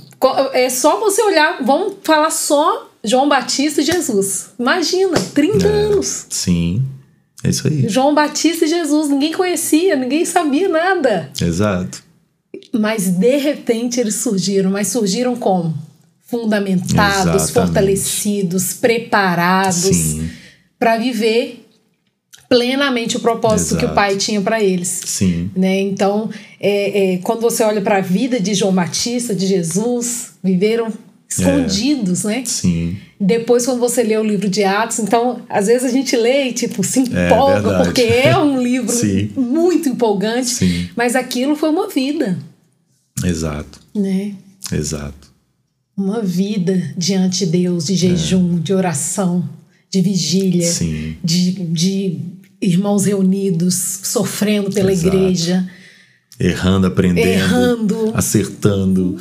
é 0.52 0.68
só 0.68 0.98
você 1.00 1.22
olhar, 1.22 1.58
vamos 1.62 1.94
falar 2.02 2.30
só 2.30 2.88
João 3.04 3.28
Batista 3.28 3.80
e 3.80 3.84
Jesus. 3.84 4.50
Imagina, 4.58 5.18
30 5.34 5.66
é, 5.66 5.70
anos. 5.70 6.26
Sim. 6.30 6.82
É 7.44 7.50
isso 7.50 7.66
aí. 7.66 7.88
João 7.88 8.14
Batista 8.14 8.64
e 8.64 8.68
Jesus, 8.68 9.08
ninguém 9.08 9.32
conhecia, 9.32 9.96
ninguém 9.96 10.24
sabia 10.24 10.68
nada. 10.68 11.30
Exato. 11.40 12.02
Mas 12.72 13.08
de 13.08 13.36
repente 13.36 14.00
eles 14.00 14.16
surgiram, 14.16 14.70
mas 14.70 14.88
surgiram 14.88 15.36
como? 15.36 15.74
Fundamentados, 16.22 17.34
Exatamente. 17.34 17.52
fortalecidos, 17.52 18.72
preparados 18.74 20.16
para 20.78 20.96
viver 20.96 21.64
plenamente 22.48 23.16
o 23.16 23.20
propósito 23.20 23.72
Exato. 23.72 23.86
que 23.86 23.92
o 23.92 23.94
pai 23.94 24.16
tinha 24.16 24.40
para 24.40 24.62
eles. 24.62 25.00
Sim. 25.06 25.50
Né? 25.56 25.80
Então, 25.80 26.28
é, 26.60 27.14
é, 27.14 27.18
quando 27.18 27.40
você 27.40 27.62
olha 27.62 27.80
para 27.80 27.98
a 27.98 28.00
vida 28.00 28.40
de 28.40 28.52
João 28.52 28.74
Batista, 28.74 29.34
de 29.34 29.46
Jesus, 29.46 30.32
viveram 30.42 30.92
escondidos, 31.28 32.24
é. 32.24 32.28
né? 32.28 32.42
Sim. 32.44 32.96
Depois, 33.18 33.64
quando 33.64 33.78
você 33.78 34.02
lê 34.02 34.16
o 34.18 34.24
livro 34.24 34.48
de 34.48 34.64
Atos, 34.64 34.98
então, 34.98 35.40
às 35.48 35.66
vezes 35.68 35.84
a 35.84 35.88
gente 35.88 36.14
lê 36.16 36.48
e, 36.48 36.52
tipo, 36.52 36.82
se 36.84 36.98
é 36.98 37.26
empolga, 37.26 37.70
é 37.70 37.84
porque 37.84 38.02
é 38.02 38.36
um 38.36 38.60
livro 38.60 38.94
muito 39.34 39.88
empolgante, 39.88 40.50
Sim. 40.50 40.90
mas 40.96 41.14
aquilo 41.16 41.56
foi 41.56 41.70
uma 41.70 41.88
vida. 41.88 42.36
Exato. 43.24 43.80
Né? 43.94 44.34
Exato. 44.72 45.32
Uma 45.96 46.22
vida 46.22 46.94
diante 46.96 47.44
de 47.44 47.52
Deus, 47.52 47.86
de 47.86 47.94
jejum, 47.94 48.56
é. 48.56 48.60
de 48.60 48.72
oração, 48.72 49.48
de 49.90 50.00
vigília, 50.00 50.66
Sim. 50.66 51.16
De, 51.22 51.52
de 51.52 52.18
irmãos 52.60 53.04
reunidos, 53.04 53.74
sofrendo 54.04 54.70
pela 54.70 54.92
Exato. 54.92 55.16
igreja. 55.16 55.68
Errando, 56.40 56.86
aprendendo, 56.86 57.28
Errando. 57.28 58.10
acertando 58.14 59.18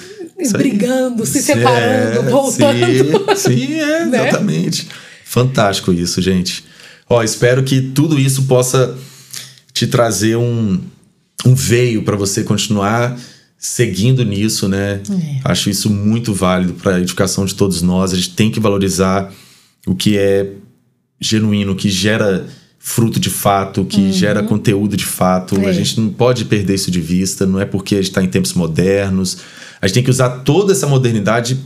brigando, 0.50 1.26
se 1.26 1.42
separando, 1.42 2.20
é, 2.20 2.32
voltando. 2.32 3.36
Sim, 3.36 3.58
sim 3.58 3.74
é, 3.74 4.06
né? 4.08 4.30
exatamente. 4.30 4.88
Fantástico 5.24 5.94
isso, 5.94 6.22
gente. 6.22 6.64
Ó, 7.08 7.22
espero 7.24 7.64
que 7.64 7.82
tudo 7.82 8.20
isso 8.20 8.44
possa 8.44 8.98
te 9.74 9.86
trazer 9.88 10.36
um, 10.36 10.82
um 11.46 11.54
veio 11.54 12.04
para 12.04 12.16
você 12.16 12.44
continuar 12.44 13.18
seguindo 13.62 14.26
nisso, 14.26 14.68
né? 14.68 15.02
É. 15.10 15.40
Acho 15.46 15.70
isso 15.70 15.90
muito 15.90 16.34
válido 16.34 16.74
para 16.74 16.96
a 16.96 17.00
edificação 17.00 17.46
de 17.46 17.56
todos 17.56 17.82
nós. 17.82 18.12
A 18.12 18.16
gente 18.18 18.32
tem 18.32 18.52
que 18.52 18.60
valorizar 18.60 19.32
o 19.88 19.96
que 19.96 20.18
é 20.18 20.52
genuíno, 21.20 21.72
o 21.72 21.76
que 21.76 21.90
gera 21.90 22.46
fruto 22.78 23.20
de 23.20 23.30
fato, 23.30 23.86
que 23.86 24.02
uhum. 24.02 24.12
gera 24.12 24.42
conteúdo 24.42 24.98
de 24.98 25.06
fato. 25.06 25.56
É. 25.62 25.68
A 25.68 25.72
gente 25.72 26.02
não 26.02 26.10
pode 26.10 26.44
perder 26.44 26.74
isso 26.74 26.92
de 26.92 27.00
vista. 27.00 27.46
Não 27.46 27.62
é 27.62 27.66
porque 27.66 27.96
a 27.96 27.98
gente 28.00 28.10
está 28.10 28.24
em 28.24 28.28
tempos 28.28 28.54
modernos 28.54 29.38
a 29.82 29.88
gente 29.88 29.96
tem 29.96 30.04
que 30.04 30.12
usar 30.12 30.30
toda 30.42 30.72
essa 30.72 30.86
modernidade 30.86 31.60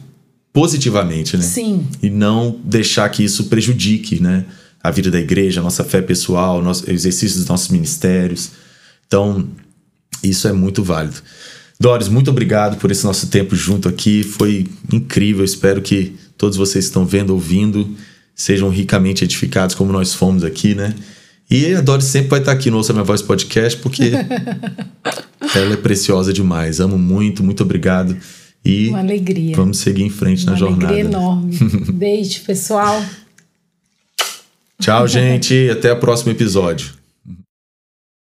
positivamente, 0.53 1.35
né? 1.35 1.43
Sim. 1.43 1.85
E 2.01 2.09
não 2.09 2.57
deixar 2.63 3.09
que 3.09 3.23
isso 3.23 3.45
prejudique, 3.45 4.21
né? 4.21 4.45
A 4.81 4.89
vida 4.89 5.11
da 5.11 5.19
igreja, 5.19 5.59
a 5.59 5.63
nossa 5.63 5.83
fé 5.83 6.01
pessoal, 6.01 6.59
o, 6.59 6.61
nosso, 6.61 6.87
o 6.87 6.91
exercício 6.91 7.37
dos 7.37 7.47
nossos 7.47 7.67
ministérios. 7.67 8.51
Então, 9.05 9.45
isso 10.23 10.47
é 10.47 10.53
muito 10.53 10.81
válido. 10.81 11.17
Doris, 11.79 12.07
muito 12.07 12.29
obrigado 12.29 12.77
por 12.77 12.91
esse 12.91 13.03
nosso 13.03 13.27
tempo 13.27 13.55
junto 13.55 13.89
aqui. 13.89 14.23
Foi 14.23 14.65
incrível. 14.91 15.43
Espero 15.43 15.81
que 15.81 16.15
todos 16.37 16.57
vocês 16.57 16.85
que 16.85 16.89
estão 16.89 17.05
vendo, 17.05 17.31
ouvindo, 17.31 17.95
sejam 18.33 18.69
ricamente 18.69 19.23
edificados 19.23 19.75
como 19.75 19.91
nós 19.91 20.13
fomos 20.13 20.43
aqui, 20.43 20.73
né? 20.73 20.93
E 21.49 21.75
a 21.75 21.81
Doris 21.81 22.05
sempre 22.05 22.29
vai 22.29 22.39
estar 22.39 22.51
aqui 22.51 22.71
no 22.71 22.77
Ouça 22.77 22.91
Minha 22.91 23.03
Voz 23.03 23.21
Podcast, 23.21 23.79
porque 23.79 24.11
ela 25.53 25.73
é 25.73 25.77
preciosa 25.77 26.33
demais. 26.33 26.79
Amo 26.79 26.97
muito, 26.97 27.43
muito 27.43 27.61
obrigado. 27.61 28.17
E 28.63 28.89
Uma 28.89 28.99
alegria. 28.99 29.55
Vamos 29.55 29.77
seguir 29.77 30.03
em 30.03 30.09
frente 30.09 30.43
Uma 30.43 30.53
na 30.53 30.57
jornada. 30.57 30.85
Uma 30.85 30.93
alegria 30.93 31.09
enorme. 31.09 31.57
Beijo, 31.93 32.41
pessoal. 32.41 33.03
Tchau, 34.79 35.07
gente. 35.07 35.69
Até 35.69 35.93
o 35.93 35.99
próximo 35.99 36.31
episódio. 36.31 37.04